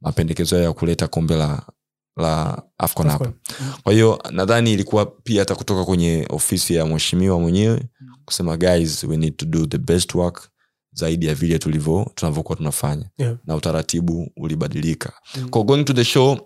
mapendekezo 0.00 0.56
yao 0.56 0.64
ya 0.64 0.72
kuleta 0.72 1.08
kombe 1.08 1.36
la 1.36 1.62
la 2.18 2.62
afcon 2.78 3.08
hapa 3.08 3.32
kwa 3.82 3.92
hiyo 3.92 4.22
nadhani 4.30 4.72
ilikuwa 4.72 5.06
pia 5.06 5.40
hata 5.42 5.54
kutoka 5.54 5.84
kwenye 5.84 6.26
ofisi 6.30 6.74
ya 6.74 6.86
mheshimiwa 6.86 7.40
mwenyewe 7.40 7.82
kusema 8.24 8.56
guys 8.56 9.04
we 9.04 9.16
need 9.16 9.36
to 9.36 9.46
do 9.46 9.66
the 9.66 9.78
best 9.78 10.14
work 10.14 10.50
zaidi 10.92 11.26
ya 11.26 11.34
vile 11.34 11.58
tulivyo 11.58 12.10
tunavyokuwa 12.14 12.56
tunafanya 12.56 13.10
Yeah. 13.18 13.36
na 13.44 13.56
utaratibu 13.56 14.30
ulibadilika 14.36 15.12
Mm. 15.36 15.48
Kwa 15.48 15.62
going 15.62 15.84
to 15.84 15.92
the 15.92 16.04
show 16.04 16.38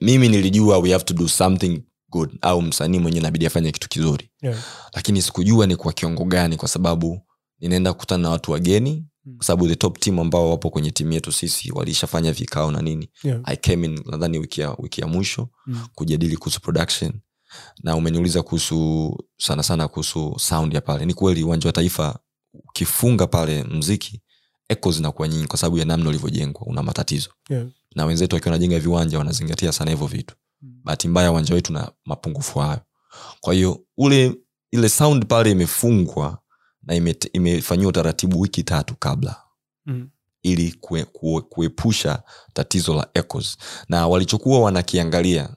mimi 0.00 0.28
nilijua 0.28 0.78
we 0.78 0.92
have 0.92 1.04
to 1.04 1.14
do 1.14 1.28
something 1.28 1.82
good 2.10 2.30
au 2.42 2.62
msanii 2.62 2.98
mwenyewe 2.98 3.20
inabidi 3.20 3.46
afanye 3.46 3.72
kitu 3.72 3.88
kizuri 3.88 4.30
Yeah. 4.42 4.58
lakini 4.92 5.22
sikujua 5.22 5.66
ni 5.66 5.76
kwa 5.76 5.92
kiongo 5.92 6.24
gani 6.24 6.56
kwa 6.56 6.68
sababu 6.68 7.20
ninaenda 7.60 7.92
kukutana 7.92 8.22
na 8.22 8.30
watu 8.30 8.52
wageni 8.52 9.06
Mm. 9.26 9.36
kwa 9.36 9.46
sababu 9.46 9.68
the 9.68 9.76
top 9.76 9.98
team 9.98 10.18
ambao 10.18 10.50
wapo 10.50 10.70
kwenye 10.70 10.90
timu 10.90 11.12
yetu 11.12 11.32
sisi 11.32 11.72
walishafanya 11.72 12.32
vikao 12.32 12.70
na 12.70 12.82
nini 12.82 13.10
Yeah. 13.24 13.40
i 13.44 13.56
came 13.56 13.86
in 13.86 14.00
nadhani 14.06 14.38
wiki 14.38 14.60
ya, 14.60 14.76
wiki 14.78 15.00
ya 15.00 15.06
mwisho 15.06 15.48
Mm. 15.66 15.86
kujadili 15.94 16.36
kuhusu 16.36 16.60
production 16.60 17.12
na 17.82 17.96
umeniuliza 17.96 18.42
kuhusu 18.42 19.18
sana 19.38 19.62
sana 19.62 19.88
kuhusu 19.88 20.34
sound 20.38 20.74
ya 20.74 20.80
pale 20.80 21.04
ni 21.06 21.14
kweli 21.14 21.44
uwanja 21.44 21.68
wa 21.68 21.72
taifa 21.72 22.18
ukifunga 22.68 23.26
pale 23.26 23.62
mziki 23.64 24.22
echo 24.68 24.90
zinakuwa 24.92 25.28
nyingi 25.28 25.46
kwa 25.46 25.58
sababu 25.58 25.78
ya 25.78 25.84
namna 25.84 26.08
ulivyojengwa 26.08 26.62
una 26.66 26.82
matatizo 26.82 27.30
Yeah. 27.50 27.66
na 27.94 28.04
wenzetu 28.06 28.36
wakiwa 28.36 28.52
wanajenga 28.52 28.78
viwanja 28.80 29.18
wanazingatia 29.18 29.72
sana 29.72 29.90
hivyo 29.90 30.06
vitu 30.06 30.34
Mm. 30.62 30.80
bahati 30.84 31.08
mbaya 31.08 31.32
uwanja 31.32 31.54
wetu 31.54 31.72
na 31.72 31.92
mapungufu 32.04 32.58
hayo 32.58 32.80
kwa 33.40 33.54
hiyo 33.54 33.80
ule 33.96 34.34
ile 34.70 34.88
sound 34.88 35.26
pale 35.26 35.50
imefungwa 35.50 36.38
na 36.86 36.94
ime- 36.94 37.16
imefanyiwa 37.32 37.88
utaratibu 37.88 38.40
wiki 38.40 38.62
tatu 38.62 38.94
kabla 38.98 39.36
Mm. 39.86 40.08
ili 40.42 40.72
kue, 40.72 41.04
kue, 41.04 41.40
kuepusha 41.40 42.22
tatizo 42.52 42.94
la 42.94 43.08
echoes 43.14 43.56
na 43.88 44.08
walichokuwa 44.08 44.60
wanakiangalia 44.60 45.56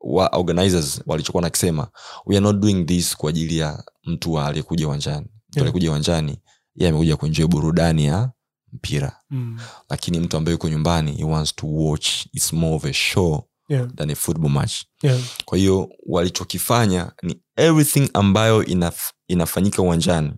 wa 0.00 0.26
organizers 0.28 1.02
walichokuwa 1.06 1.42
nakisema 1.42 1.88
we 2.26 2.36
are 2.36 2.44
not 2.44 2.56
doing 2.56 2.84
this 2.84 3.16
kwa 3.16 3.30
ajili 3.30 3.58
ya 3.58 3.84
mtu 4.04 4.40
aliyekuja 4.40 4.86
uwanjani 4.86 5.26
mtu 5.48 5.58
aliyekuja 5.58 5.90
uwanjani 5.90 6.38
yeye 6.74 6.90
amekuja 6.90 7.16
kuenjoy 7.16 7.46
burudani 7.46 8.04
ya 8.04 8.30
mpira 8.72 9.16
Mm. 9.30 9.58
lakini 9.90 10.20
mtu 10.20 10.36
ambaye 10.36 10.52
yuko 10.52 10.68
nyumbani 10.68 11.12
he 11.16 11.24
wants 11.24 11.54
to 11.56 11.66
watch 11.66 12.08
its 12.32 12.52
more 12.52 12.74
of 12.76 12.84
a 12.84 12.92
show 12.92 13.48
Yeah. 13.68 13.88
than 13.94 14.10
a 14.10 14.14
football 14.14 14.50
match 14.50 14.74
Yeah. 15.02 15.20
kwa 15.44 15.58
hiyo 15.58 15.88
walichokifanya 16.06 17.12
ni 17.22 17.40
everything 17.56 18.10
ambayo 18.14 18.64
inaf, 18.64 19.10
inafanyika 19.28 19.82
uwanjani 19.82 20.32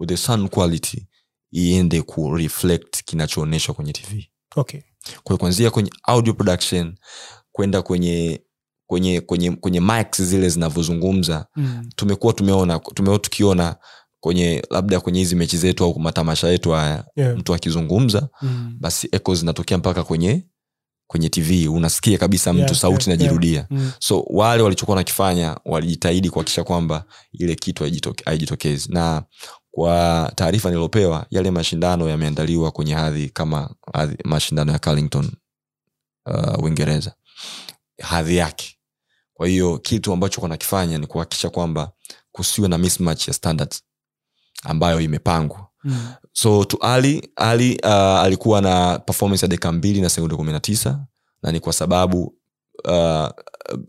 with 0.00 0.08
the 0.08 0.16
sound 0.16 0.48
quality 0.50 1.08
iende 1.52 2.02
ku 2.02 2.36
reflect 2.36 3.04
kinachoonyeshwa 3.04 3.74
kwenye 3.74 3.92
tv 3.92 4.30
Okay. 4.56 4.80
kwa 5.24 5.36
kuanzia 5.36 5.70
kwenye 5.70 5.90
audio 6.02 6.34
production 6.34 6.94
kwenda 7.52 7.82
kwenye 7.82 8.42
kwenye 8.86 9.20
kwenye 9.20 9.50
kwenye 9.50 9.80
mics 9.80 10.22
zile 10.22 10.48
zinavyozungumza 10.48 11.46
Mm. 11.56 11.88
tumekuwa 11.96 12.32
tumeona 12.32 12.78
tumekuwa 12.78 13.18
tukiona 13.18 13.76
kwenye 14.20 14.62
labda 14.70 15.00
kwenye 15.00 15.18
hizi 15.18 15.36
mechi 15.36 15.56
zetu 15.58 15.84
au 15.84 15.98
matamasha 16.00 16.48
yetu 16.48 16.70
haya 16.70 17.04
Yeah. 17.16 17.36
mtu 17.36 17.54
akizungumza 17.54 18.28
Mm. 18.42 18.76
basi 18.80 19.08
echo 19.12 19.34
zinatokea 19.34 19.78
mpaka 19.78 20.04
kwenye 20.04 20.46
kwenye 21.06 21.28
tv 21.28 21.68
unasikia 21.68 22.18
kabisa 22.18 22.52
mtu 22.52 22.60
Yeah, 22.62 22.74
sauti 22.74 23.10
yeah, 23.10 23.44
yeah. 23.44 23.66
Mm. 23.70 23.92
so 23.98 24.20
wale 24.30 24.62
walichokuwa 24.62 24.96
nakifanya 24.96 25.56
walijitahidi 25.64 26.30
kuhakikisha 26.30 26.64
kwamba 26.64 27.04
ile 27.32 27.54
kitu 27.54 27.84
haijitoke- 27.84 28.22
haijitokezi 28.24 28.92
na 28.92 29.22
kwa 29.70 30.32
taarifa 30.34 30.70
niliopewa 30.70 31.26
yale 31.30 31.50
mashindano 31.50 32.08
yameandaliwa 32.08 32.70
kwenye 32.70 32.94
hadhi 32.94 33.28
kama 33.28 33.74
hadhi, 33.92 34.16
mashindano 34.24 34.72
ya 34.72 34.78
carlington 34.78 35.30
uh, 36.26 36.64
uingereza. 36.64 37.14
Hadhi 38.02 38.36
yake. 38.36 38.76
Kwa 39.34 39.48
hiyo 39.48 39.78
kitu 39.78 40.12
ambacho 40.12 40.40
wanakifanya 40.40 40.98
ni 40.98 41.06
kuhakikisha 41.06 41.50
kwamba 41.50 41.92
kusiwe 42.32 42.68
na 42.68 42.78
mismatch 42.78 43.28
ya 43.28 43.34
standards 43.34 43.82
ambayo 44.64 45.00
imepangwa. 45.00 45.66
Mm. 45.84 46.12
so 46.32 46.64
tu 46.64 46.78
ali 46.80 47.30
ali 47.36 47.78
uh, 47.84 47.90
alikuwa 48.20 48.60
na 48.60 48.98
performance 48.98 49.44
ya 49.46 49.48
dakika 49.48 49.72
mbili 49.72 50.00
na 50.00 50.08
sekunde 50.08 50.36
kumi 50.36 50.52
na 50.52 50.60
tisa 50.60 51.06
na 51.42 51.52
ni 51.52 51.60
kwa 51.60 51.72
sababu 51.72 52.34
uh, 52.84 53.28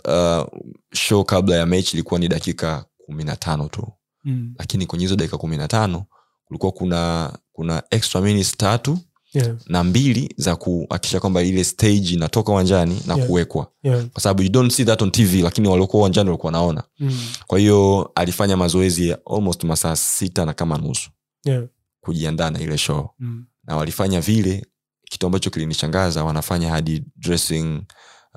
uh, 0.08 0.46
show 0.94 1.24
kabla 1.24 1.56
ya 1.56 1.66
mechi 1.66 1.94
ilikuwa 1.98 2.20
ni 2.20 2.28
dakika 2.28 2.86
kumi 3.06 3.24
na 3.24 3.36
tano 3.36 3.68
tu 3.68 3.88
Mm. 4.24 4.54
lakini 4.60 4.86
kwenye 4.86 5.06
hizo 5.06 5.16
dakika 5.16 5.38
kumi 5.38 5.58
na 5.58 5.68
tano 5.68 6.06
kulikuwa 6.46 6.72
kuna 6.72 7.34
kuna 7.54 7.84
extra 7.90 8.22
minutes 8.22 8.58
tatu 8.58 9.00
Yeah. 9.34 9.56
na 9.68 9.84
mbili 9.84 10.34
za 10.38 10.56
kuhakikisha 10.56 11.20
kwamba 11.20 11.42
ile 11.44 11.64
stage 11.64 12.14
inatoka 12.14 12.52
uwanjani 12.52 13.02
na 13.08 13.14
Yeah. 13.16 13.28
kuwekwa 13.28 13.68
Yeah. 13.84 14.06
kwa 14.06 14.22
sababu 14.22 14.44
you 14.44 14.50
don't 14.50 14.72
see 14.72 14.86
that 14.86 15.02
on 15.02 15.12
tv 15.12 15.42
lakini 15.42 15.68
waliokuwa 15.68 16.00
uwanjani 16.02 16.30
walikuwa 16.30 16.52
naona 16.52 16.84
Mm. 17.00 17.20
kwa 17.48 17.60
hiyo 17.60 18.12
alifanya 18.16 18.58
mazoezi 18.58 19.10
ya 19.10 19.18
almost 19.36 19.64
masaa 19.64 19.96
sita 19.96 20.46
na 20.46 20.54
kama 20.54 20.78
nusu 20.78 21.10
Yeah. 21.46 21.64
kujiandaa 22.02 22.50
na 22.50 22.60
ile 22.60 22.78
show 22.78 23.10
Mm. 23.20 23.46
na 23.68 23.76
walifanya 23.78 24.22
vile 24.22 24.66
kitu 25.06 25.26
ambacho 25.26 25.50
kilinishangaza 25.50 26.24
wanafanya 26.24 26.70
hadi 26.70 27.04
dressing 27.16 27.82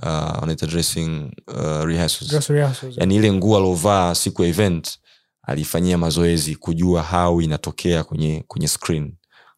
uh, 0.03 0.09
wanaita 0.41 0.66
dressing 0.66 1.30
uh, 1.49 1.85
rehearsals. 1.85 2.30
Dress 2.30 2.49
rehearsals. 2.49 2.95
yani 2.99 3.16
ile 3.16 3.32
nguo 3.32 3.57
aliovaa 3.57 4.14
siku 4.14 4.43
ya 4.43 4.49
event 4.49 4.99
alifanyia 5.47 5.99
mazoezi 5.99 6.57
kujua 6.57 7.03
how 7.03 7.40
inatokea 7.42 8.05
kwenye 8.05 8.45
kwenye 8.49 8.68
screen. 8.68 9.14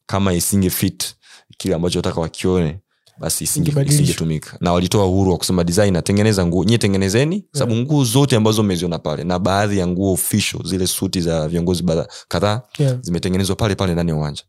Kama 0.07 0.33
isinge 0.35 0.71
fit 0.71 1.15
kile 1.59 1.75
ambacho 1.75 1.99
nataka 1.99 2.21
wakione 2.21 2.81
basi 3.19 3.45
isingetumika. 3.45 4.57
Na 4.61 4.73
walitoa 4.73 5.07
uhuru 5.07 5.31
wa 5.33 5.39
kusema 5.39 5.65
designer 5.65 6.05
tengeneza 6.05 6.47
nguo. 6.47 6.65
Nyie 6.65 6.79
tengenezeni 6.79 7.45
sababu 7.53 7.77
nguo 7.77 8.05
zote 8.05 8.37
ambazo 8.37 8.61
umeziona 8.63 8.99
pale 8.99 9.25
na 9.25 9.39
baadhi 9.39 9.79
ya 9.79 9.87
nguo 9.87 10.13
official 10.13 10.63
zile 10.67 10.87
suti 10.87 11.21
za 11.21 11.49
viongozi 11.49 11.85
kadhaa 12.29 12.63
Yeah. 12.79 12.97
zimetengenezwa 13.01 13.57
pale 13.57 13.75
pale 13.75 13.93
ndani 13.93 14.11
ya 14.11 14.17
uwanja. 14.17 14.43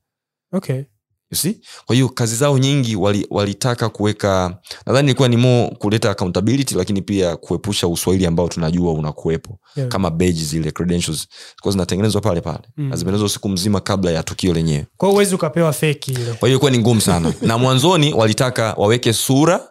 Okay. 0.53 0.83
You 1.31 1.37
see? 1.37 1.59
kwa 1.85 1.95
hiyo 1.95 2.09
kazi 2.09 2.35
zao 2.35 2.57
nyingi 2.57 2.95
wali- 2.95 3.27
walitaka 3.29 3.89
kuweka 3.89 4.57
nadhani 4.85 5.07
ilikuwa 5.07 5.27
ni 5.27 5.37
more 5.37 5.75
kuleta 5.79 6.11
accountability 6.11 6.75
lakini 6.75 7.01
pia 7.01 7.35
kuepusha 7.35 7.87
uswahili 7.87 8.25
ambao 8.25 8.47
tunajua 8.47 8.93
unakuwepo 8.93 9.59
Yeah. 9.75 9.89
kama 9.89 10.11
beji 10.11 10.43
zile 10.45 10.71
credentials 10.71 11.27
zilikuwa 11.49 11.71
zinatengenezwa 11.71 12.21
pale 12.21 12.41
pale 12.41 12.59
Mm. 12.77 12.89
na 12.89 13.29
siku 13.29 13.49
mzima 13.49 13.79
kabla 13.79 14.11
ya 14.11 14.23
tukio 14.23 14.53
lenyewe 14.53 14.85
kwa 14.97 15.09
uwezi 15.09 15.35
ukapewa 15.35 15.73
feki 15.73 16.11
ile 16.11 16.25
kwa 16.25 16.33
hiyo 16.33 16.47
ilikuwa 16.49 16.71
ni 16.71 16.77
ngumu 16.79 17.01
sana 17.01 17.33
na 17.41 17.57
mwanzoni 17.57 18.13
walitaka 18.13 18.73
waweke 18.77 19.13
sura 19.13 19.69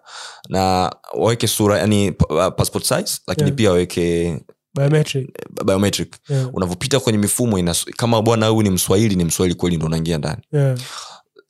na 0.49 0.93
waweke 1.19 1.47
sura 1.49 1.79
yani 1.79 2.13
passport 2.57 2.85
size 2.85 3.19
lakini 3.27 3.47
Yeah. 3.47 3.57
pia 3.57 3.71
waweke 3.71 4.39
biometric 4.75 5.29
biometric 5.65 6.15
yeah. 6.29 6.49
unavyopita 6.55 7.01
kwenye 7.01 7.19
mifumo 7.19 7.59
ina, 7.59 7.75
kama 7.97 8.23
bwana 8.23 8.47
huyu 8.47 8.63
ni 8.63 8.71
mswahili 8.71 9.17
ni 9.17 9.25
mswahili 9.25 9.55
kweli 9.55 9.77
ndo 9.77 9.87
unaingia 9.87 10.19
ndani 10.19 10.43
Yeah. 10.53 10.79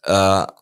Uh, 0.09 0.13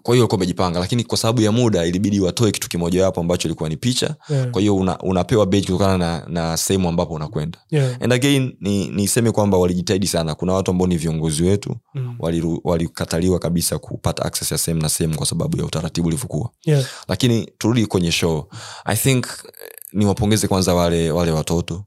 kwa 0.02 0.14
hiyo 0.14 0.22
walikuwa 0.22 0.28
wamejipanga 0.36 0.80
lakini 0.80 1.04
kwa 1.04 1.18
sababu 1.18 1.40
ya 1.40 1.52
muda 1.52 1.84
ilibidi 1.86 2.20
watoe 2.20 2.50
kitu 2.50 2.68
kimojawapo 2.68 3.20
ambacho 3.20 3.48
ilikuwa 3.48 3.68
ni 3.68 3.76
picha 3.76 4.14
Yeah. 4.28 4.50
kwa 4.50 4.60
hiyo 4.60 4.76
una, 4.76 4.98
unapewa 4.98 5.46
beji 5.46 5.66
kutokana 5.66 5.98
na, 5.98 6.26
na 6.28 6.56
sehemu 6.56 6.88
ambapo 6.88 7.14
unakwenda 7.14 7.58
Yeah. 7.70 7.96
and 8.02 8.12
again 8.12 8.56
ni 8.60 8.88
niseme 8.88 9.32
kwamba 9.32 9.58
walijitahidi 9.58 10.06
sana 10.06 10.34
kuna 10.34 10.52
watu 10.52 10.70
ambao 10.70 10.86
ni 10.86 10.96
viongozi 10.96 11.42
wetu 11.42 11.76
Mm. 11.94 12.16
walikataliwa 12.64 13.32
wali 13.32 13.42
kabisa 13.42 13.78
kupata 13.78 14.24
access 14.24 14.52
ya 14.52 14.58
sehemu 14.58 14.82
na 14.82 14.88
sehemu 14.88 15.16
kwa 15.16 15.26
sababu 15.26 15.56
ya 15.58 15.64
utaratibu 15.64 16.08
ulivyokuwa 16.08 16.50
Yeah. 16.64 16.84
lakini 17.08 17.48
turudi 17.58 17.86
kwenye 17.86 18.12
show 18.12 18.48
i 18.84 18.96
think 18.96 19.26
eh, 19.26 19.70
niwapongeze 19.92 20.48
kwanza 20.48 20.74
wale 20.74 21.10
wale 21.10 21.30
watoto 21.32 21.84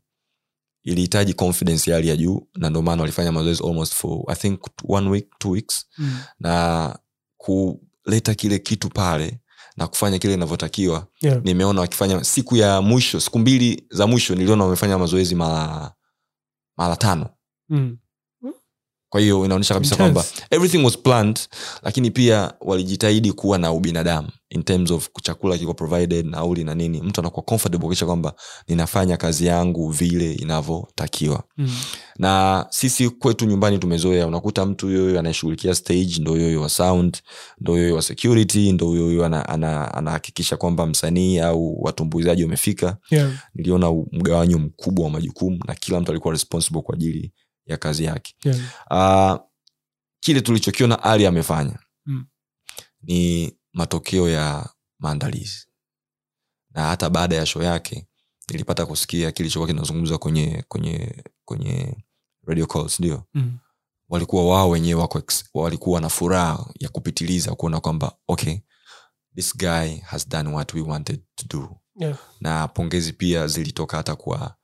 ilihitaji 0.84 1.34
confidence 1.34 1.90
ya 1.92 1.96
hali 1.98 2.08
ya 2.08 2.16
juu 2.18 2.48
na 2.56 2.70
ndio 2.70 2.82
maana 2.82 3.02
walifanya 3.02 3.32
mazoezi 3.32 3.64
almost 3.64 3.94
for 3.94 4.20
i 4.28 4.36
think 4.36 4.60
one 4.88 5.10
week 5.10 5.28
two 5.40 5.52
weeks 5.52 5.86
Mm. 5.98 6.18
na 6.40 7.00
kuleta 7.38 8.36
kile 8.36 8.60
kitu 8.60 8.90
pale 8.90 9.40
na 9.78 9.88
kufanya 9.88 10.20
kile 10.20 10.34
inavyotakiwa 10.34 11.08
Yeah. 11.22 11.42
nimeona 11.44 11.82
wakifanya 11.82 12.24
siku 12.24 12.56
ya 12.56 12.82
mwisho 12.82 13.20
siku 13.20 13.40
mbili 13.40 13.84
za 13.90 14.08
mwisho 14.08 14.36
niliona 14.36 14.64
wamefanya 14.64 14.98
mazoezi 14.98 15.36
mara 15.36 15.92
mara 16.78 16.96
tano 16.96 17.30
Mm. 17.70 17.98
Kwa 19.10 19.22
hiyo 19.22 19.46
inaonyesha 19.46 19.74
kabisa 19.74 19.96
kwamba 19.96 20.26
everything 20.52 20.84
was 20.86 20.98
planned 20.98 21.40
lakini 21.84 22.12
pia 22.12 22.54
walijitahidi 22.62 23.32
kuwa 23.32 23.58
na 23.58 23.72
ubinadamu 23.72 24.28
in 24.50 24.64
terms 24.64 24.92
of 24.92 25.10
chakula 25.24 25.58
kiko 25.58 25.74
provided 25.74 26.26
nauli 26.26 26.64
na 26.64 26.76
nini 26.76 27.02
mtu 27.02 27.22
anakuwa 27.22 27.44
comfortable 27.44 27.86
kuakisha 27.86 28.06
kwamba 28.06 28.34
ninafanya 28.68 29.18
kazi 29.18 29.46
yangu 29.46 29.90
vile 29.90 30.34
inavyotakiwa 30.34 31.44
Mm. 31.58 31.70
na 32.20 32.66
sisi 32.70 33.10
kwetu 33.10 33.46
nyumbani 33.46 33.78
tumezoea 33.80 34.28
unakuta 34.28 34.66
mtu 34.66 34.90
yoyo 34.90 35.20
anayeshughulikia 35.20 35.76
stage 35.76 36.16
ndo 36.20 36.38
yoyo 36.38 36.62
wa 36.62 36.70
sound 36.70 37.18
ndo 37.62 37.78
yoyo 37.78 37.96
wa 37.96 38.02
security 38.02 38.72
ndo 38.72 38.96
yoyo 38.96 39.26
anahakikisha 39.26 40.50
ana, 40.56 40.58
ana 40.58 40.58
kwamba 40.58 40.86
msanii 40.86 41.40
au 41.40 41.82
watumbuizaji 41.84 42.44
wamefika 42.44 42.98
Yeah. 43.12 43.32
niliona 43.56 43.92
mgawanyo 44.12 44.58
mkubwa 44.60 45.06
wa 45.06 45.12
majukumu 45.12 45.60
na 45.68 45.76
kila 45.76 46.00
mtu 46.00 46.12
alikuwa 46.12 46.34
responsible 46.34 46.82
kwa 46.82 46.96
ajili 46.96 47.32
ya 47.68 47.78
kazi 47.78 48.04
yake 48.04 48.36
Yeah. 48.44 48.60
uh, 48.92 49.46
kile 50.20 50.42
tulichokiona 50.42 51.04
ali 51.04 51.26
amefanya 51.26 51.80
Mm. 52.06 52.26
ni 53.02 53.54
matokeo 53.74 54.30
ya 54.30 54.70
maandalizi 55.00 55.68
na 56.70 56.82
hata 56.88 57.10
baada 57.10 57.36
ya 57.36 57.46
sho 57.46 57.64
yake 57.64 58.08
nilipata 58.50 58.86
kusikia 58.86 59.32
kilichokuwa 59.32 59.68
kinazungumza 59.68 60.18
kwenye 60.18 60.64
kwenye 60.68 61.24
kwenye 61.46 61.96
radio 62.46 62.68
calls 62.68 63.00
ndio 63.00 63.24
Mm. 63.34 63.58
walikuwa 64.10 64.46
wao 64.48 64.70
wenyewe 64.70 65.02
wako 65.02 65.22
walikuwa 65.54 66.02
na 66.02 66.10
furaha 66.10 66.74
ya 66.80 66.90
kupitiliza 66.90 67.56
kuona 67.56 67.80
kwamba 67.80 68.18
okay 68.28 68.58
this 69.36 69.58
guy 69.58 69.96
has 69.98 70.30
done 70.30 70.50
what 70.50 70.74
we 70.74 70.82
wanted 70.82 71.22
to 71.36 71.58
do 71.58 71.78
Yeah. 72.00 72.18
na 72.42 72.68
pongezi 72.68 73.14
pia 73.14 73.48
zilitoka 73.48 73.98
hata 73.98 74.16
kwa 74.16 74.56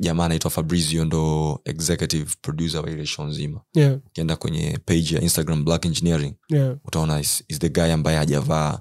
jamaa 0.00 0.24
anaitwa 0.24 0.50
fabrizio 0.50 1.04
ndo 1.04 1.60
executive 1.64 2.30
producer 2.42 2.80
wa 2.80 2.90
ile 2.90 3.06
show 3.06 3.26
nzima 3.26 3.60
Yeah. 3.74 3.96
ukienda 4.06 4.36
kwenye 4.36 4.78
page 4.86 5.14
ya 5.14 5.20
instagram 5.20 5.64
black 5.64 5.84
engineering 5.84 6.34
Yeah. 6.48 6.76
utaona 6.84 7.20
is, 7.20 7.44
is 7.48 7.58
the 7.58 7.68
guy 7.68 7.92
ambaye 7.92 8.16
hajavaa 8.18 8.80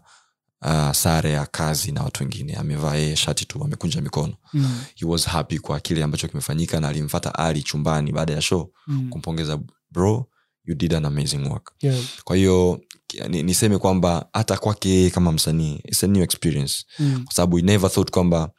uh, 0.66 0.92
sare 0.92 1.32
ya 1.32 1.46
kazi 1.46 1.92
na 1.92 2.04
watu 2.04 2.24
wengine 2.24 2.54
amevaa 2.56 2.96
yeye 2.96 3.16
shati 3.16 3.46
tu 3.46 3.64
amekunja 3.64 4.02
mikono 4.02 4.34
Mm. 4.54 4.82
he 4.96 5.06
was 5.06 5.26
happy 5.26 5.60
kwa 5.60 5.80
kile 5.80 6.04
ambacho 6.04 6.28
kimefanyika 6.28 6.80
na 6.80 6.88
alimfata 6.88 7.36
ali 7.36 7.64
chumbani 7.64 8.12
baada 8.12 8.34
ya 8.34 8.42
show 8.42 8.72
Mm. 8.88 9.10
kumpongeza 9.10 9.60
bro 9.92 10.26
you 10.66 10.76
did 10.76 10.94
an 10.94 11.06
amazing 11.06 11.38
work 11.50 11.72
Yeah. 11.82 12.00
kwa 12.24 12.36
hiyo 12.36 12.82
ni- 13.30 13.44
niseme 13.44 13.78
kwamba 13.78 14.30
hata 14.34 14.58
kwake 14.58 15.10
kama 15.10 15.32
msanii 15.32 15.82
it's 15.86 16.04
a 16.04 16.08
new 16.08 16.24
experience 16.24 16.86
Mm. 17.00 17.24
kwa 17.26 17.34
sababu 17.34 17.58
he 17.58 17.64
never 17.64 17.92
thought 17.92 18.12
kwamba 18.12 18.52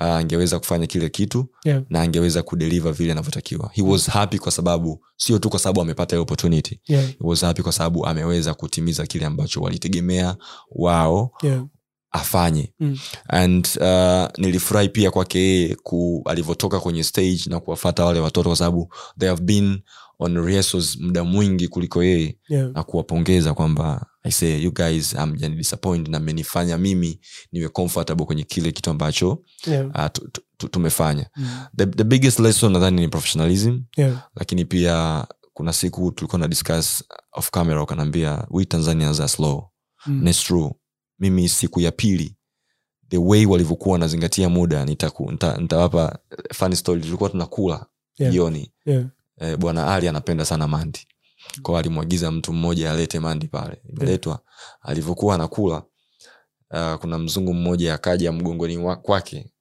uh, 0.00 0.06
angeweza 0.06 0.58
kufanya 0.58 0.86
kile 0.86 1.08
kitu 1.08 1.46
Yeah. 1.64 1.82
na 1.90 2.00
angeweza 2.02 2.42
kudeliver 2.42 2.92
vile 2.92 3.12
anavyotakiwa 3.12 3.70
he 3.72 3.82
was 3.82 4.06
happy 4.10 4.38
kwa 4.38 4.52
sababu 4.52 5.04
sio 5.16 5.38
tu 5.38 5.50
kwa 5.50 5.58
sababu 5.58 5.80
amepata 5.80 6.16
hiyo 6.16 6.22
opportunity 6.22 6.80
Yeah. 6.88 7.06
he 7.06 7.16
was 7.20 7.40
happy 7.40 7.62
kwa 7.62 7.72
sababu 7.72 8.06
ameweza 8.06 8.54
kutimiza 8.54 9.06
kile 9.06 9.26
ambacho 9.26 9.60
walitegemea 9.60 10.36
wao 10.70 11.30
Yeah. 11.42 11.64
afanye 12.10 12.72
Mm. 12.80 12.98
and 13.28 13.68
uh, 13.80 14.28
nilifurahi 14.44 14.88
pia 14.88 15.10
kwake 15.10 15.38
yeye 15.38 15.74
ku- 15.74 16.22
alivyotoka 16.26 16.80
kwenye 16.80 17.04
stage 17.04 17.40
na 17.46 17.60
kuwafata 17.60 18.04
wale 18.04 18.20
watoto 18.20 18.48
kwa 18.48 18.56
sababu 18.56 18.92
they 19.18 19.28
have 19.28 19.42
been 19.42 19.80
on 20.18 20.44
rehearsals 20.44 20.96
muda 21.00 21.24
mwingi 21.24 21.68
kuliko 21.68 22.02
yeye 22.04 22.38
Yeah. 22.48 22.70
na 22.72 22.82
kuwapongeza 22.82 23.54
kwamba 23.54 24.06
i 24.22 24.32
say 24.32 24.62
you 24.62 24.72
guys 24.74 25.14
amjani 25.16 25.56
disappoint 25.56 26.08
na 26.08 26.20
mmenifanya 26.20 26.78
mimi 26.78 27.20
niwe 27.52 27.68
comfortable 27.68 28.24
kwenye 28.26 28.42
kile 28.44 28.72
kitu 28.72 28.90
ambacho 28.90 29.42
Yeah. 29.66 29.86
uh, 29.86 30.06
tu- 30.12 30.28
tu- 30.28 30.42
tu- 30.56 30.68
tumefanya 30.68 31.30
Mm. 31.36 31.48
the, 31.76 31.86
the 31.86 32.04
biggest 32.04 32.38
lesson 32.38 32.72
nadhani 32.72 33.00
ni 33.00 33.08
professionalism 33.08 33.80
Yeah. 33.96 34.28
lakini 34.36 34.64
pia 34.64 35.26
kuna 35.54 35.72
siku 35.72 36.12
tulikuwa 36.12 36.38
na 36.38 36.48
discuss 36.48 37.04
of 37.32 37.50
camera 37.50 37.82
ukanaambia 37.82 38.46
we 38.50 38.64
tanzanians 38.64 39.20
are 39.20 39.28
slow 39.28 39.70
Mm. 40.06 40.26
And 40.26 40.34
true 40.36 40.70
mimi 41.18 41.48
siku 41.48 41.80
ya 41.80 41.92
pili 41.92 42.36
the 43.08 43.18
way 43.18 43.46
walivyokuwa 43.46 43.92
wanazingatia 43.92 44.48
muda 44.48 44.84
nitawapa 44.84 45.24
nita- 45.32 45.60
nita 45.60 46.18
funny 46.54 46.76
story 46.76 47.00
tulikuwa 47.00 47.30
tunakula 47.30 47.86
Yeah. 48.18 48.34
Yeah. 48.84 49.04
Eh, 49.40 49.56
bwana 49.56 49.94
ali 49.94 50.08
anapenda 50.08 50.44
sana 50.44 50.68
mandi. 50.68 51.06
Kwao 51.62 51.78
alimwagiza 51.78 52.30
mtu 52.30 52.52
mmoja 52.52 52.90
alete 52.92 53.20
mandi 53.20 53.48
pale. 53.48 53.82
Imeletwa. 53.88 54.40
Alivyokuwa 54.82 55.34
anakula 55.34 55.82
uh, 56.70 56.94
kuna 56.94 57.18
mzungu 57.18 57.54
mmoja 57.54 57.94
akaja 57.94 58.32
mgongoni 58.32 58.96
kwake. 59.02 59.52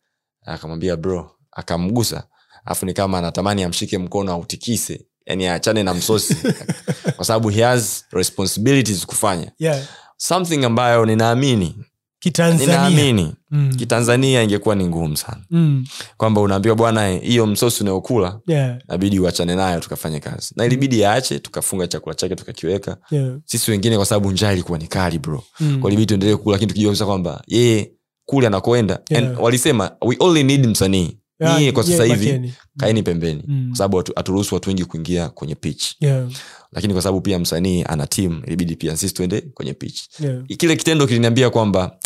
Akamwambia 0.45 0.95
bro 0.97 1.31
akamgusa. 1.51 2.27
Alafu 2.65 2.85
ni 2.85 2.93
kama 2.93 3.17
anatamani 3.17 3.63
amshike 3.63 3.97
mkono 3.97 4.31
autikise. 4.33 5.05
Yani 5.25 5.47
aachane 5.47 5.83
na 5.83 5.93
msosi. 5.93 6.35
Kwa 7.15 7.25
sababu 7.25 7.49
he 7.49 7.63
has 7.63 8.05
responsibilities 8.11 9.05
kufanya. 9.05 9.51
Yeah. 9.59 9.85
something 10.17 10.65
ambayo 10.65 11.05
ninaamini 11.05 11.85
ninaamini 12.25 13.33
Mm. 13.51 13.73
kitanzania 13.77 14.43
ingekuwa 14.43 14.75
ni 14.75 14.85
ngumu 14.87 15.17
sana 15.17 15.41
Mm. 15.51 15.85
kwamba 16.17 16.41
unaambiwa 16.41 16.75
bwana 16.75 17.07
hiyo 17.09 17.47
msosi 17.47 17.83
unayokula 17.83 18.39
Yeah. 18.47 18.77
nabidi 18.87 19.19
uachane 19.19 19.55
nayo 19.55 19.79
tukafanye 19.79 20.19
kazi 20.19 20.53
na 20.55 20.65
ilibidi 20.65 21.05
aache 21.05 21.39
tukafunga 21.39 21.87
chakula 21.87 22.15
chake 22.15 22.35
tukakiweka 22.35 22.97
Yeah. 23.11 23.37
sisi 23.45 23.71
wengine 23.71 23.95
kwa 23.95 24.05
sababu 24.05 24.31
njaa 24.31 24.53
ilikuwa 24.53 24.77
ni 24.79 24.87
kali 24.87 25.19
bro 25.19 25.43
Mm. 25.59 25.79
kwa 25.81 25.89
ilibidi 25.89 26.05
tuendelee 26.07 26.35
kula 26.35 26.53
lakini 26.55 26.67
tukijua 26.73 27.05
kwamba 27.05 27.41
yeye 27.47 27.91
kule 28.25 28.47
anakoenda 28.47 28.99
Yeah. 29.09 29.41
walisema 29.43 29.91
we 30.01 30.15
only 30.19 30.43
need 30.43 30.67
msanii 30.67 31.17
Yeah, 31.39 31.59
nyie 31.59 31.71
kwa 31.71 31.83
sasa 31.83 32.03
hivi 32.05 32.53
kaeni 32.77 33.03
pembeni 33.03 33.43
Mm. 33.47 33.67
kwa 33.69 33.77
sababu 33.77 33.97
hatu- 33.97 34.13
haturuhusu 34.15 34.55
watu 34.55 34.69
wengi 34.69 34.85
kuingia 34.85 35.29
kwenye 35.29 35.55
pitch 35.55 35.85
Yeah. 35.99 36.27
Lakini 36.71 36.93
kwa 36.93 37.01
sababu 37.01 37.21
pia 37.21 37.39
msanii 37.39 37.83
ana 37.87 38.07
tim 38.07 38.41
ilibidi 38.45 38.75
pia 38.75 38.97
sisi 38.97 39.13
tuende 39.13 39.41
kwenye 39.41 39.73
pitch 39.73 40.01
Yeah. 40.19 40.43
kile 40.45 40.75
kitendo 40.75 41.07
kiliniambia 41.07 41.49
kwamba 41.49 41.97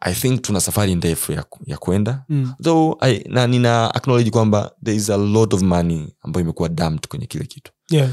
i 0.00 0.14
think 0.14 0.42
tuna 0.42 0.60
safari 0.60 0.94
ndefu 0.94 1.32
ya, 1.32 1.44
ya 1.66 1.76
kwenda 1.76 2.24
Mm. 2.28 2.52
though 2.62 2.96
I, 3.04 3.24
na 3.28 3.46
nina 3.46 3.94
acknowledge 3.94 4.30
kwamba 4.30 4.70
there 4.84 4.96
is 4.96 5.10
a 5.10 5.16
lot 5.16 5.56
of 5.56 5.62
money 5.62 6.14
ambayo 6.22 6.44
imekuwa 6.44 6.68
dumped 6.68 7.08
kwenye 7.08 7.26
kile 7.26 7.44
kitu 7.44 7.72
Yeah. 7.90 8.10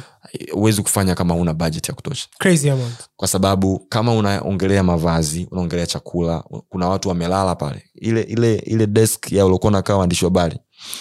kufanya 0.83 1.15
kama 1.15 1.35
una 1.35 1.53
budget 1.53 1.89
ya 1.89 1.95
kutosha 1.95 2.27
Crazy 2.39 2.69
amount. 2.69 2.93
kwa 3.15 3.27
sababu 3.27 3.79
kama 3.89 4.13
unaongelea 4.13 4.83
mavazi 4.83 5.47
unaongelea 5.51 5.85
chakula 5.85 6.43
kuna 6.69 6.87
watu 6.87 7.09
wamelala 7.09 7.55
pale 7.55 7.83
ile 7.95 8.21
ile 8.21 8.55
ile 8.55 8.87
desk 8.87 9.31
ya 9.31 9.45
uliokuwa 9.45 9.71
nakaa 9.71 9.95
waandishi 9.95 10.25
wa 10.25 10.31
habari 10.31 10.59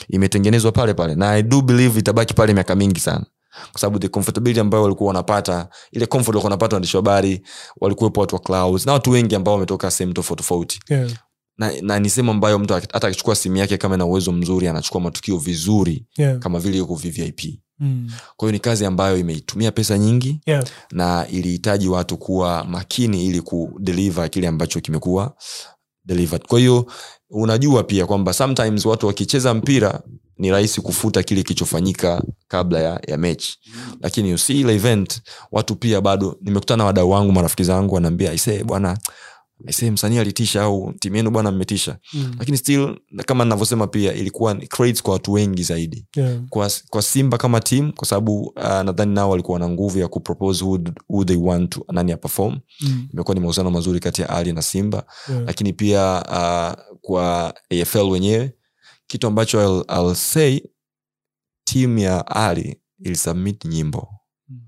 imetengenezwa 0.08 0.72
pale 0.72 0.94
pale 0.94 1.14
na 1.14 1.30
i 1.30 1.42
do 1.42 1.60
believe 1.60 1.98
itabaki 2.00 2.34
pale 2.34 2.54
miaka 2.54 2.74
mingi 2.74 3.00
sana 3.00 3.26
kwa 3.72 3.80
sababu 3.80 3.98
the 3.98 4.08
comfortability 4.08 4.60
ambayo 4.60 4.82
walikuwa 4.84 5.08
wanapata 5.08 5.68
ile 5.92 6.06
comfort 6.06 6.28
walikuwa 6.28 6.44
wanapata 6.50 6.76
waandishi 6.76 6.96
habari 6.96 7.42
walikuwepo 7.80 8.20
watu 8.20 8.34
wa 8.34 8.40
clouds 8.40 8.86
na 8.86 8.92
watu 8.92 9.10
wengi 9.10 9.34
ambao 9.34 9.54
wametoka 9.54 9.90
sehemu 9.90 10.12
tofauti 10.14 10.42
tofauti 10.42 10.80
Yeah. 10.90 11.10
na, 11.58 11.72
na 11.82 11.98
ni 11.98 12.10
sehemu 12.10 12.30
ambayo 12.30 12.58
mtu 12.58 12.74
hata 12.74 13.06
akichukua 13.08 13.34
simu 13.36 13.56
yake 13.56 13.78
kama 13.78 13.96
na 13.96 14.04
uwezo 14.06 14.32
mzuri 14.32 14.68
anachukua 14.68 15.00
matukio 15.00 15.38
vizuri 15.38 16.06
Yeah. 16.18 16.38
kama 16.38 16.58
vile 16.60 16.76
yuko 16.78 16.94
vvip 16.94 17.40
Mm. 17.82 18.10
kwa 18.36 18.46
hiyo 18.48 18.52
ni 18.52 18.58
kazi 18.58 18.84
ambayo 18.86 19.18
imeitumia 19.18 19.72
pesa 19.72 19.98
nyingi 19.98 20.40
Yeah. 20.46 20.64
na 20.92 21.26
ilihitaji 21.28 21.88
watu 21.88 22.16
kuwa 22.16 22.64
makini 22.64 23.26
ili 23.26 23.40
kudeliver 23.40 24.30
kile 24.30 24.48
ambacho 24.48 24.80
kimekuwa 24.80 25.34
delivered 26.04 26.46
kwa 26.46 26.58
hiyo 26.58 26.86
unajua 27.30 27.82
pia 27.84 28.06
kwamba 28.06 28.32
sometimes 28.32 28.86
watu 28.86 29.06
wakicheza 29.06 29.54
mpira 29.54 30.00
ni 30.40 30.50
rahisi 30.50 30.80
kufuta 30.80 31.22
kile 31.22 31.42
kilichofanyika 31.42 32.22
kabla 32.48 32.80
ya, 32.80 33.00
ya 33.08 33.16
mechi 33.16 33.58
lakini 34.00 34.38
ile 34.48 34.74
event 34.74 35.22
watu 35.52 35.76
pia 35.76 36.00
bado 36.00 36.36
nimekutana 36.42 36.76
na 36.78 36.84
wadau 36.84 37.10
wangu 37.10 37.32
marafiki 37.32 37.64
zangu 37.64 37.94
wanaambia 37.94 38.30
aisee 38.30 38.64
bwana 38.64 38.98
aisee 39.66 39.90
msanii 39.90 40.18
alitisha 40.18 40.62
au 40.62 40.92
timu 41.00 41.16
yenu 41.16 41.30
bwana 41.30 41.50
mmetisha 41.52 41.96
Mm. 42.14 42.34
lakini 42.38 42.56
still 42.56 42.96
kama 43.26 43.44
navyosema 43.44 43.86
pia 43.86 44.12
ilikuwa 44.14 44.54
credits 44.54 45.02
kwa 45.02 45.12
watu 45.12 45.32
wengi 45.32 45.62
zaidi 45.62 46.06
Yeah. 46.16 46.40
kwa, 46.48 46.70
kwa 46.90 47.02
simba 47.02 47.38
kama 47.38 47.60
team 47.60 47.92
kwa 47.92 48.06
sababu 48.08 48.40
uh, 48.42 48.62
nadhani 48.64 49.14
nao 49.14 49.30
walikuwa 49.30 49.58
na 49.58 49.68
nguvu 49.68 49.98
ya 49.98 50.08
kupropose 50.08 50.64
who, 50.64 50.78
who 51.08 51.24
they 51.24 51.36
want 51.36 51.70
to, 51.70 51.84
nani 51.92 52.12
aperform 52.12 52.58
Mm. 52.80 53.08
imekuwa 53.12 53.34
ni 53.34 53.40
mahusiano 53.40 53.70
mazuri 53.70 54.00
kati 54.00 54.22
ya 54.22 54.30
ali 54.30 54.52
na 54.52 54.62
simba 54.62 55.04
Yeah. 55.30 55.42
lakini 55.46 55.72
pia 55.72 56.22
uh, 56.28 56.96
kwa 57.00 57.54
afl 57.82 57.98
wenyewe 58.10 58.54
kitu 59.10 59.26
ambacho 59.26 59.60
I'll, 59.62 59.84
I'll 59.88 60.14
say 60.14 60.60
timu 61.64 61.98
ya 61.98 62.26
ali 62.26 62.80
ilisubmit 62.98 63.64
nyimbo 63.64 64.08
Mm. 64.48 64.60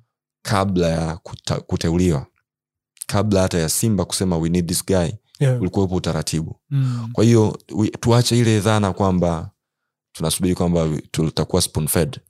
kabla 0.42 0.88
ya 0.88 1.16
kuta, 1.16 1.60
kuteuliwa 1.60 2.26
kabla 3.06 3.42
hata 3.42 3.58
ya 3.58 3.68
simba 3.68 4.04
kusema 4.04 4.36
we 4.38 4.48
need 4.48 4.66
this 4.68 4.86
guy 4.86 5.08
Yeah. 5.40 5.60
ulikuwepo 5.60 5.94
utaratibu 5.94 6.60
Mm. 6.70 7.08
kwa 7.12 7.24
hiyo 7.24 7.58
tuache 8.00 8.38
ile 8.38 8.60
dhana 8.60 8.92
kwamba 8.92 9.50
tunasubiri 10.12 10.54
kwamba 10.54 10.88
tutakuwa 11.10 11.62
spoon 11.62 11.86
fed 11.88 12.20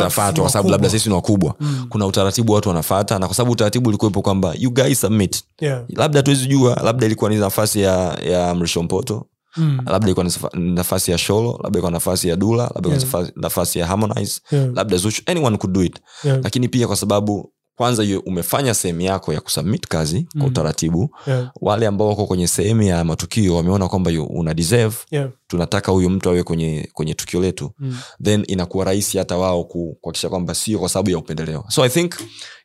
tutafatwa 0.00 0.42
kwa 0.44 0.50
sababu 0.52 0.68
labda 0.70 0.90
sisi 0.90 1.08
ni 1.08 1.14
wakubwa 1.14 1.54
Mm. 1.60 1.86
kuna 1.88 2.06
utaratibu 2.06 2.52
watu 2.52 2.68
wanafata 2.68 3.18
na 3.18 3.26
kwa 3.26 3.36
sababu 3.36 3.52
utaratibu 3.52 3.88
ulikuwepo 3.88 4.22
kwamba 4.22 4.54
you 4.58 4.70
guys 4.70 5.00
submit 5.00 5.44
Yeah. 5.60 5.84
labda 5.88 6.22
tuwezi 6.22 6.46
jua 6.46 6.74
labda 6.74 7.06
ilikuwa 7.06 7.30
ni 7.30 7.36
nafasi 7.36 7.80
ya, 7.80 8.14
ya 8.14 8.54
mrisho 8.54 8.82
mpoto 8.82 9.26
Mm. 9.56 9.78
labda 9.86 10.08
ni 10.54 10.70
nafasi 10.72 11.10
ya 11.10 11.18
sholo 11.18 11.50
labda 11.62 11.68
ilikuwa 11.68 11.90
nafasi 11.90 12.28
ya 12.28 12.36
dula 12.36 12.70
labda 12.74 12.90
Yeah. 12.90 13.02
nafasi- 13.02 13.32
nafasi 13.36 13.78
ya 13.78 13.86
harmonize 13.86 14.40
Yeah. 14.50 14.70
labda 14.74 14.96
Zuchu, 14.96 15.22
anyone 15.26 15.56
could 15.56 15.74
do 15.74 15.82
it 15.82 15.98
Yeah. 16.24 16.40
lakini 16.42 16.68
pia 16.68 16.86
kwa 16.86 16.96
sababu 16.96 17.52
kwanza 17.82 18.02
yu- 18.02 18.20
umefanya 18.20 18.74
sehemu 18.74 19.00
yako 19.00 19.32
ya 19.32 19.40
kusubmit 19.40 19.86
kazi 19.86 20.22
kwa 20.32 20.40
Mm. 20.40 20.46
utaratibu 20.46 21.10
Yeah. 21.26 21.50
wale 21.60 21.86
ambao 21.86 22.08
wako 22.08 22.26
kwenye 22.26 22.46
sehemu 22.46 22.82
ya 22.82 23.04
matukio 23.04 23.56
wameona 23.56 23.88
kwamba 23.88 24.10
una 24.28 24.54
deserve 24.54 24.96
Yeah. 25.10 25.28
tunataka 25.46 25.92
huyu 25.92 26.10
mtu 26.10 26.28
awe 26.28 26.42
kwenye 26.42 26.88
kwenye 26.92 27.14
tukio 27.14 27.40
letu 27.40 27.72
Mm. 27.78 27.96
then 28.22 28.44
inakuwa 28.48 28.84
rahisi 28.84 29.18
hata 29.18 29.36
wao 29.36 29.64
ku- 29.64 29.96
kuhakikisha 30.00 30.28
kwamba 30.28 30.54
sio 30.54 30.78
kwa 30.78 30.88
sababu 30.88 31.10
ya 31.10 31.18
upendeleo 31.18 31.64
so 31.68 31.84
i 31.84 31.88
think 31.88 32.14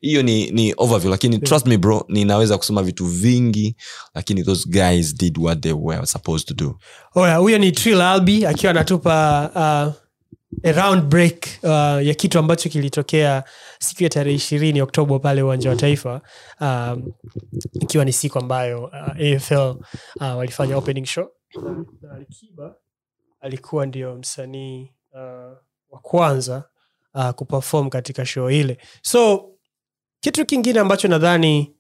hiyo 0.01 0.23
ni, 0.23 0.51
ni 0.51 0.73
overview 0.77 1.11
lakini 1.11 1.35
Yeah. 1.35 1.47
trust 1.47 1.65
me 1.67 1.77
bro 1.77 2.05
ninaweza 2.09 2.57
kusema 2.57 2.83
vitu 2.83 3.05
vingi 3.05 3.75
lakini 4.15 4.43
those 4.43 4.69
guys 4.69 5.15
did 5.17 5.37
what 5.37 5.61
they 5.61 5.73
were 5.73 6.05
supposed 6.05 6.47
to 6.47 6.53
do 6.53 6.75
oya 7.15 7.35
huyo 7.37 7.57
ni 7.57 7.71
Trill 7.71 8.01
albi 8.01 8.45
akiwa 8.45 8.71
anatupa 8.71 9.49
uh, 9.55 10.06
a 10.63 10.95
break 11.01 11.47
uh, 11.63 11.69
ya 12.07 12.13
kitu 12.13 12.39
ambacho 12.39 12.69
kilitokea 12.69 13.43
siku 13.79 14.03
ya 14.03 14.09
tarehe 14.09 14.35
ishirini 14.35 14.81
oktoba 14.81 15.19
pale 15.19 15.41
uwanja 15.41 15.69
wa 15.69 15.75
taifa 15.75 16.21
um, 16.61 17.13
ikiwa 17.73 18.05
ni 18.05 18.13
siku 18.13 18.39
ambayo 18.39 18.83
uh, 18.85 19.35
afl 19.35 19.75
uh, 20.15 20.37
walifanya 20.37 20.77
opening 20.77 21.05
show. 21.05 21.27
Na 22.01 22.11
alikiba 22.15 22.75
alikuwa 23.41 23.85
ndio 23.85 24.15
msanii 24.15 24.93
uh, 25.13 25.57
wa 25.89 25.99
kwanza 26.01 26.69
uh, 27.13 27.29
kuperform 27.29 27.89
katika 27.89 28.25
show 28.25 28.51
ile. 28.51 28.77
So 29.01 29.49
kitu 30.19 30.45
kingine 30.45 30.79
ambacho 30.79 31.07
nadhani 31.07 31.75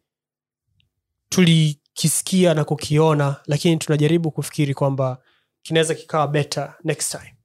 tulikisikia 1.29 2.53
na 2.53 2.63
kukiona 2.63 3.35
lakini 3.45 3.77
tunajaribu 3.77 4.31
kufikiri 4.31 4.73
kwamba 4.73 5.17
kinaweza 5.61 5.95
kikawa 5.95 6.27
better 6.27 6.75
next 6.83 7.11
time 7.11 7.36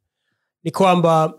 ni 0.65 0.71
kwamba 0.71 1.35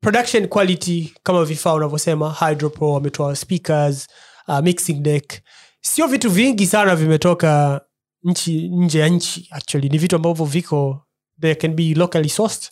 production 0.00 0.48
quality 0.48 1.14
kama 1.22 1.44
vifaa 1.44 1.74
unavyosema 1.74 2.36
hydropro 2.48 2.92
wametoa 2.92 3.36
speakers 3.36 4.06
uh, 4.48 4.58
mixing 4.60 4.94
deck 5.00 5.32
sio 5.80 6.06
vitu 6.06 6.30
vingi 6.30 6.66
sana 6.66 6.96
vimetoka 6.96 7.80
nchi 8.22 8.68
nje 8.68 8.98
ya 8.98 9.08
nchi 9.08 9.48
actually. 9.50 9.88
Ni 9.88 9.98
vitu 9.98 10.16
ambavyo 10.16 10.44
viko 10.44 11.02
they 11.40 11.54
can 11.54 11.74
be 11.74 11.94
locally 11.94 12.28
sourced. 12.28 12.70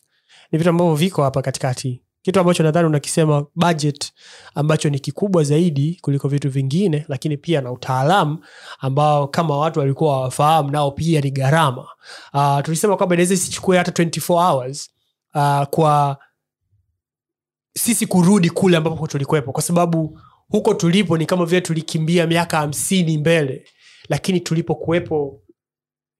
Ni 0.52 0.58
vitu 0.58 0.70
ambavyo 0.70 0.94
viko 0.94 1.22
hapa 1.22 1.42
katikati. 1.42 2.02
Kitu 2.22 2.40
ambacho 2.40 2.62
nadhani 2.62 2.86
unakisema 2.86 3.46
budget 3.54 4.12
ambacho 4.54 4.90
ni 4.90 4.98
kikubwa 4.98 5.44
zaidi 5.44 5.98
kuliko 6.02 6.28
vitu 6.28 6.50
vingine 6.50 7.04
lakini 7.08 7.36
pia 7.36 7.60
na 7.60 7.72
utaalamu 7.72 8.38
ambao 8.78 9.28
kama 9.28 9.58
watu 9.58 9.80
walikuwa 9.80 10.20
wafahamu 10.20 10.70
nao 10.70 10.90
pia 10.90 11.20
ni 11.20 11.30
gharama. 11.30 11.86
Uh, 12.34 12.60
tulisema 12.62 12.96
kwamba 12.96 13.14
inaweza 13.14 13.34
isichukue 13.34 13.78
hata 13.78 14.02
24 14.04 14.50
hours 14.50 14.90
uh, 15.34 15.62
kwa 15.64 16.18
sisi 17.76 18.06
kurudi 18.06 18.50
kule 18.50 18.76
ambapo 18.76 19.06
tulikuwepo. 19.06 19.52
Kwa 19.52 19.62
sababu 19.62 20.20
huko 20.48 20.74
tulipo 20.74 21.18
ni 21.18 21.26
kama 21.26 21.44
vile 21.46 21.60
tulikimbia 21.60 22.26
miaka 22.26 22.56
hamsini 22.58 23.18
mbele 23.18 23.68
lakini 24.08 24.40
tulipokuwepo 24.40 25.42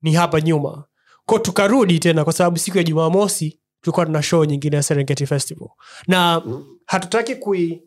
ni 0.02 0.12
hapa 0.14 0.40
nyuma. 0.40 0.84
Ko 1.26 1.38
tukarudi 1.38 1.98
tena 1.98 2.24
kwa 2.24 2.32
sababu 2.32 2.58
siku 2.58 2.78
ya 2.78 2.84
jumamosi 2.84 3.60
tulikuwa 3.80 4.06
tuna 4.06 4.22
show 4.22 4.44
nyingine 4.44 4.76
ya 4.76 4.82
serengeti 4.82 5.26
festival. 5.26 5.68
Na 6.06 6.42
hatutaki 6.86 7.36
kui 7.36 7.84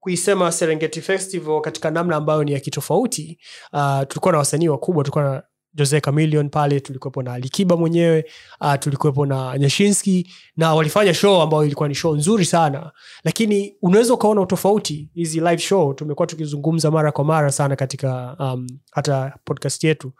kuisema 0.00 0.52
serengeti 0.52 1.00
festival 1.00 1.60
katika 1.60 1.90
namna 1.90 2.16
ambayo 2.16 2.44
ni 2.44 2.52
ya 2.52 2.60
kitofauti. 2.60 3.38
Uh, 3.72 4.02
tulikuwa 4.08 4.32
na 4.32 4.38
wasanii 4.38 4.68
wakubwa 4.68 5.04
tulikuwa 5.04 5.24
na 5.24 5.42
jose 5.74 6.00
camilion 6.00 6.48
pale 6.50 6.80
tulikuwepo 6.80 7.22
na 7.22 7.38
likiba 7.38 7.76
mwenyewe 7.76 8.24
uh, 8.60 8.74
tulikuwepo 8.78 9.26
na 9.26 9.58
nyashinski 9.58 10.32
na 10.56 10.74
walifanya 10.74 11.14
show 11.14 11.42
ambayo 11.42 11.64
ilikuwa 11.64 11.88
ni 11.88 11.94
show 11.94 12.16
nzuri 12.16 12.44
sana. 12.44 12.92
Lakini 13.24 13.76
unaweza 13.82 14.14
ukaona 14.14 14.40
utofauti 14.40 15.10
hizi 15.14 15.40
live 15.40 15.58
show 15.58 15.94
tumekuwa 15.94 16.26
tukizungumza 16.26 16.90
mara 16.90 17.12
kwa 17.12 17.24
mara 17.24 17.52
sana 17.52 17.76
katika 17.76 18.36
um, 18.38 18.66
hata 18.90 19.34
podcast 19.44 19.84
yetu 19.84 20.12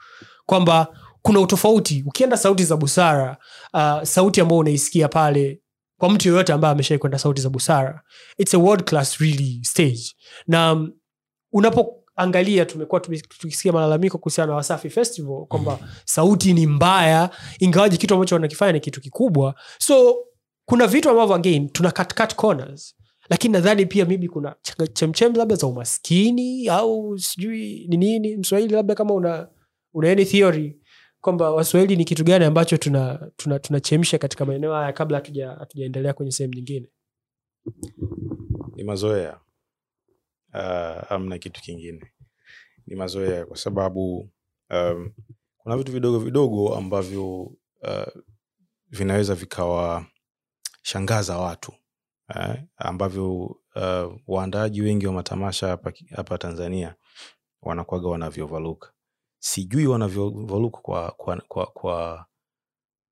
kwamba 0.47 0.87
kuna 1.23 1.41
utofauti. 1.41 2.05
Ukienda 2.07 2.37
sauti 2.37 2.65
za 2.65 2.77
busara 2.77 3.37
uh, 3.75 4.03
sauti 4.03 4.41
ambayo 4.41 4.59
unaisikia 4.61 5.09
pale 5.09 5.61
kwa 5.99 6.11
mtu 6.11 6.29
yoyote 6.29 6.53
ambaye 6.53 6.73
ameshai 6.73 6.99
kwenda 6.99 7.19
sauti 7.19 7.41
za 7.41 7.49
busara 7.49 8.03
its 8.39 8.55
a 8.55 8.59
world 8.59 8.85
class 8.85 9.19
really 9.19 9.61
stage. 9.65 10.03
Na 10.47 10.73
um, 10.73 10.93
unapoangalia 12.23 12.65
tumekuwa 12.65 13.01
tukisikia 13.01 13.73
malalamiko 13.73 14.19
kuhusiana 14.19 14.51
na 14.51 14.57
wasafi 14.57 14.91
festival 14.91 15.47
kwamba 15.49 15.79
sauti 16.05 16.53
ni 16.53 16.67
mbaya 16.67 17.31
ingawaji 17.59 17.97
kitu 17.97 18.15
ambacho 18.15 18.35
wanakifanya 18.35 18.73
ni 18.73 18.81
kitu 18.81 19.01
kikubwa. 19.01 19.55
So 19.79 20.17
kuna 20.65 20.87
vitu 20.87 21.11
ambavyo 21.11 21.35
again 21.35 21.69
tuna 21.69 21.91
cut, 21.91 22.15
cut 22.15 22.35
corners. 22.35 22.95
Lakini 23.31 23.53
nadhani 23.53 23.87
pia 23.87 24.05
mibi 24.05 24.29
kuna 24.29 24.55
chemchem 24.93 25.35
labda 25.35 25.57
za 25.57 25.67
umaskini 25.67 26.69
au 26.69 27.19
sijui 27.19 27.87
ni 27.89 27.97
nini 27.97 28.37
mswahili 28.37 28.75
labda 28.75 28.95
kama 28.95 29.15
una 29.15 29.49
una 29.95 30.11
any 30.11 30.25
theory 30.25 30.79
kwamba 31.21 31.51
waswahili 31.51 31.97
ni 31.97 32.05
kitu 32.05 32.25
gani 32.25 32.45
ambacho 32.45 32.77
tunachemsha 32.77 33.31
tuna, 33.37 33.59
tuna 33.59 34.19
katika 34.19 34.45
maeneo 34.45 34.75
haya 34.75 34.93
kabla 34.93 35.23
hatujaendelea 35.59 36.13
kwenye 36.13 36.33
sehemu 36.33 36.55
nyingine. 36.55 36.89
Ni 38.77 38.85
mazoea 38.85 39.39
uh, 40.55 41.13
amna 41.13 41.39
kitu 41.39 41.63
kingine. 41.63 42.13
Ni 42.87 42.97
mazoea 42.97 43.47
kwa 43.47 43.57
sababu 43.57 44.31
um, 44.71 45.13
kuna 45.59 45.77
vitu 45.77 45.93
vidogo 45.93 46.19
vidogo 46.19 46.77
ambavyo 46.77 47.43
uh, 47.83 48.23
vinaweza 48.91 49.35
vikawashangaza 49.35 51.39
watu 51.39 51.73
uh, 52.35 52.55
ambavyo 52.77 53.43
uh, 53.77 54.17
waandaaji 54.27 54.83
wengi 54.83 55.07
wa 55.07 55.13
matamasha 55.13 55.69
hapa, 55.69 55.93
hapa 56.17 56.39
tanzania 56.39 56.95
wanakwaga 57.63 58.09
wanavyovaluka. 58.09 58.93
Sijui 59.39 59.87
wanavyovaluka 59.87 60.79
kwa, 60.81 61.11
kwa, 61.11 61.37
kwa, 61.49 61.67
kwa, 61.67 62.27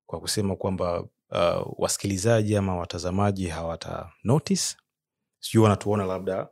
kwa 0.05 0.19
kusema 0.19 0.55
kwamba 0.55 1.01
uh, 1.01 1.73
wasikilizaji 1.77 2.55
ama 2.57 2.75
watazamaji 2.75 3.47
hawata 3.47 4.11
notice. 4.23 4.75
Sijui 5.39 5.63
wanatuona 5.63 6.05
labda 6.05 6.49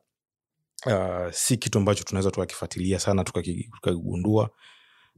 uh, 0.86 1.32
si 1.32 1.58
kitu 1.58 1.78
ambacho 1.78 2.04
tunaweza 2.04 2.32
tukakifuatilia 2.32 3.00
sana 3.00 3.24
tukaki- 3.24 3.70
tukakigundua. 3.76 4.50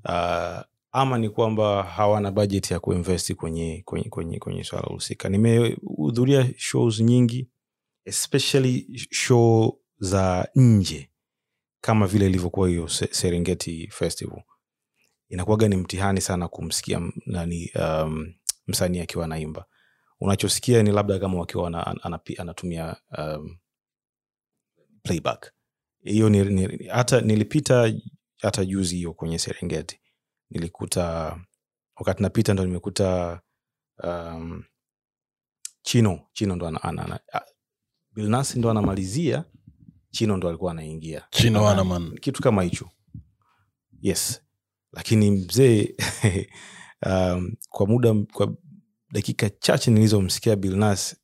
Uh, 0.06 0.60
ama 0.92 1.18
ni 1.18 1.30
kwamba 1.30 1.84
hawana 1.84 2.32
budget 2.32 2.72
ya 2.72 2.80
kuinvesti 2.80 3.36
kwenye, 3.36 3.82
kwenye, 3.86 4.10
kwenye, 4.10 4.40
kwenye 4.40 4.64
swala 4.64 4.88
husika. 4.88 5.30
Nimehudhuria 5.30 6.50
shows 6.58 7.00
nyingi 7.00 7.50
especially 8.06 8.88
show 9.12 9.80
za 10.00 10.50
nje 10.56 11.12
kama 11.82 12.08
vile 12.08 12.26
ilivyokuwa 12.26 12.70
hiyo 12.70 12.88
serengeti 12.88 13.88
festival. 13.92 14.44
Inakuwaga 15.30 15.68
ni 15.68 15.76
mtihani 15.76 16.22
sana 16.22 16.48
kumsikia 16.48 17.02
nani 17.26 17.72
um, 17.80 18.34
msanii 18.68 19.00
akiwa 19.00 19.26
anaimba. 19.26 19.66
Unachosikia 20.20 20.84
ni 20.84 20.92
labda 20.92 21.20
kama 21.20 21.40
wakiwa 21.40 21.96
anatumia 22.38 22.96
um, 23.18 23.58
playback. 25.04 25.52
Hiyo 26.04 26.30
ni, 26.30 26.44
ni, 26.44 26.88
hata 26.88 27.22
nilipita 27.22 27.94
hata 28.42 28.66
juzi 28.66 28.96
hiyo 28.96 29.14
kwenye 29.14 29.40
serengeti. 29.40 30.00
Nilikuta 30.50 31.38
wakati 31.96 32.24
napita 32.24 32.54
ndo 32.54 32.66
nimekuta 32.66 33.42
um, 34.04 34.64
chino 35.82 36.28
chino 36.34 36.56
ndo 36.56 36.68
ana, 36.68 36.84
ana, 36.84 37.06
ana, 37.06 37.20
a- 37.34 37.46
ndo 38.56 38.70
anamalizia 38.72 39.46
chino 40.10 40.38
ndo 40.38 40.50
alikuwa 40.50 40.72
anaingia. 40.72 41.28
Chino 41.30 41.60
kitu 42.22 42.42
kama 42.42 42.64
hicho. 42.64 42.90
Yes. 44.02 44.42
Lakini 44.94 45.32
mzee 45.32 45.96
um, 47.06 47.56
kwa 47.70 47.88
muda 47.88 48.14
kwa 48.34 48.56
dakika 49.12 49.50
chache 49.50 49.92
nilizomsikia 49.92 50.56
bilnas 50.56 51.16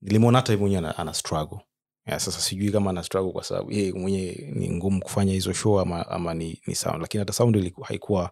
nilimwona 0.00 0.38
hata 0.38 0.56
mwenyewe 0.56 0.78
ana, 0.78 0.98
ana 0.98 1.14
struggle 1.14 1.58
ya, 2.06 2.20
sasa 2.20 2.40
sijui 2.40 2.70
kama 2.72 2.90
ana 2.90 3.02
struggle 3.02 3.32
kwa 3.32 3.44
sababu 3.44 3.72
yeye 3.72 3.92
mwenyewe 3.92 4.52
ni 4.54 4.70
ngumu 4.70 5.00
kufanya 5.00 5.32
hizo 5.32 5.52
show 5.52 5.80
ama, 5.80 6.08
ama 6.10 6.34
ni, 6.34 6.62
ni 6.66 6.74
sound. 6.74 7.00
Lakini 7.02 7.18
hata 7.18 7.32
sound 7.32 7.56
ilikuwa 7.56 7.86
haikuwa 7.86 8.30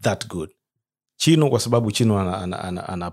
that 0.00 0.26
good. 0.28 0.50
Chino 1.16 1.50
kwa 1.50 1.60
sababu 1.60 1.92
chino 1.92 2.18
ana, 2.18 2.38
ana, 2.38 2.58
ana, 2.64 2.88
ana, 2.88 3.12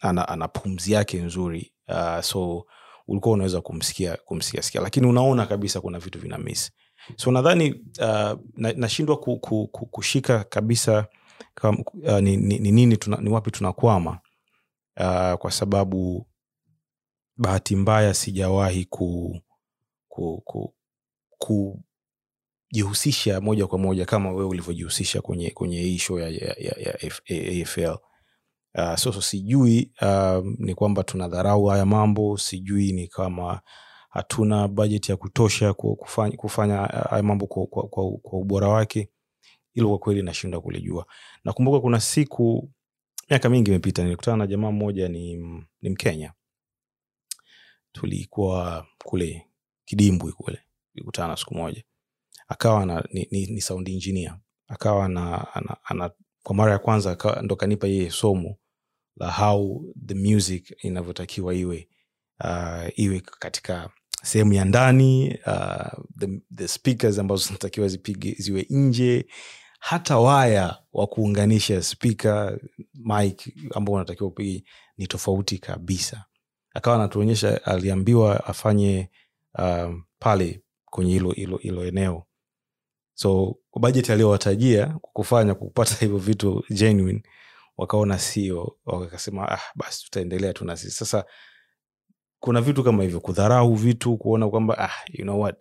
ana, 0.00 0.28
ana 0.28 0.48
pumzi 0.48 0.92
yake 0.92 1.20
nzuri 1.22 1.72
uh, 1.88 2.20
so 2.20 2.66
ulikuwa 3.08 3.34
unaweza 3.34 3.60
kumsikia 3.60 4.16
kumsikia 4.24 4.62
sikia. 4.62 4.80
Lakini 4.80 5.06
unaona 5.06 5.46
kabisa 5.46 5.80
kuna 5.80 5.98
vitu 5.98 6.18
vina 6.18 6.38
miss. 6.38 6.72
So 7.16 7.30
nadhani 7.32 7.72
uh, 8.00 8.38
na- 8.56 8.72
nashindwa 8.76 9.16
ku, 9.16 9.38
ku, 9.38 9.68
ku, 9.68 9.86
kushika 9.86 10.44
kabisa 10.44 11.06
kam, 11.54 11.76
uh, 12.02 12.18
ni, 12.18 12.36
ni, 12.36 12.58
ni, 12.58 12.72
nini 12.72 12.96
tuna, 12.96 13.16
ni 13.16 13.30
wapi 13.30 13.50
tunakwama 13.50 14.10
uh, 15.00 15.34
kwa 15.38 15.50
sababu 15.50 16.26
bahati 17.36 17.76
mbaya 17.76 18.14
sijawahi 18.14 18.84
ku, 18.84 19.40
ku, 20.08 20.42
ku, 20.44 20.74
kujihusisha 21.38 23.40
moja 23.40 23.66
kwa 23.66 23.78
moja 23.78 24.04
kama 24.06 24.30
wewe 24.32 24.44
ulivyojihusisha 24.44 25.20
kwenye 25.20 25.50
kwenye 25.50 25.80
hii 25.80 25.98
show 25.98 26.18
ya, 26.18 26.28
ya, 26.28 26.54
ya, 26.58 26.74
ya 26.78 26.94
afl 27.62 27.96
uh, 28.78 28.94
so, 28.96 29.12
so 29.12 29.20
sijui 29.22 29.92
uh, 30.02 30.44
ni 30.58 30.74
kwamba 30.74 31.02
tunadharau 31.02 31.64
haya 31.66 31.86
mambo 31.86 32.38
sijui 32.38 32.92
ni 32.92 33.08
kama 33.08 33.60
hatuna 34.10 34.68
bajeti 34.68 35.10
ya 35.10 35.16
kutosha 35.16 35.74
kufanya, 35.74 36.36
kufanya 36.36 36.76
haya 36.76 37.22
mambo 37.22 37.46
kwa, 37.46 37.66
kwa, 37.66 37.88
kwa, 37.88 38.10
kwa 38.22 38.38
ubora 38.38 38.68
wake. 38.68 39.10
Hilo 39.72 39.88
kwa 39.88 39.98
kweli 39.98 40.22
nashindwa 40.22 40.60
kulijua. 40.60 41.06
Nakumbuka 41.44 41.80
kuna 41.80 42.00
siku 42.00 42.70
miaka 43.30 43.48
mingi 43.48 43.70
imepita 43.70 44.02
nilikutana 44.04 44.36
na 44.36 44.46
jamaa 44.46 44.70
mmoja 44.70 45.08
ni, 45.08 45.36
ni 45.82 45.90
mkenya 45.90 46.32
tulikuwa 47.94 48.86
kule 49.04 49.46
kidimbwi 49.84 50.32
kule 50.32 50.58
tulikutana 50.92 51.36
siku 51.36 51.54
moja. 51.54 51.84
Akawa 52.48 52.86
na, 52.86 53.04
ni, 53.12 53.28
ni, 53.30 53.46
ni 53.46 53.60
sound 53.60 53.88
engineer. 53.88 54.38
Akawa 54.68 55.08
na, 55.08 55.54
ana, 55.54 55.76
ana, 55.84 56.10
kwa 56.42 56.54
mara 56.54 56.72
ya 56.72 56.78
kwanza 56.78 57.16
ndo 57.42 57.56
kanipa 57.56 57.86
yeye 57.86 58.10
somo 58.10 58.56
la 59.16 59.30
how 59.32 59.84
the 60.06 60.14
music 60.14 60.74
inavyotakiwa 60.84 61.54
iwe 61.54 61.88
uh, 62.44 62.98
iwe 62.98 63.20
katika 63.20 63.90
sehemu 64.22 64.52
ya 64.52 64.64
ndani 64.64 65.38
uh, 65.46 66.04
the, 66.18 66.28
the 66.54 66.68
speakers 66.68 67.18
ambazo 67.18 67.46
zinatakiwa 67.46 67.88
zipige 67.88 68.34
ziwe 68.38 68.66
nje 68.70 69.26
hata 69.78 70.18
waya 70.18 70.78
wa 70.92 71.06
kuunganisha 71.06 71.82
spika 71.82 72.58
mic 72.94 73.54
ambao 73.74 73.94
unatakiwa 73.94 74.28
upige 74.28 74.64
ni 74.96 75.06
tofauti 75.06 75.58
kabisa 75.58 76.24
akawa 76.74 76.96
anatuonyesha 76.96 77.64
aliambiwa 77.64 78.44
afanye 78.46 79.10
um, 79.58 80.04
pale 80.18 80.62
kwenye 80.84 81.12
hilo 81.60 81.84
eneo. 81.86 82.26
So 83.14 83.56
bajeti 83.80 84.12
aliyowatajia 84.12 84.86
kufanya 85.00 85.54
kupata 85.54 85.94
hivyo 85.94 86.18
vitu 86.18 86.64
genuine 86.70 87.22
wakaona 87.76 88.18
sio 88.18 88.76
wakasema 88.84 89.48
ah, 89.52 89.60
basi 89.74 90.04
tutaendelea 90.04 90.52
tu 90.52 90.64
na 90.64 90.76
sisi. 90.76 90.96
Sasa 90.96 91.24
kuna 92.40 92.60
vitu 92.60 92.84
kama 92.84 93.02
hivyo 93.02 93.20
kudharau 93.20 93.74
vitu 93.74 94.16
kuona 94.16 94.48
kwamba 94.48 94.78
ah, 94.78 95.04
you 95.12 95.22
know 95.24 95.40
what? 95.40 95.56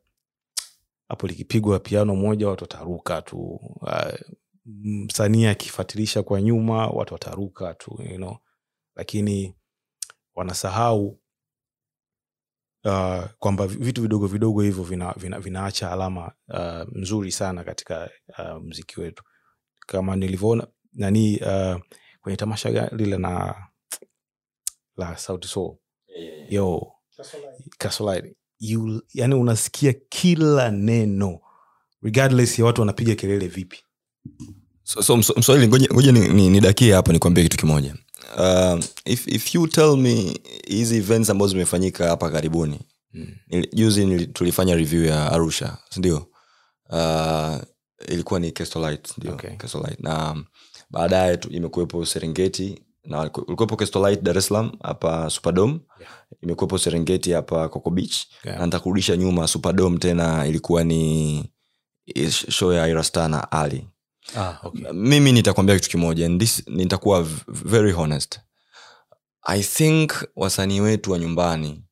Hapo 1.09 1.27
likipigwa 1.27 1.79
piano 1.79 2.15
moja 2.15 2.47
watu 2.47 2.63
wataruka 2.63 3.21
tu. 3.21 3.39
Uh, 3.81 4.13
msanii 4.65 5.45
akifuatilisha 5.45 6.23
kwa 6.23 6.41
nyuma 6.41 6.87
watu 6.87 7.13
wataruka 7.13 7.73
tu 7.73 7.99
you 8.11 8.15
know? 8.17 8.37
lakini 8.95 9.55
wanasahau 10.35 11.19
uh, 12.85 13.23
kwamba 13.39 13.67
vitu 13.67 14.01
vidogo 14.01 14.27
vidogo 14.27 14.61
hivyo 14.61 14.83
vina, 14.83 15.13
vina, 15.17 15.39
vinaacha 15.39 15.91
alama 15.91 16.31
uh, 16.47 16.87
mzuri 16.97 17.31
sana 17.31 17.63
katika 17.63 18.09
uh, 18.39 18.61
mziki 18.63 18.99
wetu. 18.99 19.23
Kama 19.79 20.15
nilivyoona 20.15 20.67
nani 20.93 21.39
uh, 21.39 21.81
kwenye 22.21 22.35
tamasha 22.37 22.89
lile 22.91 23.17
na 23.17 23.55
la 24.97 25.17
sauti 25.17 25.47
sol. 25.47 25.75
Yo. 26.49 26.91
Kasolaidi. 27.77 28.35
Yani 29.13 29.35
unasikia 29.35 29.93
kila 30.09 30.71
neno 30.71 31.39
regardless 32.01 32.59
ya 32.59 32.65
watu 32.65 32.81
wanapiga 32.81 33.15
kelele 33.15 33.47
vipi. 33.47 33.83
So, 34.83 35.01
so 35.01 35.17
mswahili 35.17 35.67
ngoja 35.67 36.11
nidakie 36.11 36.85
ni- 36.85 36.89
ni- 36.91 36.95
hapa 36.95 37.13
nikwambie 37.13 37.43
kitu 37.43 37.57
kimoja 37.57 37.95
uh, 38.37 38.83
if, 39.05 39.27
if 39.27 39.55
you 39.55 39.67
tell 39.67 39.97
me 39.97 40.39
hizi 40.67 40.97
events 40.97 41.29
ambazo 41.29 41.51
zimefanyika 41.51 42.07
hapa 42.07 42.29
karibuni 42.29 42.79
mm. 43.13 43.27
Juzi 43.73 44.27
tulifanya 44.27 44.75
review 44.75 45.05
ya 45.05 45.31
arusha 45.31 45.77
sindio 45.89 46.27
uh, 46.89 47.55
ilikuwa 48.07 48.39
ni 48.39 48.53
ndio 49.17 49.33
Okay. 49.33 49.55
Castlelight. 49.55 49.99
na 49.99 50.31
um, 50.31 50.45
baadaye 50.89 51.39
imekuwepo 51.49 52.05
serengeti 52.05 52.83
na 53.05 53.19
ulikuwepo 53.21 53.75
Castlelight 53.75 54.21
dar 54.21 54.37
es 54.37 54.47
salaam 54.47 54.71
hapa 54.83 55.29
superdom 55.29 55.79
Yeah. 55.99 56.13
imekuwepo 56.41 56.77
serengeti 56.77 57.31
hapa 57.31 57.69
coco 57.69 57.89
beach 57.89 58.15
Yeah. 58.45 58.59
na 58.59 58.65
nitakurudisha 58.65 59.17
nyuma 59.17 59.47
superdom 59.47 59.97
tena 59.97 60.47
ilikuwa 60.47 60.83
ni 60.83 61.49
show 62.49 62.73
ya 62.73 62.87
irastana 62.87 63.51
ali 63.51 63.87
ah, 64.37 64.57
okay. 64.63 64.91
mimi 64.93 65.31
nitakwambia 65.31 65.75
kitu 65.75 65.89
kimoja 65.89 66.25
and 66.25 66.39
this 66.41 66.67
nitakuwa 66.67 67.23
very 67.47 67.91
honest. 67.91 68.39
I 69.41 69.63
think 69.63 70.13
wasanii 70.35 70.79
wetu 70.81 71.11
wa 71.11 71.19
nyumbani 71.19 71.83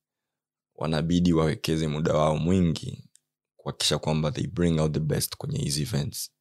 wanabidi 0.75 1.33
wawekeze 1.33 1.87
muda 1.87 2.13
wao 2.13 2.37
mwingi 2.37 3.09
kuhakikisha 3.57 3.97
kwamba 3.97 4.31
they 4.31 4.47
bring 4.47 4.79
out 4.79 4.93
the 4.93 4.99
best 4.99 5.35
kwenye 5.37 5.59
hizi 5.59 5.81
events. 5.81 6.31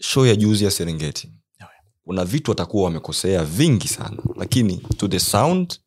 Show 0.00 0.26
ya 0.26 0.36
juzi 0.36 0.64
ya 0.64 0.70
serengeti. 0.70 1.32
Kuna 2.04 2.24
vitu 2.24 2.50
watakuwa 2.50 2.84
wamekosea 2.84 3.44
vingi 3.44 3.88
sana 3.88 4.22
lakini 4.36 4.76
to 4.96 5.08
the 5.08 5.20
sound 5.20 5.78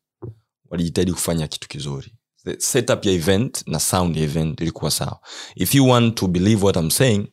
walijitahidi 0.70 1.12
kufanya 1.12 1.48
kitu 1.48 1.68
kizuri. 1.68 2.12
The 2.44 2.60
setup 2.60 3.04
ya 3.06 3.12
event 3.12 3.66
na 3.66 3.80
sound 3.80 4.16
ya 4.16 4.22
event 4.22 4.60
ilikuwa 4.60 4.90
sawa. 4.90 5.20
If 5.54 5.74
you 5.74 5.88
want 5.88 6.14
to 6.14 6.26
believe 6.28 6.64
what 6.64 6.76
I'm 6.76 6.90
saying 6.90 7.26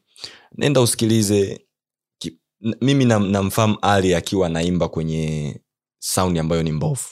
nenda 0.58 0.82
usikilize 0.82 1.68
ki, 2.18 2.40
mimi 2.82 3.06
namfahamu 3.06 3.74
na 3.82 3.84
ali 3.94 4.16
akiwa 4.16 4.48
anaimba 4.48 4.90
kwenye 4.90 5.62
saundi 6.00 6.40
ambayo 6.40 6.64
ni 6.64 6.72
mbovu. 6.72 7.08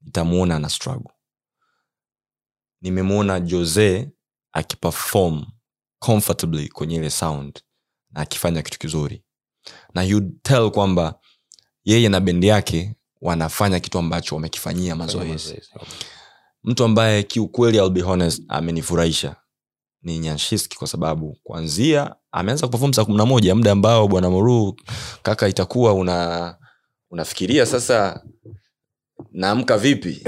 Nitamuona 0.00 0.56
ana 0.56 0.68
struggle. 0.68 1.10
Nimemwona 2.80 3.40
jose 3.40 4.10
akipefom 4.52 5.46
comfortably 5.98 6.68
kwenye 6.68 6.96
ile 6.96 7.10
sound 7.10 7.60
na 8.10 8.20
akifanya 8.20 8.62
kitu 8.62 8.78
kizuri. 8.78 9.22
Na 9.94 10.02
you 10.02 10.20
tell 10.42 10.70
kwamba 10.70 11.20
yeye 11.84 12.08
na 12.08 12.20
bendi 12.20 12.46
yake 12.46 12.94
wanafanya 13.20 13.80
kitu 13.80 13.98
ambacho 13.98 14.34
wamekifanyia 14.34 14.96
mazoezi. 14.96 15.62
mtu 16.64 16.84
ambaye 16.84 17.22
kiukweli 17.22 17.76
I'll 17.78 17.90
be 17.90 18.00
honest 18.00 18.42
amenifurahisha 18.48 19.36
ni 20.02 20.18
nyanshiski 20.18 20.76
kwa 20.76 20.86
sababu 20.86 21.36
kwanzia 21.42 22.14
ameanza 22.36 22.66
kuperform 22.66 22.92
saa 22.92 23.04
kumi 23.04 23.16
na 23.16 23.26
moja 23.26 23.54
muda 23.54 23.72
ambao 23.72 24.08
bwana 24.08 24.30
moruu 24.30 24.76
kaka 25.22 25.48
itakuwa 25.48 25.94
una 25.94 26.54
unafikiria 27.10 27.66
sasa 27.66 28.22
naamka 29.32 29.78
vipi? 29.78 30.22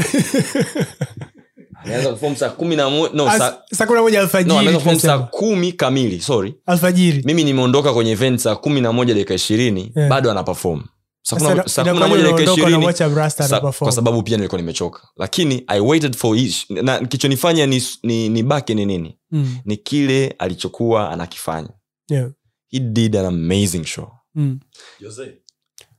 Ameanza 1.85 2.37
saa 2.37 2.49
kumi 2.51 2.77
na 2.77 2.91
mo- 2.91 3.09
no, 3.09 3.27
As- 3.29 3.55
saa 3.73 3.87
kumi 3.87 3.97
na 3.97 4.03
moja 4.03 4.23
no, 4.23 4.29
ameanza 4.59 4.79
kuperform 4.79 4.99
saa 4.99 5.01
tunasema. 5.01 5.19
kumi 5.31 5.73
kamili 5.73 6.21
sorry. 6.21 6.55
Alfajiri. 6.67 7.23
Mimi 7.27 7.45
nimeondoka 7.45 7.93
kwenye 7.95 8.11
event 8.11 8.41
saa 8.41 8.57
kumi 8.57 8.81
na 8.81 8.93
moja 8.93 9.15
dakika 9.15 9.35
ishirini 9.35 9.93
Yeah. 9.97 10.11
bado 10.11 10.31
ana 10.31 10.43
perform 10.45 10.83
saa 11.23 11.37
kumi 11.37 11.49
na- 11.49 11.55
ina- 11.55 11.69
saa 11.69 11.83
kumi 11.85 11.99
na 12.01 12.07
inakuwaje 12.07 12.23
moja 12.23 12.23
dakika 12.23 12.43
unaondoka 12.43 12.53
ishirini 12.53 12.77
unamwacha 12.77 13.09
Brasta 13.09 13.49
Sa- 13.49 13.57
anaperform? 13.57 13.87
kwa 13.87 13.93
sababu 13.93 14.23
pia 14.23 14.37
nilikuwa 14.37 14.61
nimechoka. 14.61 15.01
Lakini 15.17 15.65
i 15.67 15.81
waited 15.81 16.17
for 16.17 16.37
each 16.39 16.71
na 16.71 16.99
kichonifanya 17.07 17.67
ni, 17.67 17.83
ni, 18.03 18.29
ni 18.29 18.43
baki 18.43 18.75
ni 18.75 18.87
nini? 18.87 19.19
Mm, 19.31 19.57
ni 19.65 19.77
kile 19.77 20.35
alichokuwa 20.39 21.11
anakifanya 21.11 21.69
yeah, 22.11 22.31
he 22.69 22.79
did 22.81 23.17
an 23.17 23.25
amazing 23.27 23.85
show. 23.85 24.11
Mm, 24.35 24.61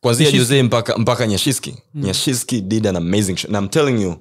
kwanzia 0.01 0.31
jose 0.31 0.63
mpaka, 0.63 0.97
mpaka 0.97 1.27
nyashiski. 1.27 1.71
Mm. 1.93 2.05
nyashiski 2.05 2.61
did 2.61 2.87
an 2.87 2.95
amazing 2.95 3.35
show. 3.37 3.51
Na 3.51 3.59
I'm 3.59 3.69
telling 3.69 4.01
you 4.01 4.15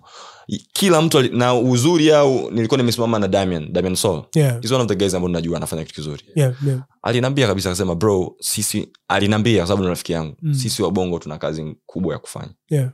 kila 0.73 1.03
mtu 1.03 1.23
na 1.23 1.55
uzuri 1.55 2.13
au 2.13 2.51
nilikuwa 2.51 2.79
nimesimama 2.79 3.19
na 3.19 3.29
damian 3.29 3.73
damian 3.73 3.95
sol. 3.97 4.25
Yeah, 4.35 4.61
He's 4.61 4.73
one 4.73 4.83
of 4.83 4.89
the 4.89 4.97
guys 4.97 5.15
ambao 5.15 5.29
najua 5.29 5.57
anafanya 5.57 5.85
kitu 5.85 5.95
kizuri. 5.95 6.23
Yeah, 6.35 6.55
yeah. 6.67 6.83
alinambia 7.03 7.47
kabisa 7.47 7.69
akasema 7.69 7.95
bro 7.95 8.37
sisi 8.41 8.89
alinambia 9.09 9.57
kwa 9.59 9.67
sababu 9.67 9.83
ni 9.83 9.89
rafiki 9.89 10.13
yangu. 10.13 10.37
Mm. 10.43 10.55
sisi 10.55 10.83
wabongo 10.83 11.19
tuna 11.19 11.39
kazi 11.39 11.77
kubwa 11.87 12.13
ya 12.13 12.19
kufanya. 12.19 12.55
Yeah. 12.71 12.91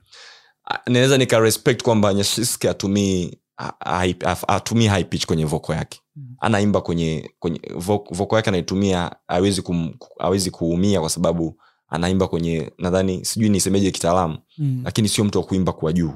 Naweza 0.86 1.18
nika 1.18 1.38
respect 1.38 1.82
kwamba 1.82 2.14
nyashiski 2.14 2.68
atumii 2.68 3.38
atumii 4.48 4.86
high 4.86 5.04
pitch 5.04 5.26
kwenye 5.26 5.44
voko 5.44 5.74
yake 5.74 6.00
anaimba 6.40 6.80
kwenye 6.80 7.30
kwenye 7.38 7.60
voko 8.10 8.36
yake 8.36 8.48
anaitumia 8.50 9.16
awezi 9.28 9.62
kum, 9.62 9.94
awezi 10.18 10.50
kuumia 10.50 11.00
kwa 11.00 11.10
sababu 11.10 11.60
anaimba 11.88 12.28
kwenye 12.28 12.72
nadhani 12.78 13.24
sijui 13.24 13.48
nisemeje 13.48 13.90
kitaalamu 13.90 14.38
Mm. 14.58 14.80
lakini 14.84 15.08
sio 15.08 15.24
mtu 15.24 15.38
wa 15.38 15.44
kuimba 15.44 15.72
kwa 15.72 15.92
juu 15.92 16.12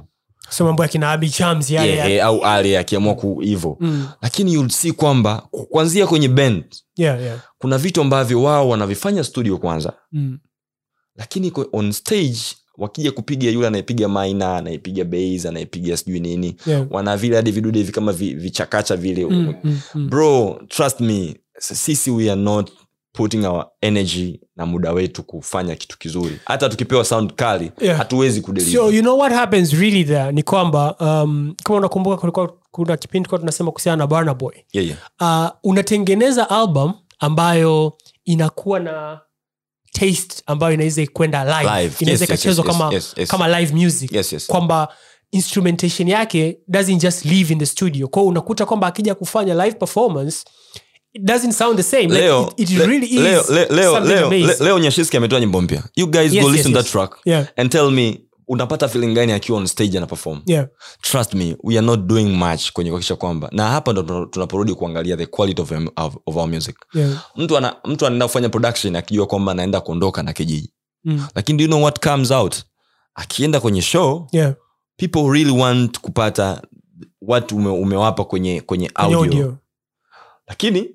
so 0.50 0.64
mambo 0.64 0.82
ya 0.82 0.88
kina 0.88 1.18
Chams 1.28 1.70
yale 1.70 1.90
yeah, 1.96 2.10
yeah, 2.10 2.26
au 2.26 2.44
ale 2.44 2.78
akiamua 2.78 3.14
ku 3.14 3.40
hivo 3.40 3.76
Mm. 3.80 4.08
lakini 4.22 4.52
you'll 4.54 4.70
see 4.70 4.92
kwamba 4.92 5.48
kuanzia 5.70 6.06
kwenye 6.06 6.28
band 6.28 6.64
yeah, 6.96 7.22
yeah. 7.22 7.40
kuna 7.58 7.78
vitu 7.78 8.00
ambavyo 8.00 8.42
wao 8.42 8.68
wanavifanya 8.68 9.24
studio 9.24 9.58
kwanza 9.58 9.92
Mm. 10.12 10.38
lakini 11.16 11.52
on 11.72 11.92
stage 11.92 12.38
wakija 12.78 13.12
kupiga 13.12 13.50
yule 13.50 13.66
anayepiga 13.66 14.08
maina 14.08 14.56
anayepiga 14.56 15.04
bas 15.04 15.46
anayepiga 15.46 15.96
sijui 15.96 16.20
nini 16.20 16.56
Yeah. 16.66 16.86
wana 16.90 17.16
vile 17.16 17.36
hadi 17.36 17.50
vidude 17.50 17.78
hivi 17.78 17.92
kama 17.92 18.12
vi- 18.12 18.34
vichakacha 18.34 18.96
vile 18.96 19.24
Mm, 19.26 19.54
mm, 19.64 19.80
mm. 19.94 20.08
bro 20.10 20.60
trust 20.68 21.00
me 21.00 21.36
sisi 21.58 22.10
we 22.10 22.30
are 22.30 22.40
not 22.40 22.70
putting 23.12 23.44
our 23.46 23.66
energy 23.80 24.40
na 24.56 24.66
muda 24.66 24.92
wetu 24.92 25.22
kufanya 25.22 25.74
kitu 25.76 25.98
kizuri 25.98 26.40
hata 26.44 26.68
tukipewa 26.68 27.04
sound 27.04 27.32
kali 27.34 27.72
Yeah. 27.80 27.98
hatuwezi 27.98 28.42
so 28.72 28.92
you 28.92 29.02
know 29.02 29.18
what 29.18 29.32
happens 29.32 29.72
really 29.72 30.04
there 30.04 30.32
ni 30.32 30.42
kwamba 30.42 30.96
um, 31.00 31.54
kama 31.64 31.78
unakumbuka 31.78 32.16
kulikuwa 32.16 32.54
kuna 32.70 32.96
kipindi 32.96 33.28
kuwa 33.28 33.38
tunasema 33.38 33.70
kuhusiana 33.70 33.96
na 33.96 34.06
barnaboy 34.06 34.54
yeah, 34.72 34.88
yeah. 35.20 35.50
uh, 35.54 35.70
unatengeneza 35.70 36.50
album 36.50 36.92
ambayo 37.18 37.92
inakuwa 38.24 38.80
na 38.80 39.20
taste 39.98 40.42
ambayo 40.46 40.74
inaweza 40.74 41.06
kwenda 41.12 41.44
live, 41.44 41.94
inaweza 42.00 42.22
yes, 42.24 42.30
ikachezwa 42.30 42.64
yes, 42.66 42.76
kama, 42.78 42.94
yes, 42.94 43.14
yes. 43.16 43.28
kama 43.28 43.60
live 43.60 43.74
music 43.74 44.12
Yes, 44.12 44.32
yes. 44.32 44.46
kwamba 44.46 44.88
instrumentation 45.32 46.08
yake 46.08 46.58
doesn't 46.68 47.00
just 47.02 47.24
live 47.24 47.52
in 47.52 47.58
the 47.58 47.66
studio 47.66 48.08
kwao 48.08 48.26
unakuta 48.26 48.66
kwamba 48.66 48.86
akija 48.86 49.14
kufanya 49.14 49.54
live 49.54 49.76
performance 49.76 50.38
it 51.12 51.22
doesn't 51.22 51.52
sound 51.52 51.76
the 51.76 51.82
same 51.82 52.06
like 52.06 52.46
it, 52.56 52.70
it 52.70 52.78
really 52.78 53.06
is 53.06 53.20
leo, 53.20 53.44
le- 53.50 53.66
leo, 53.70 54.00
leo, 54.00 54.30
leo 54.60 54.78
nyashiski 54.78 55.16
ametoa 55.16 55.40
nyimbo 55.40 55.60
mpya 55.60 55.82
you 55.96 56.06
guys 56.06 56.32
Yes, 56.32 56.42
go 56.44 56.48
yes, 56.48 56.56
listen 56.56 56.72
yes. 56.74 56.82
that 56.84 56.92
track 56.92 57.16
Yeah. 57.24 57.46
and 57.56 57.70
tell 57.72 57.90
me 57.90 58.20
unapata 58.48 58.88
feeling 58.88 59.14
gani 59.14 59.32
akiwa 59.32 59.58
on 59.58 59.66
stage 59.66 59.98
ana 59.98 60.06
perform? 60.06 60.40
Yeah. 60.46 60.66
Trust 61.00 61.34
me 61.34 61.56
we 61.62 61.78
are 61.78 61.86
not 61.86 62.00
doing 62.00 62.24
much 62.36 62.72
kwenye 62.72 62.90
kuakisha 62.90 63.16
kwamba 63.16 63.48
na 63.52 63.68
hapa 63.68 63.92
ndo 63.92 64.26
tunaporudi 64.26 64.74
kuangalia 64.74 65.16
the 65.16 65.26
quality 65.26 65.62
of, 65.62 65.72
of, 65.96 66.16
of 66.26 66.36
our 66.36 66.48
music. 66.48 66.76
Yeah. 66.94 67.24
Mtu 67.36 67.56
ana, 67.56 67.76
mtu 67.84 68.06
anaenda 68.06 68.26
kufanya 68.26 68.48
production 68.48 68.96
akijua 68.96 69.26
kwamba 69.26 69.52
anaenda 69.52 69.80
kuondoka 69.80 70.22
na 70.22 70.32
kijiji. 70.32 70.72
Mm. 71.04 71.26
lakini 71.34 71.58
do 71.58 71.62
you 71.64 71.68
know 71.70 71.82
what 71.82 72.04
comes 72.08 72.30
out? 72.30 72.56
Akienda 73.14 73.60
kwenye 73.60 73.82
show 73.82 74.28
yeah. 74.32 74.54
people 74.96 75.30
really 75.32 75.60
want 75.60 76.00
kupata 76.00 76.62
what 77.22 77.52
ume, 77.52 77.68
umewapa 77.70 78.24
kwenye 78.24 78.60
kwenye 78.60 78.88
kwenye 78.88 79.12
audio, 79.12 79.18
audio. 79.18 79.58
Lakini 80.46 80.90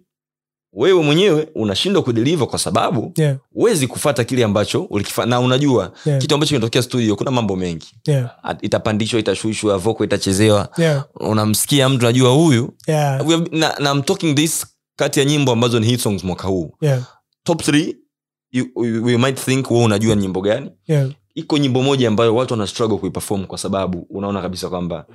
wewe 0.73 1.03
mwenyewe 1.03 1.47
unashindwa 1.55 2.03
kudeliver 2.03 2.47
kwa 2.47 2.59
sababu 2.59 3.13
yeah. 3.17 3.37
uwezi 3.53 3.87
kufata 3.87 4.23
kile 4.23 4.43
ambacho 4.43 4.83
ulikifanya 4.83 5.29
na 5.29 5.39
unajua 5.39 5.91
Yeah. 6.05 6.21
kitu 6.21 6.33
ambacho 6.35 6.49
kinatokea 6.49 6.81
studio 6.81 7.15
kuna 7.15 7.31
mambo 7.31 7.55
mengi. 7.55 7.95
Yeah. 8.07 8.29
Itapandishwa 8.61 9.19
itashushwa 9.19 9.77
voko 9.77 10.03
itachezewa. 10.03 10.69
Yeah. 10.77 11.05
Unamsikia 11.15 11.89
mtu 11.89 12.05
najua 12.05 12.29
huyu. 12.33 12.73
Yeah. 12.87 13.21
Have- 13.21 13.57
na, 13.57 13.75
na 13.79 13.91
I'm 13.91 14.01
talking 14.01 14.35
this 14.35 14.65
kati 14.95 15.19
ya 15.19 15.25
nyimbo 15.25 15.51
ambazo 15.51 15.79
ni 15.79 15.85
hit 15.87 15.99
songs 15.99 16.23
mwaka 16.23 16.47
huu. 16.47 16.71
Yeah. 16.81 17.01
Top 17.43 17.63
three, 17.63 17.97
you, 18.51 18.65
you, 18.75 19.09
you 19.09 19.19
might 19.19 19.39
think 19.39 19.71
we 19.71 19.83
unajua 19.83 20.15
nyimbo 20.15 20.41
gani. 20.41 20.71
Yeah. 20.87 21.09
Iko 21.35 21.57
nyimbo 21.57 21.81
moja 21.83 22.07
ambayo 22.07 22.35
watu 22.35 22.53
wana 22.53 22.67
struggle 22.67 22.97
kuiperform 22.97 23.45
kwa 23.45 23.57
sababu 23.57 24.07
unaona 24.09 24.41
kabisa 24.41 24.69
kwamba 24.69 25.05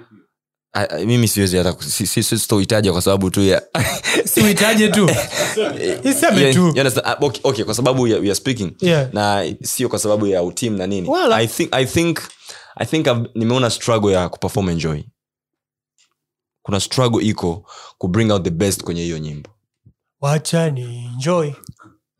Mimi 1.07 1.29
siwezi 1.29 1.57
hata 1.57 1.73
ku- 1.73 1.83
si- 1.85 2.07
si- 2.07 2.23
si- 2.23 2.39
sitoitaja 2.39 2.93
kwa 2.93 3.03
sababu 3.03 3.31
tu 3.31 3.43
ya 3.43 3.63
siuitaje 4.35 4.89
tu. 4.89 5.11
Iseme 6.11 6.55
tu. 6.55 6.59
you 6.61 6.69
understand? 6.69 7.07
Ah, 7.07 7.17
okay, 7.21 7.41
okay, 7.45 7.65
kwa 7.65 7.75
sababu 7.75 8.07
ya, 8.09 8.17
we 8.19 8.27
are 8.27 8.35
speaking. 8.35 8.73
Yeah. 8.81 9.15
na 9.15 9.45
sio 9.63 9.89
kwa 9.89 9.99
sababu 9.99 10.27
ya 10.27 10.43
utim 10.43 10.77
na 10.77 10.87
nini. 10.87 11.09
Wala. 11.09 11.37
i 11.43 11.47
think, 11.47 11.69
I 11.75 11.87
think, 11.87 12.19
I 12.77 12.87
think 12.87 13.07
I've- 13.07 13.29
nimeona 13.35 13.71
struggle 13.71 14.13
ya 14.13 14.29
kuperform 14.29 14.69
enjoy. 14.71 15.03
Kuna 16.63 16.81
struggle 16.81 17.23
iko 17.27 17.67
kubring 17.99 18.31
out 18.31 18.45
the 18.45 18.51
best 18.51 18.83
kwenye 18.85 19.03
hiyo 19.03 19.19
nyimbo. 19.19 19.51
Wacha 20.21 20.71
ni 20.71 21.05
enjoy. 21.15 21.53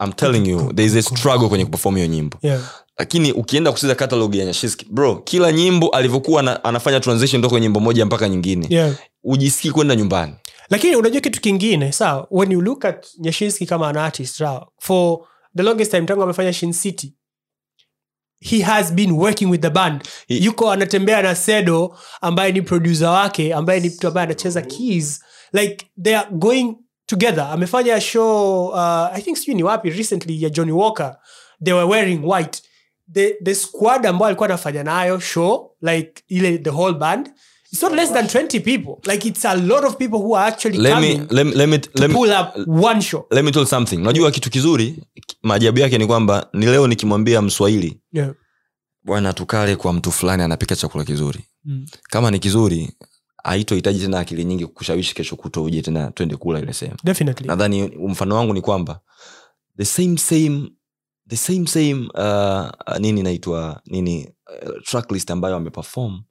I'm 0.05 0.13
telling 0.13 0.49
you 0.51 0.73
there 0.73 0.87
is 0.87 0.97
a 0.97 1.03
struggle 1.03 1.49
kwenye 1.49 1.65
kuperform 1.65 1.95
hiyo 1.97 2.07
nyimbo. 2.07 2.39
Yeah 2.43 2.61
lakini 2.99 3.33
ukienda 3.33 3.73
kusikiza 3.73 3.95
catalog 3.95 4.35
ya 4.35 4.45
nyashiski 4.45 4.87
bro 4.91 5.17
kila 5.17 5.53
nyimbo 5.53 5.89
alivyokuwa 5.89 6.41
ana, 6.41 6.65
anafanya 6.65 7.01
transition 7.01 7.43
toka 7.43 7.61
nyimbo 7.61 7.81
moja 7.81 8.07
mpaka 8.07 8.29
nyingine. 8.29 8.67
Yeah. 8.71 8.95
Ujisikii 9.25 9.71
kwenda 9.71 9.97
nyumbani. 9.97 10.35
Lakini 10.71 10.97
unajua 10.97 11.21
kitu 11.21 11.41
kingine 11.41 11.93
sawa 11.93 12.27
when 12.31 12.53
you 12.53 12.61
look 12.61 12.85
at 12.85 13.07
nyashinski 13.19 13.67
kama 13.67 13.89
an 13.89 13.97
artist 13.97 14.37
sawa 14.37 14.69
for 14.79 15.19
the 15.57 15.63
longest 15.63 15.91
time 15.91 16.07
tangu 16.07 16.23
amefanya 16.23 16.53
shin 16.53 16.73
city 16.73 17.15
he 18.41 18.63
has 18.63 18.93
been 18.93 19.11
working 19.13 19.51
with 19.51 19.61
the 19.61 19.71
band. 19.71 20.03
He- 20.29 20.37
yuko 20.45 20.71
anatembea 20.71 21.23
na 21.23 21.35
sedo 21.35 21.97
ambaye 22.21 22.53
ni 22.53 22.63
producer 22.63 23.09
wake 23.09 23.55
ambaye 23.55 23.81
ni 23.81 23.89
mtu 23.89 24.09
ambaye 24.09 24.25
anacheza 24.27 24.63
keys. 24.63 25.21
Like 25.53 25.87
they 26.03 26.17
are 26.17 26.29
going 26.31 26.77
together. 27.07 27.49
Amefanya 27.53 28.01
show 28.01 28.67
uh, 28.69 29.09
i 29.17 29.23
think 29.23 29.37
sijui 29.37 29.55
ni 29.55 29.63
wapi 29.63 29.91
recently 29.91 30.43
ya 30.43 30.51
johnny 30.51 30.73
walker. 30.73 31.17
They 31.65 31.73
were 31.75 31.87
wearing 31.87 32.25
white 32.25 32.63
the, 33.13 33.37
the 33.45 33.55
squad 33.55 34.07
ambayo 34.07 34.27
alikuwa 34.27 34.49
anafanya 34.49 34.83
nayo 34.85 35.21
show 35.21 35.71
like 35.83 36.23
ile 36.29 36.59
the 36.59 36.71
whole 36.71 36.95
band 36.99 37.31
it's 37.73 37.83
not 37.83 37.93
less 37.93 38.13
than 38.13 38.25
20 38.27 38.61
people. 38.61 39.13
Like 39.13 39.29
it's 39.29 39.45
a 39.45 39.55
lot 39.55 39.87
of 39.87 39.97
people 39.97 40.17
who 40.17 40.37
are 40.37 40.49
actually 40.49 40.79
let 40.79 41.01
me, 41.01 41.13
coming 41.17 41.27
let, 41.31 41.47
me- 41.47 41.53
let 41.55 41.69
me, 41.69 41.79
to 41.79 41.91
let 42.01 42.09
me, 42.11 42.15
pull 42.17 42.31
up 42.33 42.55
one 42.67 43.01
show. 43.01 43.27
Let 43.31 43.45
me 43.45 43.51
tell 43.53 43.67
something. 43.67 43.97
Unajua 43.97 44.31
kitu 44.31 44.51
kizuri 44.51 44.97
maajabu 45.43 45.79
yake 45.79 45.99
ni 45.99 46.07
kwamba 46.07 46.47
ni 46.53 46.67
leo 46.67 46.87
nikimwambia 46.87 47.43
mswahili 47.43 48.01
yeah. 48.13 48.31
bwana 49.03 49.33
tukale 49.33 49.77
kwa 49.77 49.93
mtu 49.93 50.13
fulani 50.13 50.43
anapika 50.43 50.77
chakula 50.77 51.05
kizuri. 51.05 51.41
Mm. 51.65 51.87
kama 52.03 52.31
ni 52.31 52.39
kizuri 52.39 52.93
haitohitaji 53.45 54.01
tena 54.01 54.19
akili 54.19 54.45
nyingi 54.45 54.67
kushawishi 54.67 55.15
kesho 55.15 55.37
kuto 55.37 55.65
uje 55.65 55.83
tena 55.83 56.11
twende 56.11 56.37
kula 56.37 56.59
ile 56.61 56.73
sehemu. 56.73 56.97
Definitely. 57.05 57.47
Nadhani 57.47 57.83
mfano 58.09 58.35
wangu 58.37 58.55
ni 58.55 58.61
kwamba 58.61 59.01
the 59.79 59.85
same 59.85 60.17
same 60.19 60.73
the 61.29 61.37
same 61.37 61.67
same 61.67 62.09
uh, 62.15 62.97
nini 62.99 63.23
naitwa 63.23 63.81
nini 63.87 64.29
uh, 64.67 64.83
tracklist 64.85 65.31
ambayo 65.31 65.57
ameperform 65.57 66.23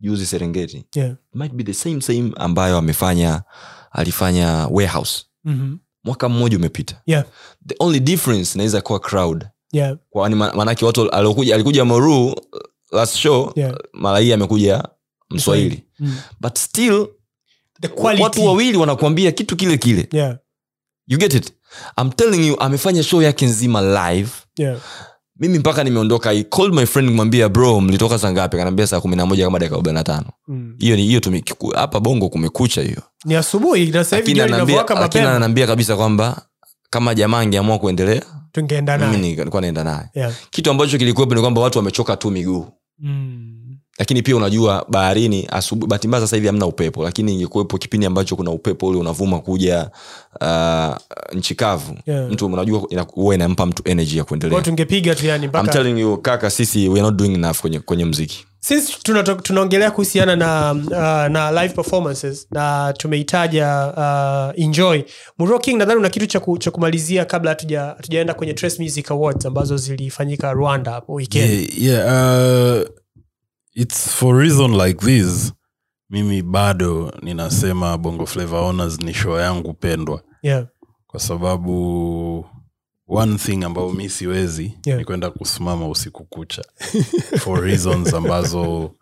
juzi 0.00 0.26
serengeti 0.26 0.84
yeah. 0.94 1.14
might 1.34 1.52
be 1.54 1.64
the 1.64 1.74
same 1.74 2.00
same 2.00 2.32
ambayo 2.36 2.76
amefanya 2.78 3.42
alifanya 3.90 4.66
warehouse 4.70 5.24
mm-hmm. 5.44 5.78
mwaka 6.04 6.28
mmoja 6.28 6.56
umepita 6.56 7.02
yeah. 7.06 7.24
the 7.66 7.74
only 7.78 8.00
difference 8.00 8.54
inaweza 8.54 8.80
kuwa 8.80 9.00
crowd 9.00 9.46
yeah. 9.72 9.96
kwani 10.10 10.34
ma- 10.34 10.52
maanake 10.54 10.84
watu 10.84 11.10
alikuja, 11.10 11.54
alikuja 11.54 11.84
moru 11.84 12.26
uh, 12.26 12.34
last 12.92 13.16
show 13.16 13.52
Yeah. 13.56 13.74
mara 13.92 14.18
hii 14.18 14.32
amekuja 14.32 14.88
mswahili 15.30 15.84
Mm. 15.98 16.16
but 16.40 16.58
still 16.58 17.08
watu 18.22 18.44
wawili 18.46 18.78
wanakuambia 18.78 19.32
kitu 19.32 19.56
kile 19.56 19.78
kile 19.78 20.08
yeah. 20.12 20.38
you 21.06 21.18
get 21.18 21.34
it 21.34 21.52
I'm 22.00 22.10
telling 22.10 22.46
you 22.48 22.60
amefanya 22.60 23.02
show 23.02 23.22
yake 23.22 23.46
nzima 23.46 23.82
live 24.12 24.30
yeah. 24.58 24.76
mimi 25.40 25.58
mpaka 25.58 25.84
nimeondoka 25.84 26.30
I 26.30 26.44
called 26.44 26.74
my 26.74 26.86
friend 26.86 27.08
kumwambia 27.08 27.48
bro 27.48 27.80
mlitoka 27.80 28.18
saa 28.18 28.32
ngapi 28.32 28.56
kanaambia 28.56 28.86
saa 28.86 29.00
kumi 29.00 29.16
na 29.16 29.26
moja 29.26 29.44
kama 29.44 29.58
dakika 29.58 29.74
arobaini 29.74 29.94
na 29.98 30.04
tano 30.04 30.26
mm. 30.48 30.74
hiyo 30.78 30.96
ni 30.96 31.02
hiyo 31.02 31.20
hapa 31.74 32.00
bongo 32.00 32.28
kumekucha 32.28 32.82
hiyo 32.82 33.02
ni 33.24 33.34
asubuhi 33.34 33.86
na 33.86 34.04
sasa 34.04 34.16
hivi 34.16 34.34
lakini 34.34 34.54
ananiambia- 34.54 35.66
kabisa 35.66 35.96
kwamba 35.96 36.42
kama 36.90 37.14
jamaa 37.14 37.38
angeamua 37.38 37.78
kuendelea 37.78 38.22
tungeenda 38.52 38.98
mimi 38.98 39.16
naye 39.16 39.34
nilikuwa 39.36 39.62
naenda 39.62 39.84
naye 39.84 40.08
yeah. 40.14 40.32
kitu 40.50 40.70
ambacho 40.70 40.98
kilikuwepo 40.98 41.34
ni 41.34 41.40
kwamba 41.40 41.60
watu 41.60 41.78
wamechoka 41.78 42.16
tu 42.16 42.30
miguu 42.30 42.66
mm. 42.98 43.53
Lakini 43.98 44.22
pia 44.22 44.36
unajua 44.36 44.86
baharini 44.88 45.48
asubuhi 45.50 45.88
bahati 45.90 46.08
mbaya 46.08 46.24
sasa 46.24 46.36
hivi 46.36 46.46
hamna 46.46 46.66
upepo 46.66 47.04
lakini 47.04 47.32
ingekuwepo 47.34 47.78
kipindi 47.78 48.06
ambacho 48.06 48.36
kuna 48.36 48.50
upepo 48.50 48.86
ule 48.86 48.98
unavuma 48.98 49.40
kuja 49.40 49.90
uh, 50.40 50.96
nchi 51.32 51.54
kavu 51.54 51.96
Yeah. 52.06 52.30
mtu 52.30 52.46
unajua 52.46 52.86
huwa 53.12 53.34
inampa 53.34 53.66
mtu 53.66 53.82
energy 53.86 54.16
ya 54.18 54.24
kwao 54.24 54.28
kuendelea 54.28 54.60
tungepiga 54.62 55.14
tu 55.14 55.26
yani 55.26 55.44
I'm 55.44 55.48
mpaka 55.48 55.72
telling 55.72 56.00
you 56.00 56.16
kaka 56.18 56.50
sisi 56.50 56.88
we 56.88 56.94
are 56.94 57.02
not 57.02 57.16
doing 57.16 57.34
enough 57.34 57.56
kwenye, 57.60 57.80
kwenye 57.80 58.04
mziki. 58.04 58.46
Since 58.60 58.92
tunaongelea 59.42 59.90
kuhusiana 59.90 60.36
na 60.36 60.72
uh, 60.72 61.32
na 61.32 61.62
live 61.62 61.74
performances 61.74 62.46
na 62.50 62.94
tumeitaja 62.98 63.86
uh, 64.56 64.62
enjoy. 64.64 65.02
Muro 65.38 65.58
king 65.58 65.76
nadhani 65.78 65.98
una 66.00 66.08
kitu 66.10 66.26
cha 66.26 66.40
ku- 66.40 66.58
kumalizia 66.72 67.24
kabla 67.24 67.50
hatuja- 67.54 67.80
hatujaenda 67.96 68.34
kwenye 68.34 68.54
Trace 68.54 68.82
music 68.82 69.10
awards 69.10 69.46
ambazo 69.46 69.76
zilifanyika 69.76 70.52
rwanda 70.52 70.90
hapo 70.90 71.12
weekend 71.12 71.50
yeah, 71.78 71.82
yeah, 72.06 72.82
uh, 72.82 72.88
it's 73.74 74.08
for 74.10 74.38
reason 74.40 74.74
like 74.80 75.06
this 75.06 75.52
mimi 76.10 76.42
bado 76.42 77.12
ninasema 77.22 77.98
bongo 77.98 78.26
flavor 78.26 78.58
owners 78.58 79.00
ni 79.00 79.14
show 79.14 79.38
yangu 79.40 79.74
pendwa 79.74 80.22
yeah. 80.42 80.66
kwa 81.06 81.20
sababu 81.20 82.46
one 83.08 83.38
thing 83.38 83.64
ambayo 83.64 83.92
mi 83.92 84.08
siwezi 84.08 84.78
Yeah. 84.86 84.98
ni 84.98 85.04
kwenda 85.04 85.30
kusimama 85.30 85.88
usiku 85.88 86.24
kucha 86.24 86.64
for 87.42 87.60
reasons 87.64 88.14
ambazo 88.14 88.94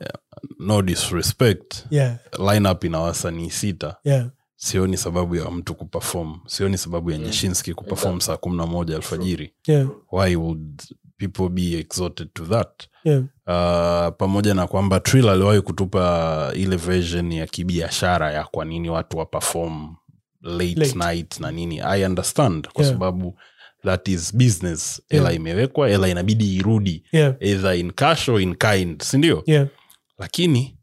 yeah, 0.00 0.14
no 0.58 0.82
disrespect 0.82 1.86
Yeah. 1.90 2.16
lineup 2.52 2.84
ina 2.84 3.00
wasanii 3.00 3.50
sita 3.50 3.96
Yeah. 4.04 4.30
sioni 4.56 4.96
sababu 4.96 5.36
ya 5.36 5.50
mtu 5.50 5.74
kuperform 5.74 6.40
sioni 6.46 6.78
sababu 6.78 7.10
ya 7.10 7.18
nyeshinski 7.18 7.74
kuperform 7.74 8.20
saa 8.20 8.36
kumi 8.36 8.56
na 8.56 8.66
moja 8.66 8.96
alfajiri 8.96 9.54
yeah, 9.66 9.88
why 10.12 10.36
would 10.36 10.82
people 11.28 11.48
be 11.48 11.78
exhorted 11.78 12.28
to 12.34 12.44
that. 12.46 12.88
Yeah, 13.04 13.20
uh, 13.46 14.16
pamoja 14.16 14.54
na 14.54 14.66
kwamba 14.66 15.00
trill 15.00 15.28
aliwahi 15.28 15.60
kutupa 15.60 16.52
ile 16.54 16.76
version 16.76 17.32
ya 17.32 17.46
kibiashara 17.46 18.32
ya 18.32 18.44
kwa 18.44 18.64
nini 18.64 18.90
watu 18.90 19.18
wa 19.18 19.26
perform 19.26 19.96
late, 20.40 20.74
Late. 20.80 20.98
night 20.98 21.40
na 21.40 21.50
nini. 21.50 21.80
I 21.80 22.04
understand 22.04 22.68
kwa 22.68 22.84
Yeah. 22.84 22.94
sababu 22.96 23.38
that 23.84 24.08
is 24.08 24.36
business. 24.36 25.02
Hela 25.08 25.22
Yeah. 25.30 25.36
imewekwa 25.36 25.88
hela 25.88 26.08
inabidi 26.08 26.56
irudi. 26.56 27.04
Yeah, 27.12 27.34
either 27.40 27.74
in 27.78 27.92
cash 27.92 28.28
or 28.28 28.40
in 28.40 28.54
kind 28.54 29.02
sindio 29.02 29.42
yeah, 29.46 29.66
lakini 30.18 30.78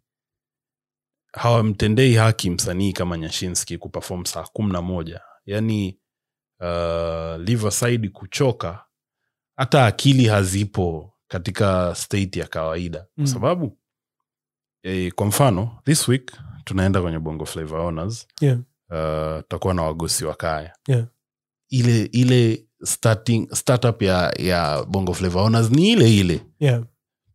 hawamtendei 1.33 2.13
haki 2.15 2.49
msanii 2.49 2.93
kama 2.93 3.17
nyashinski 3.17 3.77
kuperform 3.77 4.25
saa 4.25 4.43
kumi 4.43 4.71
na 4.73 4.81
moja. 4.81 5.21
Yaani 5.45 5.99
uh, 6.59 7.41
liverside 7.41 8.09
kuchoka 8.09 8.83
hata 9.59 9.85
akili 9.85 10.25
hazipo 10.27 11.13
katika 11.27 11.95
state 11.95 12.35
ya 12.39 12.47
kawaida. 12.47 12.99
Kwa 12.99 13.07
Mm. 13.17 13.27
sababu 13.27 13.77
eh, 14.83 15.11
kwa 15.15 15.25
mfano 15.25 15.71
this 15.85 16.07
week 16.07 16.31
tunaenda 16.63 17.01
kwenye 17.01 17.19
bongo 17.19 17.45
flavor 17.45 17.81
honors. 17.81 18.27
Yeah, 18.41 18.57
uh, 18.89 19.41
tutakuwa 19.41 19.73
na 19.73 19.81
wagosi 19.83 20.25
wa 20.25 20.35
kaya. 20.35 20.73
Yeah. 20.87 21.05
ile 21.69 22.03
ile 22.05 22.65
starting 22.83 23.47
startup 23.53 24.01
ya 24.01 24.33
ya 24.37 24.83
bongo 24.83 25.13
flavor 25.13 25.41
honors 25.43 25.71
ni 25.71 25.89
ile 25.91 26.15
ile. 26.17 26.41
Yeah, 26.59 26.83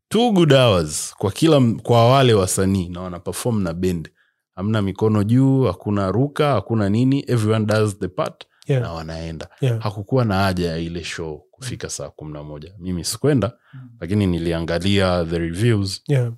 two 0.09 0.33
good 0.33 0.53
hours 0.53 1.15
kwa 1.19 1.33
kila 1.33 1.61
kwa 1.83 2.09
wale 2.13 2.35
wasanii 2.35 2.89
na 2.89 3.01
wana 3.01 3.21
perform 3.21 3.63
na 3.63 3.73
bend 3.73 4.11
hamna 4.55 4.83
mikono 4.83 5.25
juu 5.25 5.63
hakuna 5.65 6.11
ruka 6.13 6.53
hakuna 6.53 6.89
nini 6.89 7.25
everyone 7.29 7.67
does 7.67 7.99
the 7.99 8.09
part 8.09 8.45
na 8.69 8.93
wanaenda. 8.93 9.49
Yeah, 9.61 9.81
hakukuwa 9.81 10.25
na 10.25 10.35
haja 10.35 10.71
ya 10.71 10.79
ile 10.79 11.05
show 11.05 11.47
kufika 11.65 11.91
saa 11.91 12.11
kumi 12.11 12.33
na 12.33 12.43
moja. 12.43 12.75
Mimi 12.79 13.05
sikwenda 13.05 13.53
lakini 14.01 14.27
niliangalia 14.27 15.25
the 15.25 15.39
reviews. 15.39 16.03
Yeah, 16.09 16.33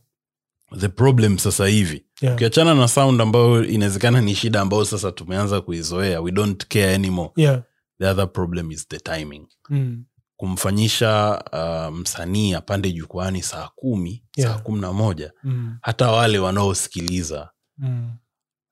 the 0.79 0.89
problem 0.89 1.39
sasa 1.39 1.67
hivi 1.67 2.05
yeah, 2.21 2.35
ukiachana 2.37 2.75
na 2.75 2.89
sound 2.89 3.21
ambayo 3.21 3.65
inawezekana 3.65 4.21
ni 4.21 4.35
shida 4.35 4.61
ambayo 4.61 4.85
sasa 4.85 5.13
tumeanza 5.13 5.61
kuizoea 5.61 6.21
we 6.21 6.31
don't 6.33 6.67
care 6.67 6.95
anymore. 6.95 7.31
Yeah, 7.37 7.63
the 8.01 8.07
other 8.07 8.33
problem 8.33 8.71
is 8.71 8.89
the 8.89 8.99
timing. 8.99 9.47
Mm, 9.71 10.05
kumfanyisha 10.37 11.43
uh, 11.53 11.97
msanii 11.99 12.55
apande 12.55 12.93
jukwani 12.93 13.43
saa 13.43 13.69
kumi 13.77 14.23
Yeah. 14.37 14.53
saa 14.55 14.59
kumi 14.63 14.81
na 14.81 14.93
moja 14.93 15.33
mm, 15.45 15.77
hata 15.83 16.11
wale 16.11 16.39
wanaosikiliza 16.39 17.51
mm, 17.79 18.11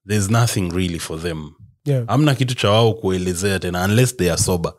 there's 0.09 0.31
nothing 0.31 0.71
really 0.71 0.99
for 0.99 1.23
them. 1.23 1.51
Yeah. 1.85 2.07
hamna 2.07 2.35
kitu 2.35 2.55
cha 2.55 2.71
wao 2.71 2.95
kuelezea 2.95 3.59
tena 3.59 3.85
unless 3.85 4.17
they 4.17 4.33
are 4.33 4.43
sober 4.43 4.73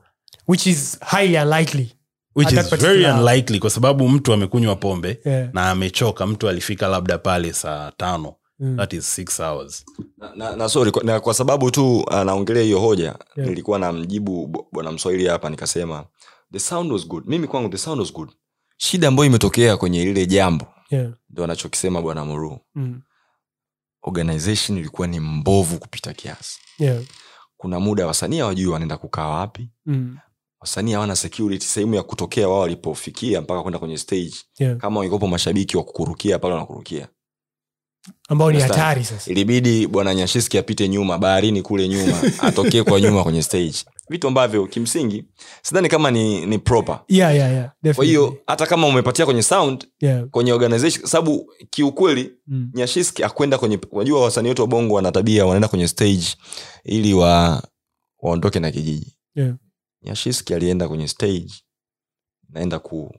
which 0.48 0.68
is 0.68 1.00
highly 1.02 1.38
unlikely. 1.38 1.92
Which 2.36 2.52
is 2.52 2.70
very 2.82 3.06
unlikely 3.06 3.60
kwa 3.60 3.70
sababu 3.70 4.10
mtu 4.10 4.34
amekunywa 4.34 4.76
pombe 4.76 5.20
yeah, 5.26 5.50
na 5.54 5.70
amechoka 5.72 6.28
mtu 6.28 6.50
alifika 6.50 6.88
labda 6.88 7.18
pale 7.18 7.54
saa 7.54 7.92
tano 7.92 8.36
mm, 8.60 8.78
that 8.78 8.94
is 8.94 9.16
six 9.16 9.40
hours. 9.40 9.86
Na, 10.18 10.36
na, 10.36 10.56
na 10.56 10.70
sorry 10.70 10.92
kwa, 10.92 11.04
na 11.04 11.20
kwa 11.20 11.34
sababu 11.34 11.72
tu 11.72 12.06
anaongelea 12.12 12.64
hiyo 12.64 12.80
hoja 12.80 13.16
Yeah. 13.36 13.50
nilikuwa 13.50 13.80
na 13.80 13.92
mjibu 13.92 14.48
b- 14.48 14.60
bwana 14.72 14.92
mswahili 14.92 15.28
hapa 15.28 15.50
nikasema 15.50 16.06
the 16.54 16.60
sound 16.60 16.92
was 16.92 17.08
good. 17.08 17.24
Mimi 17.28 17.48
kwangu 17.48 17.70
the 17.70 17.78
sound 17.78 18.00
was 18.00 18.14
good. 18.14 18.30
Shida 18.78 19.08
ambayo 19.08 19.28
imetokea 19.30 19.78
kwenye 19.78 20.06
lile 20.06 20.26
jambo 20.26 20.68
yeah, 20.90 21.12
ndo 21.30 21.44
anachokisema 21.44 22.02
bwana 22.02 22.26
muruu 22.26 22.60
mm, 22.76 23.02
organization 24.02 24.78
ilikuwa 24.78 25.08
ni 25.08 25.20
mbovu 25.20 25.80
kupita 25.80 26.14
kiasi. 26.14 26.60
Yeah, 26.80 27.02
kuna 27.58 27.80
muda 27.80 28.08
wasanii 28.08 28.40
hawajui 28.40 28.68
wanaenda 28.68 28.98
kukaa 28.98 29.28
wapi. 29.28 29.70
Mm, 29.86 30.18
wasanii 30.66 30.94
hawana 30.94 31.16
security 31.16 31.66
sehemu 31.66 31.96
ya 31.96 32.04
kutokea 32.04 32.48
wao 32.50 32.60
walipofikia 32.60 33.42
mpaka 33.42 33.62
kwenda 33.62 33.80
kwenye 33.80 33.98
stage. 33.98 34.34
Yeah. 34.60 34.78
kama 34.78 35.00
wangekopo 35.00 35.28
mashabiki 35.28 35.78
wa 35.78 35.84
kukurukia 35.84 36.40
pale 36.40 36.54
wanakurukia. 36.54 37.08
Ambao 38.30 38.52
ni 38.52 38.60
hatari 38.60 39.04
sasa. 39.04 39.32
Ilibidi 39.32 39.88
bwana 39.88 40.16
nyashiski 40.16 40.58
apite 40.58 40.90
nyuma 40.90 41.18
baharini 41.18 41.62
kule 41.62 41.88
nyuma 41.88 42.22
atokee 42.40 42.84
kwa 42.84 43.02
nyuma 43.02 43.24
kwenye 43.24 43.42
stage. 43.42 43.76
Vitu 44.10 44.28
ambavyo 44.28 44.68
kimsingi 44.68 45.26
sidhani 45.62 45.90
kama 45.90 46.12
ni, 46.12 46.46
ni 46.46 46.60
proper. 46.60 47.00
Yeah, 47.08 47.36
yeah, 47.36 47.52
yeah, 47.84 47.96
kwa 47.96 48.06
hiyo 48.06 48.38
hata 48.48 48.66
kama 48.66 48.88
umepatia 48.88 49.26
kwenye 49.26 49.44
sound 49.44 49.88
yeah, 50.02 50.26
kwenye 50.26 50.54
organization 50.54 51.06
sababu 51.06 51.52
kiukweli 51.70 52.32
mm, 52.48 52.72
nyashiski 52.74 53.24
akwenda 53.24 53.58
kwenye 53.58 53.80
unajua 53.92 54.24
wasanii 54.24 54.50
wetu 54.50 54.62
wa 54.62 54.68
bongo 54.68 54.94
wana 54.96 55.12
tabia 55.12 55.46
wanaenda 55.46 55.68
kwenye 55.68 55.88
stage 55.88 56.26
ili 56.84 57.14
wa 57.14 57.64
waondoke 58.22 58.60
na 58.60 58.72
kijiji. 58.72 59.18
Yeah. 59.36 59.54
Nyashiski 60.06 60.54
alienda 60.54 60.88
kwenye 60.88 61.08
stage 61.08 61.54
naenda 62.50 62.80
ku, 62.80 63.16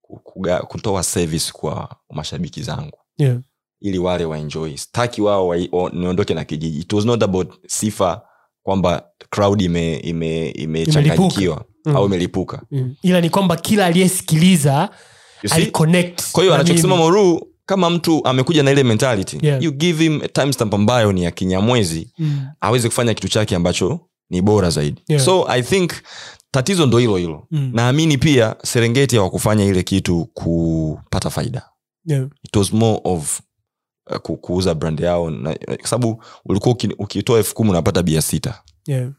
ku, 0.00 0.20
kuga, 0.24 0.58
kutoa 0.58 1.02
service 1.02 1.52
kwa 1.52 1.96
mashabiki 2.10 2.62
zangu. 2.62 2.98
Yeah, 3.18 3.38
ili 3.80 3.98
wale 3.98 4.24
waenjoy. 4.24 4.76
Staki 4.76 5.22
wao 5.22 5.48
wa, 5.48 5.56
wa, 5.72 5.90
niondoke 5.90 6.34
na 6.34 6.44
kijiji. 6.44 6.78
It 6.80 6.92
was 6.92 7.04
not 7.04 7.22
about 7.22 7.54
sifa 7.66 8.22
kwamba 8.62 9.06
crowd 9.30 9.60
ime 9.62 9.96
ime 9.96 10.48
imechanganyikiwa 10.50 11.64
Mm. 11.86 11.96
au 11.96 12.06
imelipuka. 12.06 12.62
Mm. 12.70 12.94
ila 13.02 13.20
ni 13.20 13.30
kwamba 13.30 13.56
kila 13.56 13.86
aliyesikiliza 13.86 14.90
kwa 16.32 16.42
hiyo 16.42 16.54
anachokisema 16.54 16.96
moru 16.96 17.48
kama 17.66 17.90
mtu 17.90 18.20
amekuja 18.26 18.62
na 18.62 18.70
ile 18.70 18.82
mentality 18.84 19.38
Yeah. 19.42 19.62
you 19.62 19.72
give 19.72 20.04
him 20.04 20.20
a 20.24 20.28
timestamp 20.28 20.74
ambayo 20.74 21.12
ni 21.12 21.22
ya 21.24 21.30
kinyamwezi 21.30 22.12
Mm, 22.18 22.46
aweze 22.60 22.88
kufanya 22.88 23.14
kitu 23.14 23.28
chake 23.28 23.56
ambacho 23.56 24.00
ni 24.30 24.42
bora 24.42 24.70
zaidi. 24.70 25.02
Yeah. 25.08 25.24
so 25.24 25.44
i 25.48 25.62
think 25.62 25.92
tatizo 26.50 26.86
ndo 26.86 26.98
hilo 26.98 27.16
hilo. 27.16 27.46
Mm, 27.50 27.70
naamini 27.74 28.18
pia 28.18 28.56
serengeti 28.64 29.16
hawakufanya 29.16 29.64
ile 29.64 29.82
kitu 29.82 30.24
kupata 30.34 31.30
faida. 31.30 31.62
Yeah, 32.04 32.26
it 32.44 32.56
was 32.56 32.72
more 32.72 33.00
of 33.04 33.40
uh, 34.10 34.16
ku- 34.16 34.36
kuuza 34.36 34.74
brand 34.74 35.00
yao 35.00 35.30
na- 35.30 35.54
kwa 35.54 35.88
sababu 35.88 36.22
ulikuwa 36.44 36.76
ukitoa 36.98 37.38
elfu 37.38 37.54
kumi 37.54 37.70
unapata 37.70 38.02
bia 38.02 38.22
sita. 38.22 38.62
Yeah. 38.86 39.10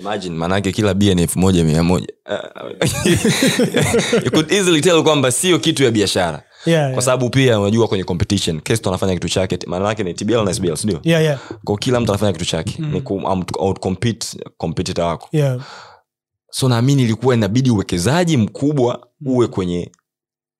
imagine 0.00 0.36
maanaake 0.36 0.72
kila 0.72 0.94
bia 0.94 1.14
ni 1.14 1.22
elfu 1.22 1.38
moja 1.38 1.64
mia 1.64 1.82
moja. 1.82 2.06
You 4.24 4.30
could 4.30 4.52
easily 4.52 4.80
tell 4.80 5.02
kwamba 5.02 5.32
sio 5.32 5.58
kitu 5.58 5.84
ya 5.84 5.90
biashara 5.90 6.42
Yeah, 6.66 6.92
kwa 6.92 7.02
sababu 7.02 7.30
pia 7.30 7.60
unajua 7.60 7.88
kwenye 7.88 8.04
competition 8.04 8.60
kesto 8.60 8.90
anafanya 8.90 9.14
kitu 9.14 9.28
chake 9.28 9.58
maanake 9.66 10.04
ni 10.04 10.14
tbl 10.14 10.44
na 10.44 10.54
sbl 10.54 10.76
sindio 10.76 11.00
yeah, 11.02 11.22
yeah, 11.22 11.40
kwa 11.64 11.78
kila 11.78 12.00
mtu 12.00 12.12
anafanya 12.12 12.32
kitu 12.32 12.44
chake. 12.44 12.76
Mm. 12.78 12.92
ni 12.92 13.00
um, 13.00 13.44
outcompete 13.58 14.26
competitor 14.56 15.04
wako. 15.04 15.28
Yeah. 15.32 15.60
so 16.50 16.68
naamini 16.68 17.02
ilikuwa 17.02 17.34
inabidi 17.34 17.70
uwekezaji 17.70 18.36
mkubwa 18.36 19.06
uwe 19.26 19.46
kwenye 19.46 19.92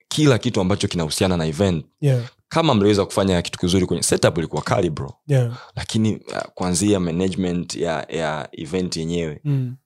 kila 0.08 0.38
kitu 0.38 0.60
ambacho 0.60 0.88
kinahusiana 0.88 1.36
na 1.36 1.46
event. 1.46 1.84
Yeah, 2.00 2.22
kama 2.48 2.74
mliweza 2.74 3.04
kufanya 3.04 3.42
kitu 3.42 3.58
kizuri 3.58 3.86
kwenye 3.86 4.02
setup 4.02 4.38
ilikuwa 4.38 4.62
kali 4.62 4.90
bro. 4.90 5.14
Yeah. 5.28 5.52
lakini 5.76 6.16
uh, 6.16 6.38
kuanzia 6.54 7.00
management 7.00 7.76
ya 7.76 8.06
ya 8.08 8.48
event 8.52 8.96
yenyewe 8.96 9.40
Mm. 9.44 9.76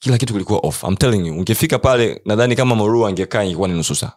kila 0.00 0.18
kitu 0.18 0.32
kilikuwa 0.32 0.58
off. 0.58 0.82
I'm 0.84 0.96
telling 0.96 1.26
you 1.28 1.34
ungefika 1.38 1.78
pale 1.78 2.22
nadhani 2.24 2.56
kama 2.56 2.74
moru 2.74 3.06
angekaa 3.06 3.44
ingekuwa 3.44 3.68
ni 3.68 3.74
nusu 3.74 3.94
saa 3.94 4.12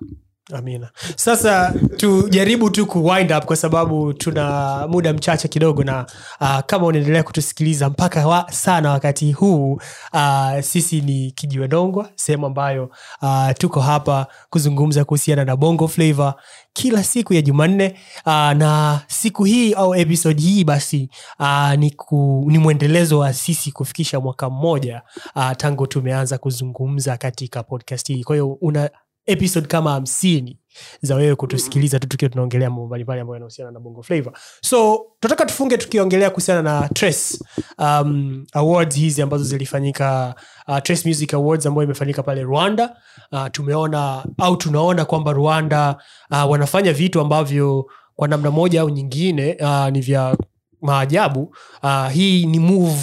amina. 0.58 0.90
Sasa 1.16 1.74
tujaribu 1.98 2.70
tu 2.70 2.86
kuwind 2.86 3.32
up 3.32 3.46
kwa 3.46 3.56
sababu 3.56 4.14
tuna 4.14 4.88
muda 4.88 5.14
mchache 5.14 5.48
kidogo 5.48 5.84
na 5.84 6.06
uh, 6.42 6.60
kama 6.66 6.86
unaendelea 6.86 7.24
kutusikiliza 7.24 7.90
mpaka 7.90 8.28
wa, 8.28 8.52
sana 8.52 8.92
wakati 8.92 9.32
huu 9.32 9.74
uh, 10.14 10.60
sisi 10.62 11.02
ni 11.02 11.32
kijiwe 11.32 11.68
dongwa 11.68 12.10
sehemu 12.16 12.46
ambayo 12.46 12.92
uh, 13.22 13.50
tuko 13.58 13.82
hapa 13.82 14.28
kuzungumza 14.50 15.06
kuhusiana 15.06 15.46
na 15.46 15.56
bongo 15.56 15.88
flavor 15.88 16.34
kila 16.74 17.04
siku 17.04 17.34
ya 17.34 17.42
jumanne 17.42 18.00
uh, 18.26 18.32
na 18.34 19.02
siku 19.08 19.44
hii 19.44 19.74
au 19.74 19.96
episode 19.96 20.42
hii 20.42 20.64
basi 20.64 21.10
uh, 21.40 21.74
ni, 21.74 21.92
ku, 21.92 22.46
ni 22.48 22.58
mwendelezo 22.58 23.20
wa 23.20 23.34
sisi 23.34 23.72
kufikisha 23.72 24.20
mwaka 24.20 24.50
mmoja 24.50 25.02
uh, 25.36 25.52
tangu 25.58 25.88
tumeanza 25.88 26.38
kuzungumza 26.38 27.18
katika 27.18 27.64
podcast 27.64 28.08
hii. 28.08 28.24
Kwa 28.24 28.36
hiyo 28.36 28.58
una 28.62 28.90
episode 29.26 29.68
kama 29.68 29.92
hamsini 29.92 30.58
za 31.02 31.16
wewe 31.16 31.36
kutusikiliza 31.36 32.00
tu 32.00 32.08
tukiwa 32.08 32.30
tunaongelea 32.30 32.70
mambo 32.70 32.86
mbalimbali 32.88 33.22
ambayo 33.22 33.36
yanahusiana 33.36 33.72
na 33.72 33.80
bongo 33.80 34.04
flavor 34.04 34.34
so 34.62 35.06
tunataka 35.20 35.46
tufunge 35.46 35.78
tukiongelea 35.78 36.30
kuhusiana 36.30 36.62
na 36.62 36.90
Trace, 36.90 37.40
um, 37.78 38.46
awards 38.54 38.96
hizi 38.96 39.22
ambazo 39.22 39.44
zilifanyika 39.44 40.36
uh, 40.68 40.78
Trace 40.80 41.08
music 41.10 41.34
awards 41.34 41.66
ambayo 41.66 41.84
imefanyika 41.86 42.24
pale 42.24 42.44
rwanda. 42.44 42.98
Uh, 43.32 43.48
tumeona 43.52 44.26
au 44.38 44.56
tunaona 44.58 45.06
kwamba 45.06 45.32
rwanda 45.34 45.98
uh, 46.32 46.52
wanafanya 46.52 46.94
vitu 46.94 47.22
ambavyo 47.22 47.90
kwa 48.16 48.28
namna 48.28 48.52
moja 48.52 48.82
au 48.82 48.90
nyingine 48.90 49.58
uh, 49.62 49.88
ni 49.90 50.02
vya 50.02 50.38
maajabu. 50.82 51.56
Uh, 51.84 52.10
hii 52.10 52.46
ni 52.46 52.60
move 52.60 53.02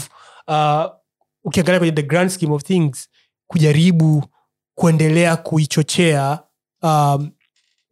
uh, 0.49 0.85
ukiangalia 1.45 1.79
kwenye 1.79 1.93
the 1.95 2.03
grand 2.03 2.31
scheme 2.31 2.55
of 2.55 2.63
things 2.63 3.09
kujaribu 3.47 4.25
kuendelea 4.79 5.37
kuichochea 5.37 6.39
um, 6.83 7.31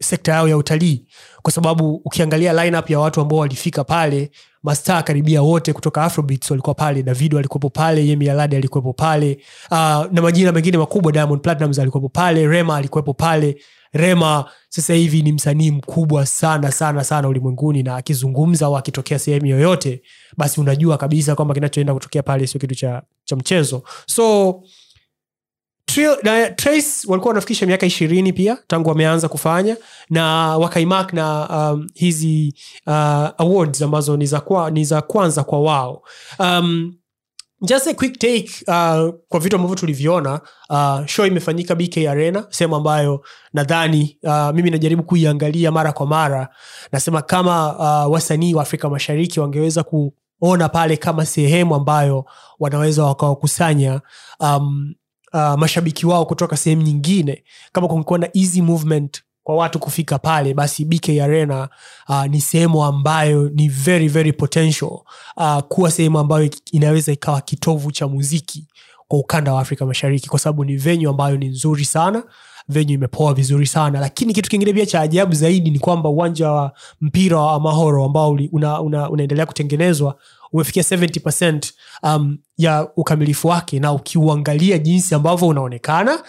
sekta 0.03 0.33
yao 0.33 0.49
ya 0.49 0.57
utalii. 0.57 1.07
Kwa 1.43 1.53
sababu 1.53 1.95
ukiangalia 2.05 2.65
lineup 2.65 2.91
ya 2.91 2.99
watu 3.01 3.21
ambao 3.21 3.39
walifika 3.39 3.85
pale 3.85 4.31
mastaa 4.63 5.03
karibia 5.03 5.43
wote 5.43 5.73
kutoka 5.73 6.03
afrobeats 6.05 6.51
walikuwa 6.51 6.75
pale 6.75 7.03
davido 7.03 7.39
alikuwepo 7.39 7.71
pale 7.71 8.07
yemi 8.07 8.29
alikuwepo 8.31 8.93
pale 8.93 9.39
uh, 9.71 9.77
na 10.13 10.23
majina 10.23 10.53
mengine 10.53 10.79
makubwa 10.79 11.13
diamond 11.13 11.41
platinums 11.43 11.79
alikuwepo 11.79 12.09
pale 12.09 12.47
rema 12.47 12.77
alikuwepo 12.77 13.15
pale. 13.15 13.57
Rema 13.93 14.45
sasa 14.69 14.95
hivi 14.95 15.23
ni 15.23 15.33
msanii 15.33 15.71
mkubwa 15.71 16.27
sana 16.27 16.73
sana 16.73 17.05
sana 17.05 17.29
ulimwenguni 17.29 17.83
na 17.83 17.97
akizungumza 17.97 18.67
au 18.67 18.77
akitokea 18.77 19.19
sehemu 19.19 19.47
yoyote 19.47 20.03
basi 20.37 20.61
unajua 20.61 20.99
kabisa 20.99 21.35
kwamba 21.35 21.55
kinachoenda 21.55 21.95
kutokea 21.95 22.23
pale 22.23 22.47
sio 22.47 22.61
kitu 22.61 22.75
cha, 22.75 23.03
cha 23.25 23.37
mchezo. 23.37 23.83
So 24.07 24.55
Trill- 25.91 26.19
na 26.23 26.51
Trace 26.51 26.89
walikuwa 27.07 27.31
wanafikisha 27.31 27.67
miaka 27.67 27.87
ishirini 27.87 28.33
pia 28.33 28.59
tangu 28.67 28.89
wameanza 28.89 29.29
kufanya 29.29 29.77
na 30.11 30.25
wakaimak 30.59 31.13
na 31.13 31.49
um, 31.73 31.87
hizi 31.95 32.55
uh, 32.87 32.93
awards 33.39 33.83
ambazo 33.83 34.17
ni 34.17 34.27
za, 34.27 34.41
kwa, 34.41 34.73
kwanza 35.07 35.45
kwa 35.45 35.61
wao. 35.61 36.03
Um, 36.39 36.95
just 37.63 37.87
a 37.87 37.95
quick 37.95 38.19
take 38.19 38.51
uh, 38.69 39.15
kwa 39.29 39.41
vitu 39.41 39.57
ambavyo 39.57 39.77
tuliviona 39.77 40.41
uh, 40.71 41.07
show 41.07 41.27
imefanyika 41.27 41.75
bk 41.75 41.97
arena 41.97 42.47
sehemu 42.51 42.77
ambayo 42.77 43.25
nadhani 43.53 44.19
uh, 44.23 44.51
mimi 44.55 44.71
najaribu 44.71 45.03
kuiangalia 45.03 45.73
mara 45.73 45.93
kwa 45.93 46.07
mara. 46.07 46.49
Nasema 46.93 47.23
kama 47.23 47.77
uh, 48.07 48.13
wasanii 48.13 48.55
wa 48.55 48.63
afrika 48.63 48.91
mashariki 48.91 49.41
wangeweza 49.41 49.85
kuona 50.41 50.69
pale 50.69 50.97
kama 50.97 51.27
sehemu 51.27 51.75
ambayo 51.75 52.25
wanaweza 52.61 53.05
wakawakusanya 53.05 54.01
um, 54.41 54.95
uh, 55.33 55.55
mashabiki 55.55 56.07
wao 56.07 56.27
kutoka 56.27 56.57
sehemu 56.57 56.83
nyingine 56.83 57.45
kama 57.73 57.89
kungekuwa 57.89 58.19
na 58.19 58.29
easy 58.35 58.63
movement 58.63 59.23
kwa 59.43 59.57
watu 59.57 59.79
kufika 59.79 60.19
pale 60.19 60.55
basi 60.55 60.85
bk 60.85 61.09
arena 61.09 61.69
uh, 62.09 62.25
ni 62.27 62.41
sehemu 62.41 62.85
ambayo 62.85 63.49
ni 63.49 63.69
very 63.69 64.09
very 64.09 64.33
potential 64.33 64.91
uh, 65.37 65.59
kuwa 65.59 65.91
sehemu 65.91 66.19
ambayo 66.19 66.51
inaweza 66.73 67.13
ikawa 67.13 67.41
kitovu 67.41 67.93
cha 67.93 68.09
muziki 68.09 68.67
kwa 69.09 69.19
ukanda 69.19 69.53
wa 69.55 69.61
afrika 69.61 69.87
mashariki 69.87 70.29
kwa 70.29 70.39
sababu 70.39 70.65
ni 70.65 70.77
venyu 70.77 71.11
ambayo 71.11 71.37
ni 71.37 71.49
nzuri 71.49 71.85
sana 71.85 72.25
venyu 72.69 72.95
imepoa 72.95 73.35
vizuri 73.35 73.67
sana. 73.67 74.01
Lakini 74.01 74.33
kitu 74.33 74.51
kingine 74.51 74.73
pia 74.73 74.87
cha 74.87 75.01
ajabu 75.01 75.35
zaidi 75.35 75.71
ni 75.71 75.79
kwamba 75.79 76.09
uwanja 76.09 76.51
wa 76.51 76.73
mpira 77.01 77.39
wa 77.41 77.61
mahoro 77.61 78.05
ambao 78.05 78.31
una, 78.53 78.81
una, 78.81 79.11
unaendelea 79.11 79.47
kutengenezwa 79.47 80.19
umefikia 80.53 80.83
70 80.83 81.73
um, 82.03 82.39
ya 82.57 82.89
ukamilifu 82.97 83.49
wake 83.49 83.79
na 83.81 83.93
ukiuangalia 83.93 84.79
jinsi 84.79 85.15
ambavyo 85.15 85.49
unaonekana 85.49 86.23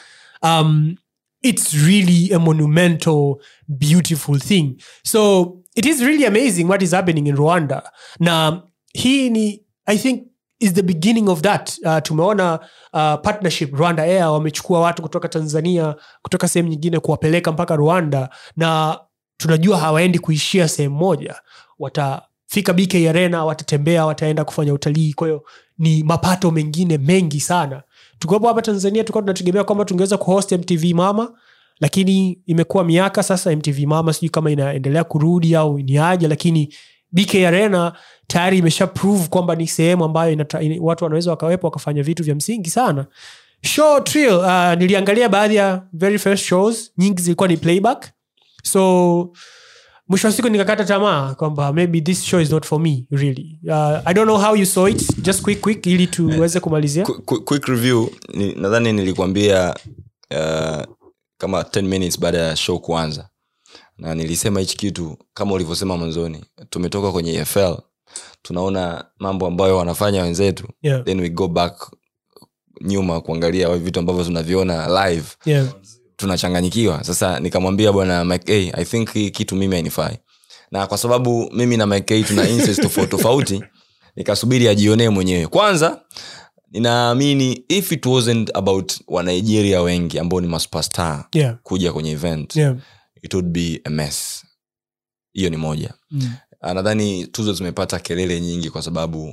um, 0.44 0.96
it's 1.42 1.74
really 1.74 2.34
a 2.34 2.40
monumental 2.40 3.36
beautiful 3.68 4.40
thing. 4.40 4.76
So 5.04 5.54
it 5.76 5.86
is 5.86 6.02
really 6.02 6.26
amazing 6.26 6.64
what 6.64 6.82
is 6.82 6.92
happening 6.92 7.28
in 7.28 7.36
rwanda. 7.36 7.92
Na 8.20 8.62
hii 8.94 9.30
ni 9.30 9.64
i 9.86 9.98
think 9.98 10.27
is 10.60 10.74
the 10.74 10.82
beginning 10.84 11.30
of 11.30 11.42
that. 11.42 11.78
Uh, 11.86 12.00
tumeona 12.00 12.60
uh, 12.94 13.16
partnership. 13.22 13.74
Rwanda 13.74 14.04
air 14.04 14.26
wamechukua 14.28 14.80
watu 14.80 15.02
kutoka 15.02 15.28
tanzania 15.28 15.96
kutoka 16.22 16.48
sehemu 16.48 16.70
nyingine 16.70 17.00
kuwapeleka 17.00 17.52
mpaka 17.52 17.76
rwanda 17.76 18.30
na 18.56 19.00
tunajua 19.38 19.78
hawaendi 19.78 20.20
kuishia 20.20 20.68
sehemu 20.68 20.96
moja. 20.96 21.36
Watafika 21.80 22.74
bk 22.74 22.96
arena 22.96 23.46
watatembea 23.46 24.06
wataenda 24.06 24.46
kufanya 24.46 24.74
utalii. 24.74 25.14
Kwahiyo 25.14 25.44
ni 25.78 26.04
mapato 26.04 26.52
mengine 26.52 26.98
mengi 26.98 27.40
sana. 27.40 27.84
Tukiwepo 28.20 28.48
hapa 28.48 28.62
tanzania 28.62 29.04
tulikuwa 29.04 29.22
tunategemea 29.22 29.64
kwamba 29.64 29.86
tungeweza 29.86 30.18
kuhost 30.18 30.52
mtv 30.52 30.84
mama 30.94 31.32
lakini 31.80 32.42
imekuwa 32.46 32.84
miaka 32.84 33.24
sasa 33.24 33.56
mtv 33.56 33.80
mama 33.80 34.14
sijui 34.14 34.30
kama 34.30 34.52
inaendelea 34.52 35.04
kurudi 35.04 35.56
au 35.56 35.80
ni 35.80 35.98
aje 35.98 36.28
lakini 36.28 36.74
bk 37.12 37.36
arena 37.36 37.94
tayari 38.28 38.58
imesha 38.58 38.88
prove 38.88 39.28
kwamba 39.28 39.56
ni 39.56 39.68
sehemu 39.68 40.04
ambayo 40.06 40.32
inata, 40.32 40.62
in, 40.62 40.80
watu 40.82 41.04
wanaweza 41.04 41.32
wakawepo 41.32 41.68
wakafanya 41.68 42.04
vitu 42.04 42.24
vya 42.24 42.36
msingi 42.36 42.70
sana. 42.70 43.06
Show 43.62 44.00
trill 44.00 44.34
uh, 44.34 44.74
niliangalia 44.74 45.30
baadhi 45.30 45.56
ya 45.56 45.84
very 45.94 46.20
first 46.20 46.44
shows 46.44 46.92
nyingi 46.98 47.22
zilikuwa 47.22 47.48
ni 47.48 47.58
playback. 47.58 48.10
So 48.64 49.32
mwisho 50.08 50.28
wa 50.28 50.34
siku 50.34 50.50
nikakata 50.50 50.86
tamaa 50.86 51.36
kwamba 51.36 51.74
maybe 51.74 52.02
this 52.02 52.24
show 52.24 52.40
is 52.42 52.52
not 52.52 52.66
for 52.66 52.80
me 52.80 53.06
really. 53.12 53.60
Uh, 53.68 54.00
i 54.06 54.14
don't 54.14 54.28
know 54.30 54.38
how 54.38 54.56
you 54.56 54.66
saw 54.66 54.88
it 54.90 55.22
just 55.22 55.42
quick 55.42 55.62
quick 55.62 55.86
ili 55.86 56.08
tuweze 56.08 56.60
kumalizia. 56.60 57.04
Qu- 57.04 57.22
qu- 57.26 57.42
quick 57.44 57.66
review 57.66 58.10
nadhani 58.56 58.94
nilikwambia 58.94 59.76
uh, 60.32 60.84
kama 61.38 61.62
10 61.62 61.82
minutes 61.82 62.20
baada 62.20 62.38
ya 62.38 62.56
show 62.56 62.80
kuanza 62.80 63.30
na 63.98 64.16
nilisema 64.16 64.60
hichi 64.60 64.78
kitu 64.78 65.18
kama 65.34 65.54
ulivyosema 65.54 65.98
mwanzoni. 65.98 66.46
Tumetoka 66.70 67.12
kwenye 67.12 67.34
efl 67.34 67.78
tunaona 68.42 69.06
mambo 69.20 69.48
ambayo 69.48 69.78
wanafanya 69.78 70.24
wenzetu. 70.24 70.68
Yeah, 70.82 71.04
then 71.04 71.20
we 71.20 71.30
go 71.30 71.48
back 71.48 71.92
nyuma 72.82 73.22
kuangalia 73.22 73.78
vitu 73.78 74.00
ambavyo 74.00 74.24
tunaviona 74.24 75.06
live. 75.10 75.26
Yeah, 75.46 75.68
tunachanganyikiwa. 76.16 77.04
Sasa 77.04 77.40
nikamwambia 77.40 77.92
bwana 77.92 78.26
mike 78.26 78.54
hey, 78.54 78.72
i 78.74 78.86
think 78.86 79.14
hii 79.14 79.30
kitu 79.30 79.56
mimi 79.56 79.74
hainifai. 79.76 80.18
Na 80.72 80.88
kwa 80.88 80.98
sababu 80.98 81.50
mimi 81.54 81.78
na 81.78 81.86
mike 81.86 82.14
hey, 82.14 82.24
tuna 82.24 82.50
interest 82.50 82.82
tofauti 82.82 83.12
tofauti 83.18 83.64
nikasubiri 84.16 84.68
ajionee 84.68 85.10
mwenyewe. 85.10 85.48
Kwanza 85.48 86.02
ninaamini 86.72 87.64
if 87.70 87.92
it 87.92 88.06
wasn't 88.06 88.52
about 88.54 88.94
wanigeria 89.08 89.82
wengi 89.82 90.20
ambao 90.20 90.42
ni 90.42 90.48
maspastar 90.48 91.26
yeah, 91.34 91.56
kuja 91.64 91.94
kwenye 91.94 92.12
event 92.12 92.56
yeah. 92.56 92.76
It 93.22 93.34
would 93.34 93.48
be 93.50 93.82
a 93.84 93.90
mess 93.90 94.46
hiyo 95.34 95.50
ni 95.50 95.58
moja 95.58 95.94
Mm. 96.12 96.32
Ah, 96.62 96.74
nadhani 96.74 97.28
tuzo 97.28 97.54
zimepata 97.54 98.00
kelele 98.00 98.42
nyingi 98.42 98.70
kwa 98.70 98.82
sababu 98.82 99.24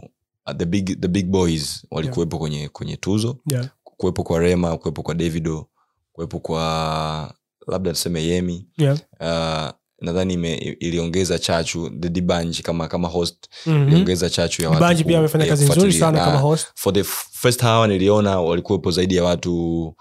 uh, 0.47 0.53
the 0.57 0.64
big, 0.64 1.01
the 1.01 1.09
big 1.09 1.26
boys 1.26 1.87
walikuwepo 1.91 2.39
kwenye, 2.39 2.68
kwenye 2.68 2.97
tuzo 2.97 3.39
yeah. 3.47 3.68
kuwepo 3.85 4.22
kwa 4.24 4.39
rema 4.41 4.76
kuwepo 4.78 5.03
kwa 5.03 5.14
davido 5.14 5.68
kuwepo 6.12 6.39
kwa 6.41 7.35
labda 7.66 7.91
tuseme 7.93 8.24
yemi 8.24 8.66
yeah. 8.78 8.99
uh, 9.20 9.74
nadhani 10.01 10.35
iliongeza 10.59 11.39
chachu 11.39 11.91
the 12.01 12.09
dibanj 12.09 12.61
kama 12.61 12.89
kama 12.89 13.09
host 13.09 13.49
Mhm. 13.66 13.89
iliongeza 13.89 14.30
chachu 14.30 14.62
ya 14.62 14.70
watu 14.70 15.05
pia 15.05 15.18
amefanya 15.18 15.47
kazi 15.47 15.64
nzuri 15.64 15.93
sana 15.93 16.18
kama 16.24 16.39
host 16.39 16.66
for 16.74 16.95
the 16.95 17.05
first 17.32 17.62
hour 17.62 17.89
niliona 17.89 18.41
walikuwepo 18.41 18.91
zaidi 18.91 19.16
ya 19.16 19.24
watu 19.24 19.95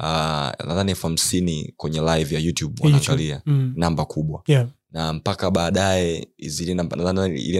uh, 0.00 0.66
nadhani 0.68 0.90
elfu 0.90 1.06
hamsini 1.06 1.74
kwenye 1.76 2.00
live 2.00 2.34
ya 2.34 2.40
youtube 2.40 2.82
wanaangalia 2.84 3.42
mm. 3.46 3.72
namba 3.76 4.04
kubwa 4.04 4.42
yeah. 4.46 4.66
na 4.92 5.12
mpaka 5.12 5.50
baadaye 5.50 6.28
ilienda 6.38 6.84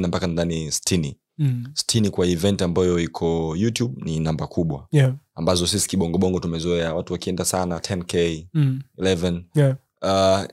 mpaka 0.08 0.26
nadhani 0.26 0.72
stini 0.72 1.16
Mm. 1.42 1.64
stini 1.74 2.10
kwa 2.10 2.26
event 2.26 2.62
ambayo 2.62 2.98
iko 3.00 3.54
youtube 3.56 4.02
ni 4.04 4.20
namba 4.20 4.46
kubwa 4.46 4.86
yeah. 4.92 5.14
ambazo 5.34 5.66
sisi 5.66 5.88
kibongobongo 5.88 6.40
tumezoea 6.40 6.94
watu 6.94 7.12
wakienda 7.12 7.44
sana 7.44 7.78
10k 7.78 8.46
Mm. 8.54 8.80
11 8.98 9.42
yeah. 9.54 9.76
uh, 10.02 10.46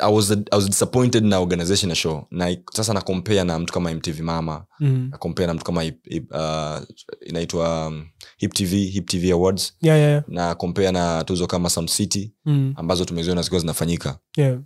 I 0.00 0.12
was, 0.12 0.30
I 0.30 0.56
was 0.56 0.66
disappointed 0.66 1.24
na 1.24 1.38
organization 1.40 1.90
ya 1.90 1.96
show 1.96 2.26
na 2.30 2.56
sasa 2.72 2.94
nakompea 2.94 3.44
na 3.44 3.58
mtu 3.58 3.72
kama 3.72 3.94
mtv 3.94 4.20
mama 4.20 4.64
Mm. 4.80 5.10
na 5.38 5.46
na 5.46 5.54
mtu 5.54 5.64
kama 5.64 5.82
uh, 5.84 6.82
inaitwa 7.26 7.86
um, 7.86 8.06
hip 8.36 8.54
tv 8.54 8.84
hip 8.86 9.06
tv 9.06 9.32
awards 9.32 9.72
yeah, 9.82 9.98
yeah, 9.98 10.10
yeah. 10.10 10.24
na 10.28 10.54
kompea 10.54 10.92
na 10.92 11.24
tuzo 11.24 11.46
kama 11.46 11.70
some 11.70 11.88
city 11.88 12.34
Mm. 12.44 12.72
ambazo 12.76 13.04
tumeziona 13.04 13.42
zikiwa 13.42 13.60
zinafanyika 13.60 14.18
yeah. 14.36 14.58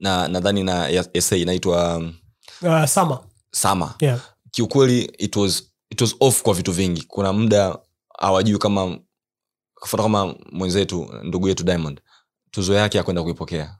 na 0.00 0.28
nadhani 0.28 0.62
na 0.62 1.04
sa 1.20 1.36
inaitwa 1.36 1.96
um, 1.96 2.14
Uh, 2.62 2.84
sama 2.84 3.20
sama 3.50 3.94
yeah. 4.00 4.20
kiukweli 4.50 5.00
it 5.18 5.36
was, 5.36 5.62
it 5.90 6.00
was 6.00 6.16
off 6.20 6.42
kwa 6.42 6.54
vitu 6.54 6.72
vingi 6.72 7.02
kuna 7.08 7.32
muda 7.32 7.78
hawajui 8.18 8.58
kama 8.58 8.98
kama 10.02 10.34
mwenzetu 10.52 11.10
ndugu 11.22 11.48
yetu 11.48 11.64
diamond 11.64 12.00
tuzo 12.50 12.74
yake 12.74 12.98
akwenda 13.00 13.22
kuipokea 13.22 13.76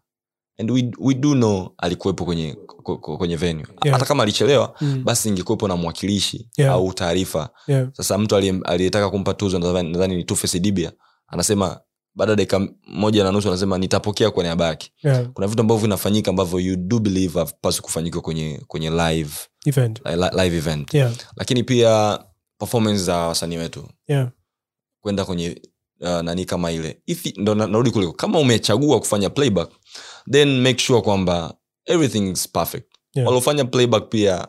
and 0.58 0.70
we, 0.70 0.90
we 0.98 1.14
do 1.14 1.34
know 1.34 1.74
alikuwepo 1.78 2.24
kwenye 2.24 2.56
kwenye 3.18 3.36
venue 3.36 3.66
Yeah. 3.84 3.98
hata 3.98 4.06
kama 4.08 4.22
alichelewa 4.22 4.74
Mm. 4.80 5.04
basi 5.04 5.28
ingekuwepo 5.28 5.68
na 5.68 5.76
mwakilishi 5.76 6.48
Yeah. 6.56 6.72
au 6.72 6.92
taarifa 6.92 7.50
yeah. 7.66 7.88
sasa 7.92 8.18
mtu 8.18 8.36
aliyetaka 8.64 9.10
kumpa 9.10 9.34
tuzo 9.34 9.58
nadhani 9.58 10.16
ni 10.16 10.60
dibia 10.60 10.92
anasema 11.26 11.80
baada 12.14 12.32
ya 12.32 12.36
dakika 12.36 12.68
moja 12.86 13.24
na 13.24 13.32
nusu 13.32 13.48
anasema 13.48 13.78
nitapokea 13.78 14.30
kwa 14.30 14.42
niaba 14.44 14.66
yake 14.66 14.92
yeah. 15.02 15.26
kuna 15.32 15.46
vitu 15.46 15.60
ambavyo 15.60 15.82
vinafanyika 15.82 16.30
ambavyo 16.30 16.60
you 16.60 16.76
do 16.76 16.98
believe 16.98 17.38
havipaswi 17.38 17.82
kufanyika 17.82 18.20
kwenye 18.20 18.60
kwenye 18.66 18.90
live 18.90 19.32
event 19.66 20.00
li- 20.04 20.42
live 20.44 20.56
event 20.56 20.94
yeah. 20.94 21.12
lakini 21.36 21.62
pia 21.64 22.18
performance 22.58 22.98
za 23.04 23.16
wasanii 23.16 23.56
wetu 23.56 23.88
yeah. 24.08 24.30
kwenda 25.00 25.24
kwenye 25.24 25.62
uh, 26.02 26.20
nani 26.20 26.44
kama 26.44 26.72
ile 26.72 27.02
Ithi, 27.06 27.34
ndo 27.36 27.54
narudi 27.54 27.90
kule 27.90 28.12
kama 28.12 28.38
umechagua 28.38 29.00
kufanya 29.00 29.30
playback 29.30 29.70
then 30.30 30.60
make 30.60 30.78
sure 30.82 31.00
kwamba 31.02 31.54
everything 31.86 32.30
is 32.30 32.48
perfect 32.48 32.86
Yeah. 33.14 33.26
waliofanya 33.28 33.64
playback 33.64 34.08
pia 34.08 34.48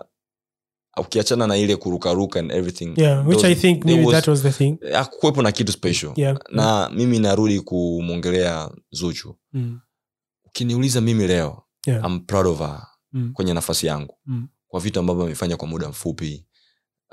ukiachana 0.98 1.48
na 1.48 1.58
ile 1.58 1.76
kurukaruka 1.76 2.40
and 2.40 2.52
everything 2.52 2.94
yeah. 2.98 3.28
which 3.28 3.40
those- 3.40 3.48
i 3.52 3.56
think 3.56 3.86
maybe 3.86 4.06
was- 4.06 4.12
that 4.12 4.28
was 4.28 4.42
the 4.42 4.52
thing 4.52 4.78
akuwepo 4.96 5.42
na 5.42 5.52
kitu 5.52 5.72
special 5.72 6.12
yeah. 6.16 6.40
na 6.52 6.90
mimi 6.96 7.20
narudi 7.20 7.60
kumwongelea 7.62 8.72
zuchu 8.92 9.36
mm. 9.54 9.80
ukiniuliza 10.46 11.02
mimi 11.02 11.28
leo 11.28 11.64
Yeah. 11.88 12.06
I'm 12.06 12.20
proud 12.20 12.48
of 12.48 12.60
her 12.60 12.88
Mm. 13.14 13.32
kwenye 13.34 13.54
nafasi 13.54 13.88
yangu 13.88 14.18
Mm. 14.26 14.48
kwa 14.68 14.80
vitu 14.80 15.00
ambavyo 15.00 15.24
amefanya 15.24 15.58
kwa 15.58 15.68
muda 15.68 15.90
mfupi 15.90 16.46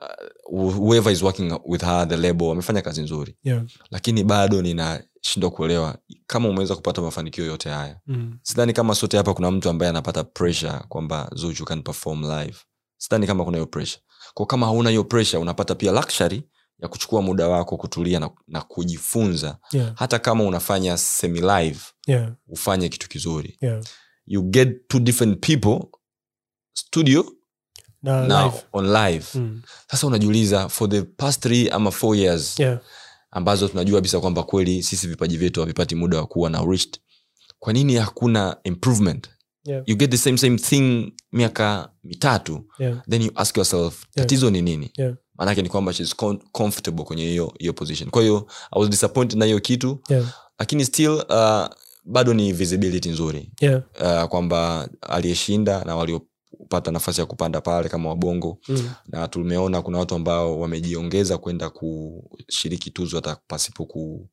uh, 0.00 0.74
whoever 0.76 1.12
is 1.12 1.22
working 1.22 1.60
with 1.66 1.82
her 1.84 2.08
the 2.08 2.16
label 2.16 2.46
wamefanya 2.48 2.82
kazi 2.82 3.02
nzuri 3.02 3.36
Yeah. 3.44 3.62
lakini 3.90 4.24
bado 4.24 4.62
ninashindwa 4.62 5.50
kuelewa 5.50 5.98
kama 6.26 6.48
umeweza 6.48 6.76
kupata 6.76 7.02
mafanikio 7.02 7.44
yote 7.44 7.68
haya 7.70 8.00
Mm. 8.06 8.38
sidhani 8.42 8.72
kama 8.72 8.94
sote 8.94 9.16
hapa 9.16 9.34
kuna 9.34 9.50
mtu 9.50 9.68
ambaye 9.70 9.90
anapata 9.90 10.24
pressure 10.24 10.72
kwamba 10.88 11.30
zuchu 11.34 11.64
can 11.64 11.82
perform 11.82 12.22
live 12.22 12.56
sidhani 12.96 13.26
kama 13.26 13.44
kuna 13.44 13.56
hiyo 13.56 13.66
pressure 13.66 14.02
kwa 14.34 14.46
kama 14.46 14.66
hauna 14.66 14.90
hiyo 14.90 15.04
pressure 15.04 15.42
unapata 15.42 15.74
pia 15.74 15.92
luxury 15.92 16.42
ya 16.82 16.88
kuchukua 16.88 17.22
muda 17.22 17.48
wako 17.48 17.76
kutulia 17.76 18.20
na, 18.20 18.30
na 18.48 18.62
kujifunza 18.62 19.58
Yeah. 19.72 19.92
hata 19.96 20.18
kama 20.18 20.44
unafanya 20.44 20.96
semi 20.96 21.40
live 21.40 21.80
Yeah. 22.06 22.32
ufanye 22.48 22.88
kitu 22.88 23.08
kizuri 23.08 23.58
Yeah. 23.60 23.82
you 24.26 24.42
get 24.42 24.88
two 24.88 24.98
different 25.00 25.46
people 25.46 25.80
studio 26.72 27.32
Na 28.02 28.26
na 28.26 28.44
live. 28.44 28.56
on 28.72 28.92
live 28.92 29.26
Mm. 29.34 29.62
sasa 29.90 30.06
unajiuliza 30.06 30.68
for 30.68 30.88
the 30.90 31.02
past 31.02 31.42
three 31.42 31.68
ama 31.68 31.90
four 31.90 32.16
years 32.16 32.60
Yeah. 32.60 32.78
ambazo 33.30 33.68
tunajua 33.68 33.96
kabisa 33.98 34.20
kwamba 34.20 34.42
kweli 34.42 34.82
sisi 34.82 35.08
vipaji 35.08 35.36
vyetu 35.36 35.60
havipati 35.60 35.94
muda 35.94 36.16
wa 36.18 36.26
kuwa 36.26 36.50
na 36.50 36.64
reached 36.64 36.98
kwa 37.58 37.72
nini 37.72 37.94
hakuna 37.94 38.56
improvement 38.64 39.28
Yeah. 39.64 39.82
you 39.86 39.96
get 39.96 40.10
the 40.10 40.18
same 40.18 40.38
same 40.38 40.58
thing 40.58 41.12
miaka 41.32 41.90
mitatu 42.04 42.64
Yeah. 42.78 43.02
then 43.10 43.22
you 43.22 43.32
ask 43.34 43.56
yourself 43.56 44.04
Yeah. 44.16 44.50
ni 44.52 44.62
nini 44.62 44.90
Yeah. 44.96 45.14
maanake 45.38 45.62
ni 45.62 45.68
kwamba 45.68 45.92
shes 45.92 46.16
comfortable 46.52 47.04
kwenye 47.04 47.24
hiyo 47.28 47.54
hiyo 47.58 47.72
position 47.72 48.10
kwa 48.10 48.22
hiyo 48.22 48.46
i 48.72 48.80
was 48.80 48.90
disappointed 48.90 49.38
na 49.38 49.44
hiyo 49.44 49.60
kitu 49.60 50.00
Yeah. 50.08 50.24
lakini 50.58 50.84
still 50.84 51.10
uh, 51.28 51.66
bado 52.04 52.34
ni 52.34 52.52
visibility 52.52 53.08
nzuri 53.08 53.52
Yeah. 53.60 53.82
uh, 54.00 54.28
kwamba 54.28 54.88
aliyeshinda 55.00 55.84
na 55.84 55.96
waliopata 56.70 56.90
nafasi 56.90 57.20
ya 57.20 57.26
kupanda 57.26 57.60
pale 57.60 57.88
kama 57.88 58.08
wabongo 58.08 58.58
Mm. 58.68 58.90
na 59.06 59.28
tumeona 59.28 59.82
kuna 59.82 59.98
watu 59.98 60.14
ambao 60.14 60.60
wamejiongeza 60.60 61.38
kwenda 61.38 61.70
kushiriki 61.70 62.90
tuzo 62.90 63.16
hata 63.16 63.36
pasipo 63.48 63.86
ku, 63.86 64.28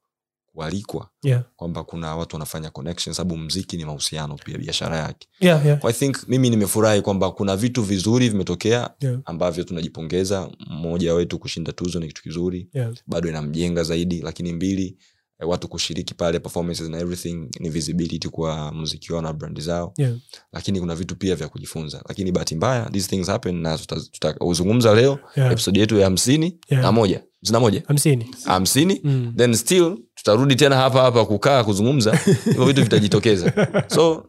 kualikwa 0.54 1.10
Yeah. 1.24 1.44
kwamba 1.56 1.84
kuna 1.84 2.16
watu 2.16 2.36
wanafanya 2.36 2.70
connection 2.70 3.14
sababu 3.16 3.38
mziki 3.38 3.78
ni 3.78 3.86
mahusiano 3.86 4.36
pia 4.36 4.58
biashara 4.58 4.98
yake 4.98 5.28
Yeah. 5.40 5.66
Yeah. 5.66 5.80
Kwa 5.80 5.90
I 5.90 5.94
think 5.94 6.18
mimi 6.28 6.50
nimefurahi 6.50 7.02
kwamba 7.02 7.32
kuna 7.32 7.56
vitu 7.58 7.84
vizuri 7.84 8.30
vimetokea 8.30 8.90
Yeah. 9.00 9.20
ambavyo 9.26 9.64
tunajipongeza 9.64 10.50
mmoja 10.68 11.14
wetu 11.14 11.40
kushinda 11.40 11.72
tuzo 11.72 12.00
ni 12.00 12.08
kitu 12.08 12.24
kizuri 12.24 12.70
Yeah. 12.74 12.94
bado 13.08 13.30
inamjenga 13.30 13.84
zaidi 13.84 14.22
lakini 14.22 14.54
mbili 14.54 14.98
watu 15.40 15.68
kushiriki 15.68 16.14
pale 16.14 16.40
performances 16.40 16.90
na 16.90 17.00
everything 17.00 17.50
ni 17.60 17.70
visibility 17.70 18.30
kwa 18.30 18.72
muziki 18.72 19.14
wao 19.14 19.22
na 19.22 19.34
brand 19.34 19.62
zao 19.62 19.94
Yeah. 19.98 20.14
lakini 20.54 20.80
kuna 20.80 20.96
vitu 20.96 21.16
pia 21.16 21.36
vya 21.36 21.48
kujifunza 21.48 22.02
lakini 22.10 22.32
bahati 22.32 22.56
mbaya 22.56 22.90
these 22.90 23.10
things 23.10 23.28
happen 23.28 23.56
na 23.62 23.78
tutauzungumza 24.12 24.96
leo 24.96 25.20
Yeah. 25.36 25.52
episode 25.52 25.80
yetu 25.80 25.98
ya 25.98 26.04
hamsini 26.06 26.60
Yeah. 26.70 26.84
na 26.84 26.92
moja 26.92 27.16
hamsini 27.18 27.54
na 27.54 27.60
moja 27.60 27.84
hamsini 27.88 28.36
hamsini 28.46 29.02
Mm. 29.04 29.34
then 29.38 29.54
still 29.54 29.98
tutarudi 30.16 30.56
tena 30.56 30.76
hapa 30.76 31.02
hapa 31.02 31.26
kukaa 31.26 31.64
kuzungumza 31.64 32.16
hivyo 32.46 32.66
vitu 32.66 32.84
vitajitokeza 32.84 33.54
so 33.88 34.26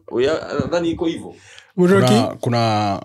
nadhani 0.61 0.89
iko 0.91 1.05
hivyo 1.05 1.35
kuna, 1.75 2.37
kuna 2.39 3.01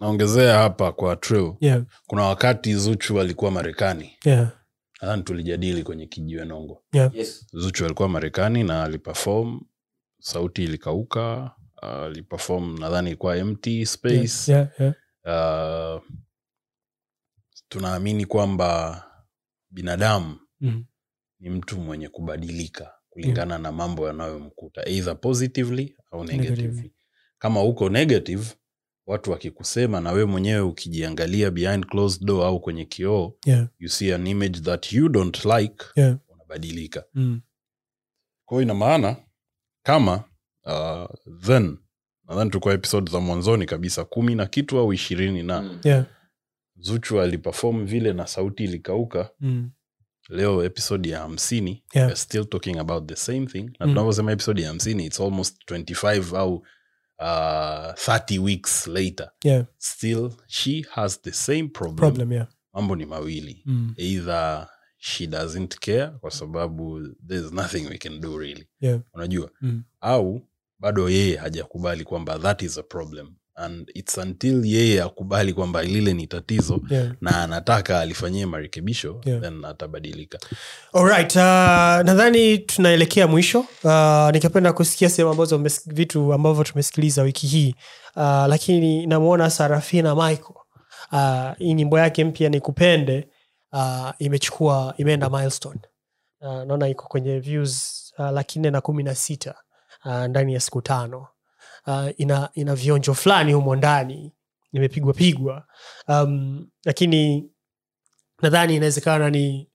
naongezea 0.00 0.58
hapa 0.58 0.92
kwa 0.92 1.16
true 1.16 1.56
Yeah. 1.60 1.82
kuna 2.06 2.22
wakati 2.22 2.74
zuchu 2.74 3.20
alikuwa 3.20 3.50
marekani 3.50 4.10
Yeah. 4.24 4.48
Nadhani 5.02 5.22
tulijadili 5.22 5.82
kwenye 5.82 6.06
kijiwe 6.06 6.44
nongo 6.44 6.84
yes. 7.12 7.46
zuchu 7.52 7.84
alikuwa 7.84 8.08
marekani 8.08 8.64
na 8.64 8.84
alipefom 8.84 9.60
sauti 10.20 10.64
ilikauka 10.64 11.50
uh, 11.82 11.88
alipefom 11.88 12.78
nadhani 12.78 13.08
ilikuwa 13.08 13.44
mt 13.44 13.84
space 13.84 14.48
Yeah. 14.48 14.68
Yeah. 14.78 14.94
uh, 15.96 16.02
tunaamini 17.68 18.26
kwamba 18.26 19.02
binadamu 19.70 20.38
Mm. 20.60 20.84
ni 21.40 21.50
mtu 21.50 21.80
mwenye 21.80 22.08
kubadilika 22.08 22.92
kulingana 23.10 23.58
na 23.58 23.72
mambo 23.72 24.06
yanayomkuta 24.06 24.88
either 24.88 25.20
positively 25.20 25.96
au 26.12 26.24
negatively 26.24 26.62
Negatively. 26.62 26.94
kama 27.38 27.62
uko 27.62 27.88
negative 27.88 28.54
watu 29.06 29.30
wakikusema 29.30 30.00
na 30.00 30.12
wewe 30.12 30.24
mwenyewe 30.24 30.60
ukijiangalia 30.60 31.50
behind 31.50 31.86
closed 31.86 32.24
door 32.26 32.46
au 32.46 32.60
kwenye 32.60 32.84
kioo 32.84 33.34
Yeah. 33.46 33.66
you 33.78 33.88
see 33.88 34.14
an 34.14 34.26
image 34.26 34.60
that 34.60 34.92
you 34.92 35.08
don't 35.08 35.44
like 35.44 35.84
Yeah. 35.96 36.16
unabadilika 36.28 37.04
Mm. 37.14 37.40
kwao 38.44 38.62
ina 38.62 38.74
maana 38.74 39.16
kama 39.82 40.24
uh, 40.64 41.14
then 41.40 41.78
nadhani 42.28 42.50
tulikuwa 42.50 42.74
episode 42.74 43.12
za 43.12 43.20
mwanzoni 43.20 43.66
kabisa 43.66 44.04
kumi 44.04 44.34
na 44.34 44.46
kitu 44.46 44.78
au 44.78 44.92
ishirini 44.92 45.42
na 45.42 45.62
Mm. 45.62 45.80
Yeah. 45.84 46.04
zuchu 46.76 47.20
aliperform 47.20 47.86
vile 47.86 48.12
na 48.12 48.26
sauti 48.26 48.64
ilikauka 48.64 49.30
Mm. 49.40 49.70
leo 50.28 50.64
episode 50.64 51.08
ya 51.08 51.18
hamsini 51.18 51.84
Yeah. 51.94 52.14
still 52.16 52.44
talking 52.46 52.78
about 52.78 53.08
the 53.08 53.16
same 53.16 53.46
thing 53.46 53.70
na 53.80 53.86
Mm. 53.86 54.28
episode 54.28 54.62
ya 54.62 54.68
hamsini 54.68 55.06
its 55.06 55.20
almost 55.20 55.64
25 55.70 56.36
au 56.36 56.66
uh, 57.18 57.92
30 57.94 58.38
weeks 58.38 58.86
later 58.86 59.30
Yeah. 59.44 59.64
still 59.78 60.30
she 60.46 60.86
has 60.90 61.22
the 61.22 61.32
same 61.32 61.68
problem, 61.68 61.96
Problem, 61.96 62.32
yeah. 62.32 62.46
mambo 62.72 62.96
ni 62.96 63.06
mawili 63.06 63.62
Mm. 63.66 63.94
either 63.96 64.68
she 64.98 65.26
doesn't 65.26 65.78
care 65.78 66.06
kwa 66.20 66.30
sababu 66.30 67.08
there's 67.28 67.52
nothing 67.52 67.86
we 67.90 67.98
can 67.98 68.20
do 68.20 68.38
really 68.38 68.68
Yeah. 68.80 69.00
unajua 69.14 69.50
Mm. 69.60 69.82
au 70.00 70.40
bado 70.78 71.10
yeye 71.10 71.36
hajakubali 71.36 72.04
kwamba 72.04 72.38
that 72.38 72.62
is 72.62 72.78
a 72.78 72.82
problem 72.82 73.34
and 73.56 73.90
its 73.94 74.18
until 74.18 74.64
yeye 74.66 75.02
akubali 75.02 75.52
kwamba 75.52 75.82
lile 75.82 76.14
ni 76.14 76.26
tatizo 76.26 76.80
Yeah. 76.90 77.12
na 77.20 77.42
anataka 77.42 78.00
alifanyie 78.00 78.46
marekebisho 78.46 79.20
Yeah. 79.24 79.40
then 79.40 79.64
atabadilika. 79.64 80.38
Alright, 80.92 81.36
uh, 81.36 81.42
nadhani 82.06 82.58
tunaelekea 82.58 83.26
mwisho. 83.26 83.60
Uh, 83.60 84.30
nikapenda 84.32 84.72
kusikia 84.72 85.08
sehemu 85.10 85.30
ambazo 85.30 85.62
vitu 85.86 86.32
ambavyo 86.32 86.64
tumesikiliza 86.64 87.22
wiki 87.22 87.46
hii. 87.46 87.74
Uh, 88.16 88.22
lakini 88.22 89.06
namwona 89.06 89.50
sarafina 89.50 90.14
michael. 90.14 90.54
Uh, 91.12 91.56
hii 91.58 91.74
nyimbo 91.74 91.98
yake 91.98 92.24
mpya 92.24 92.48
ni 92.48 92.60
kupende 92.60 93.28
uh, 93.72 94.10
imechukua 94.18 94.94
imeenda 94.96 95.30
milestone. 95.30 95.80
Uh, 96.40 96.62
naona 96.62 96.88
iko 96.88 97.06
kwenye 97.08 97.38
views 97.38 98.04
uh, 98.18 98.30
laki 98.30 98.58
nne 98.58 98.70
na 98.70 98.80
kumi 98.80 99.02
na 99.02 99.14
sita 99.14 99.54
uh, 100.04 100.24
ndani 100.24 100.54
ya 100.54 100.60
siku 100.60 100.82
tano 100.82 101.26
uh, 101.86 102.08
ina, 102.16 102.48
ina 102.54 102.74
vionjo 102.74 103.14
fulani 103.14 103.52
humo 103.52 103.76
ndani 103.76 104.32
imepigwa 104.72 105.12
pigwa. 105.12 105.64
Um, 106.08 106.66
lakini 106.84 107.50
nadhani 108.42 108.76
inawezekana 108.76 109.30
ni 109.30 109.68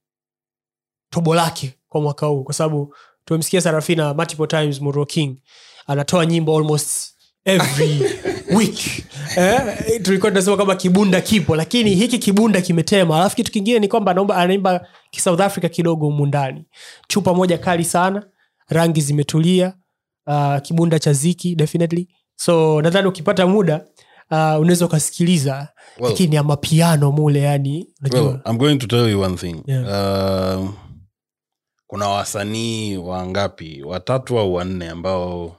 tobo 1.09 1.35
lake 1.35 1.73
kwa 1.89 2.01
mwaka 2.01 2.25
huu 2.25 2.43
kwa 2.43 2.53
sababu 2.53 2.95
tumemsikia 3.25 3.61
sarafina 3.61 4.13
multiple 4.13 4.47
times 4.47 4.81
muro 4.81 5.05
king 5.05 5.37
anatoa 5.87 6.25
nyimbo 6.25 6.57
almost 6.57 7.13
every 7.45 8.01
week. 8.57 9.03
Eh, 9.37 10.01
tulikuwa 10.01 10.31
tunasema 10.31 10.55
kwamba 10.55 10.75
kibunda 10.75 11.21
kipo 11.21 11.55
lakini 11.55 11.95
hiki 11.95 12.19
kibunda 12.19 12.61
kimetema. 12.61 13.17
Alafu 13.19 13.35
kitu 13.35 13.51
kingine 13.51 13.79
ni 13.79 13.87
kwamba 13.87 14.11
anaomba 14.11 14.35
anaimba 14.37 14.87
kisouth 15.11 15.41
africa 15.41 15.69
kidogo 15.69 16.05
humu 16.05 16.25
ndani. 16.25 16.65
Chupa 17.07 17.33
moja 17.33 17.57
kali 17.57 17.85
sana 17.85 18.23
rangi 18.67 19.01
zimetulia 19.01 19.73
uh, 20.29 20.61
kibunda 20.61 20.99
cha 20.99 21.13
ziki 21.13 21.55
definitely. 21.55 22.07
So 22.35 22.81
nadhani 22.81 23.07
ukipata 23.07 23.47
muda 23.47 23.75
uh, 24.31 24.61
unaweza 24.61 24.85
ukasikiliza. 24.85 25.67
Well- 25.99 26.09
lakini 26.09 26.35
ya 26.35 26.43
mapiano 26.43 27.11
mule 27.11 27.39
yani 27.41 27.93
well, 28.13 28.39
i'm 28.49 28.57
going 28.57 28.77
to 28.77 28.87
tell 28.87 29.09
you 29.11 29.21
one 29.21 29.37
thing. 29.37 29.63
Yeah. 29.67 29.83
uh, 30.59 30.69
kuna 31.87 32.07
wasanii 32.07 32.97
wangapi? 32.97 33.83
Watatu 33.83 34.39
au 34.39 34.53
wanne 34.53 34.89
ambao 34.89 35.55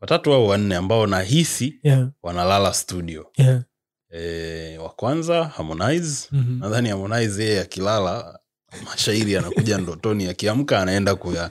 watatu 0.00 0.32
au 0.32 0.48
wanne 0.48 0.76
ambao 0.76 1.06
nahisi 1.06 1.74
yeah, 1.82 2.08
wanalala 2.22 2.74
studio. 2.74 3.26
Yeah. 3.36 3.62
e, 4.10 4.78
wa 4.78 4.88
kwanza 4.88 5.44
harmonize. 5.44 6.28
Mhm. 6.32 6.58
nadhani 6.58 6.88
harmonize 6.88 7.44
yeye 7.44 7.60
akilala 7.60 8.38
mashairi 8.84 9.36
anakuja 9.36 9.78
ndotoni 9.82 10.26
akiamka 10.28 10.80
anaenda 10.80 11.14
kuya, 11.14 11.50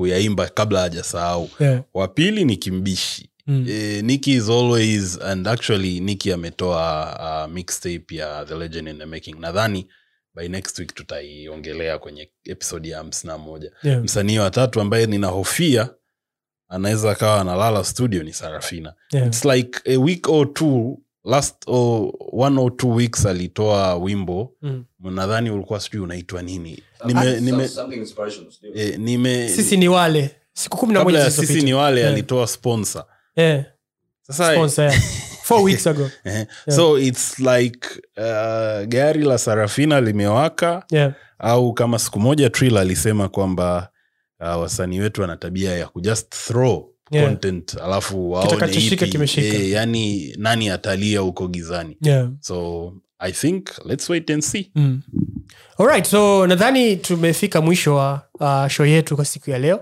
kuyaimba 0.00 0.48
kabla 0.48 0.80
hajasahau 0.80 1.50
Yeah. 1.60 1.82
wa 1.94 2.08
pili 2.08 2.44
ni 2.44 2.56
kimbishi 2.56 3.30
Mm. 3.48 3.66
E, 3.68 4.02
Nicki 4.02 4.32
is 4.32 4.48
always 4.50 5.18
and 5.22 5.48
actually 5.48 6.00
Nicki 6.00 6.32
ametoa 6.32 7.46
uh, 7.46 7.52
mixtape 7.54 8.14
ya 8.16 8.44
The 8.44 8.54
Legend 8.54 8.88
in 8.88 8.98
the 8.98 9.06
Making. 9.06 9.36
Nadhani 9.40 9.86
by 10.34 10.48
next 10.48 10.78
week 10.78 10.94
tutaiongelea 10.94 11.98
kwenye 11.98 12.30
episode 12.44 12.88
ya 12.88 12.98
hamsini 12.98 13.32
na 13.32 13.38
moja. 13.38 13.72
Yeah. 13.82 14.02
Msanii 14.02 14.38
wa 14.38 14.50
tatu 14.50 14.80
ambaye 14.80 15.06
ninahofia 15.06 15.90
anaweza 16.68 17.10
akawa 17.10 17.40
analala 17.40 17.84
studio 17.84 18.22
ni 18.22 18.32
Sarafina. 18.32 18.94
Yeah. 19.12 19.26
It's 19.26 19.44
like 19.44 19.80
a 19.84 19.96
week 19.96 20.28
or 20.28 20.52
two 20.54 20.98
last 21.24 21.54
or 21.66 22.12
one 22.32 22.60
or 22.60 22.76
two 22.76 22.94
weeks 22.94 23.26
alitoa 23.26 23.94
wimbo 23.96 24.52
Mm. 24.62 24.84
nadhani 25.00 25.50
ulikuwa 25.50 25.80
sijui 25.80 26.00
unaitwa 26.02 26.42
nini 26.42 26.82
nime, 27.04 27.40
nime, 27.40 27.68
eh, 28.74 28.98
nime 28.98 29.48
sisi 29.48 29.76
ni 29.76 29.88
wale 29.88 30.30
siku 30.52 30.76
kumi 30.76 30.94
na 30.94 31.04
moja 31.04 31.30
sisi 31.30 31.62
ni 31.62 31.74
wale 31.74 32.00
Yeah. 32.00 32.12
alitoa 32.12 32.46
sponsor 32.46 33.04
yeah. 33.36 33.64
sasa 34.22 34.52
sponsor, 34.52 34.84
yeah. 34.84 35.00
Four 35.42 35.62
weeks 35.62 35.86
ago 35.86 36.10
yeah. 36.24 36.46
so 36.68 36.98
its 36.98 37.38
like 37.38 37.88
uh, 38.16 38.84
gari 38.88 39.22
la 39.24 39.38
sarafina 39.38 40.00
limewaka 40.00 40.84
yeah. 40.90 41.12
au 41.38 41.72
kama 41.74 41.98
siku 41.98 42.20
moja 42.20 42.50
tril 42.50 42.76
alisema 42.76 43.28
kwamba 43.28 43.88
uh, 44.40 44.60
wasanii 44.60 45.00
wetu 45.00 45.20
wana 45.20 45.36
tabia 45.36 45.72
ya 45.76 45.86
kujust 45.86 46.34
throw 46.46 46.92
Yeah. 47.10 47.26
content 47.28 47.76
alafu 47.82 48.30
waone 48.32 48.72
ipi. 48.86 48.96
kimeshika. 49.08 49.46
Eh, 49.46 49.70
yani 49.70 50.34
nani 50.38 50.68
atalia 50.70 51.20
huko 51.20 51.48
gizani 51.48 51.96
Yeah. 52.02 52.28
so 52.40 52.92
i 53.18 53.32
think 53.32 53.70
let's 53.84 54.08
wait 54.10 54.30
and 54.30 54.42
see. 54.42 54.70
Mm. 54.74 55.00
Alright, 55.78 56.06
so 56.06 56.46
nadhani 56.46 56.96
tumefika 56.96 57.60
mwisho 57.60 57.94
wa 57.94 58.22
uh, 58.40 58.66
show 58.68 58.86
yetu 58.86 59.16
kwa 59.16 59.24
siku 59.24 59.50
ya 59.50 59.58
leo. 59.58 59.80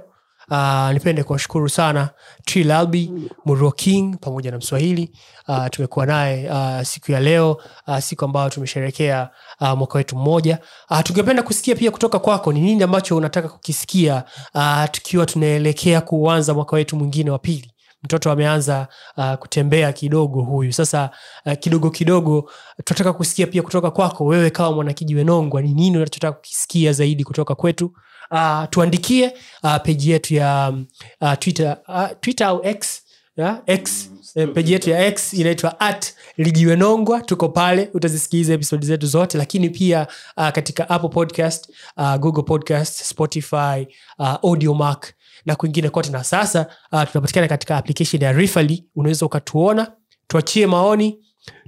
Uh, 0.50 0.90
nipende 0.90 1.22
kuwashukuru 1.24 1.68
sana 1.68 2.10
Trill 2.44 2.70
Albi, 2.70 3.10
Muro 3.44 3.72
King 3.72 4.16
pamoja 4.20 4.50
na 4.50 4.56
Mswahili. 4.58 5.10
Uh, 5.48 5.66
tumekuwa 5.70 6.06
naye 6.06 6.50
uh, 6.50 6.82
siku 6.82 7.12
ya 7.12 7.20
leo 7.20 7.60
uh, 7.86 7.98
siku 7.98 8.24
ambayo 8.24 8.50
tumesherekea 8.50 9.30
uh, 9.60 9.68
mwaka 9.72 9.98
wetu 9.98 10.16
mmoja. 10.16 10.58
Uh, 10.90 11.00
tungependa 11.00 11.42
kusikia 11.42 11.74
pia 11.76 11.90
kutoka 11.90 12.18
kwako 12.18 12.52
ni 12.52 12.60
nini 12.60 12.82
ambacho 12.82 13.16
unataka 13.16 13.48
kukisikia 13.48 14.24
uh, 14.54 14.84
tukiwa 14.90 15.26
tunaelekea 15.26 16.00
kuanza 16.00 16.54
mwaka 16.54 16.76
wetu 16.76 16.96
mwingine 16.96 17.30
wa 17.30 17.38
pili 17.38 17.70
mtoto 18.04 18.30
ameanza 18.30 18.88
uh, 19.16 19.34
kutembea 19.34 19.92
kidogo 19.92 20.42
huyu. 20.42 20.72
Sasa 20.72 21.10
uh, 21.46 21.52
kidogo 21.52 21.90
kidogo 21.90 22.50
tunataka 22.84 23.12
kusikia 23.12 23.46
pia 23.46 23.62
kutoka 23.62 23.90
kwako 23.90 24.24
wewe 24.24 24.50
kama 24.50 24.72
mwanakijiwe 24.72 25.24
nongwa 25.24 25.62
ni 25.62 25.74
nini 25.74 25.96
unachotaka 25.96 26.32
kukisikia 26.32 26.92
zaidi 26.92 27.24
kutoka 27.24 27.54
kwetu? 27.54 27.92
Uh, 28.30 28.64
tuandikie 28.70 29.32
uh, 29.62 29.76
peji 29.82 30.10
yetu 30.10 30.34
ya 30.34 30.68
um, 30.72 30.86
uh, 31.20 31.32
twitter, 31.38 31.76
uh, 31.88 32.06
twitter 32.20 32.46
au 32.46 32.60
x 32.66 33.02
ya? 33.36 33.62
x 33.66 34.10
eh, 34.34 34.48
peji 34.54 34.72
yetu 34.72 34.90
ya 34.90 35.06
x 35.06 35.32
inaitwa 35.34 35.80
at 35.80 36.14
lijiwenongwa 36.36 37.20
tuko 37.20 37.48
pale 37.48 37.90
utazisikiliza 37.94 38.54
episodi 38.54 38.86
zetu 38.86 39.06
zote 39.06 39.38
lakini 39.38 39.70
pia 39.70 40.06
uh, 40.36 40.48
katika 40.48 40.90
apple 40.90 41.08
podcast 41.08 41.70
uh, 41.96 42.16
google 42.16 42.42
podcast 42.42 43.02
spotify 43.02 43.86
uh, 44.18 44.28
audiomark 44.44 45.12
na 45.46 45.56
kwingine 45.56 45.90
kote. 45.90 46.10
Na 46.10 46.24
sasa 46.24 46.66
uh, 46.92 47.02
tunapatikana 47.02 47.48
katika 47.48 47.76
application 47.76 48.22
ya 48.22 48.32
rifali 48.32 48.86
unaweza 48.96 49.26
ukatuona. 49.26 49.92
Tuachie 50.26 50.66
maoni 50.66 51.18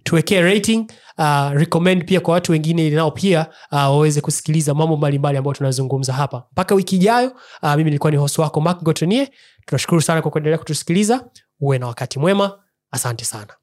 tuwekee 0.02 0.40
rating 0.40 0.92
uh, 1.18 1.50
recommend 1.52 2.04
pia 2.04 2.20
kwa 2.20 2.34
watu 2.34 2.52
wengine 2.52 2.90
nao 2.90 3.10
pia 3.10 3.46
uh, 3.72 3.78
waweze 3.78 4.20
kusikiliza 4.20 4.74
mambo 4.74 4.96
mbalimbali 4.96 5.38
ambayo 5.38 5.54
tunazungumza 5.54 6.12
hapa. 6.12 6.44
Mpaka 6.52 6.74
wiki 6.74 6.96
ijayo 6.96 7.32
uh, 7.62 7.70
mimi 7.70 7.84
nilikuwa 7.84 8.10
ni 8.10 8.16
host 8.16 8.38
wako 8.38 8.60
mak 8.60 8.82
gotonie 8.82 9.30
tunashukuru 9.66 10.02
sana 10.02 10.22
kwa 10.22 10.30
kuendelea 10.30 10.58
kutusikiliza. 10.58 11.24
Uwe 11.60 11.78
na 11.78 11.86
wakati 11.86 12.18
mwema. 12.18 12.58
Asante 12.90 13.24
sana 13.24 13.54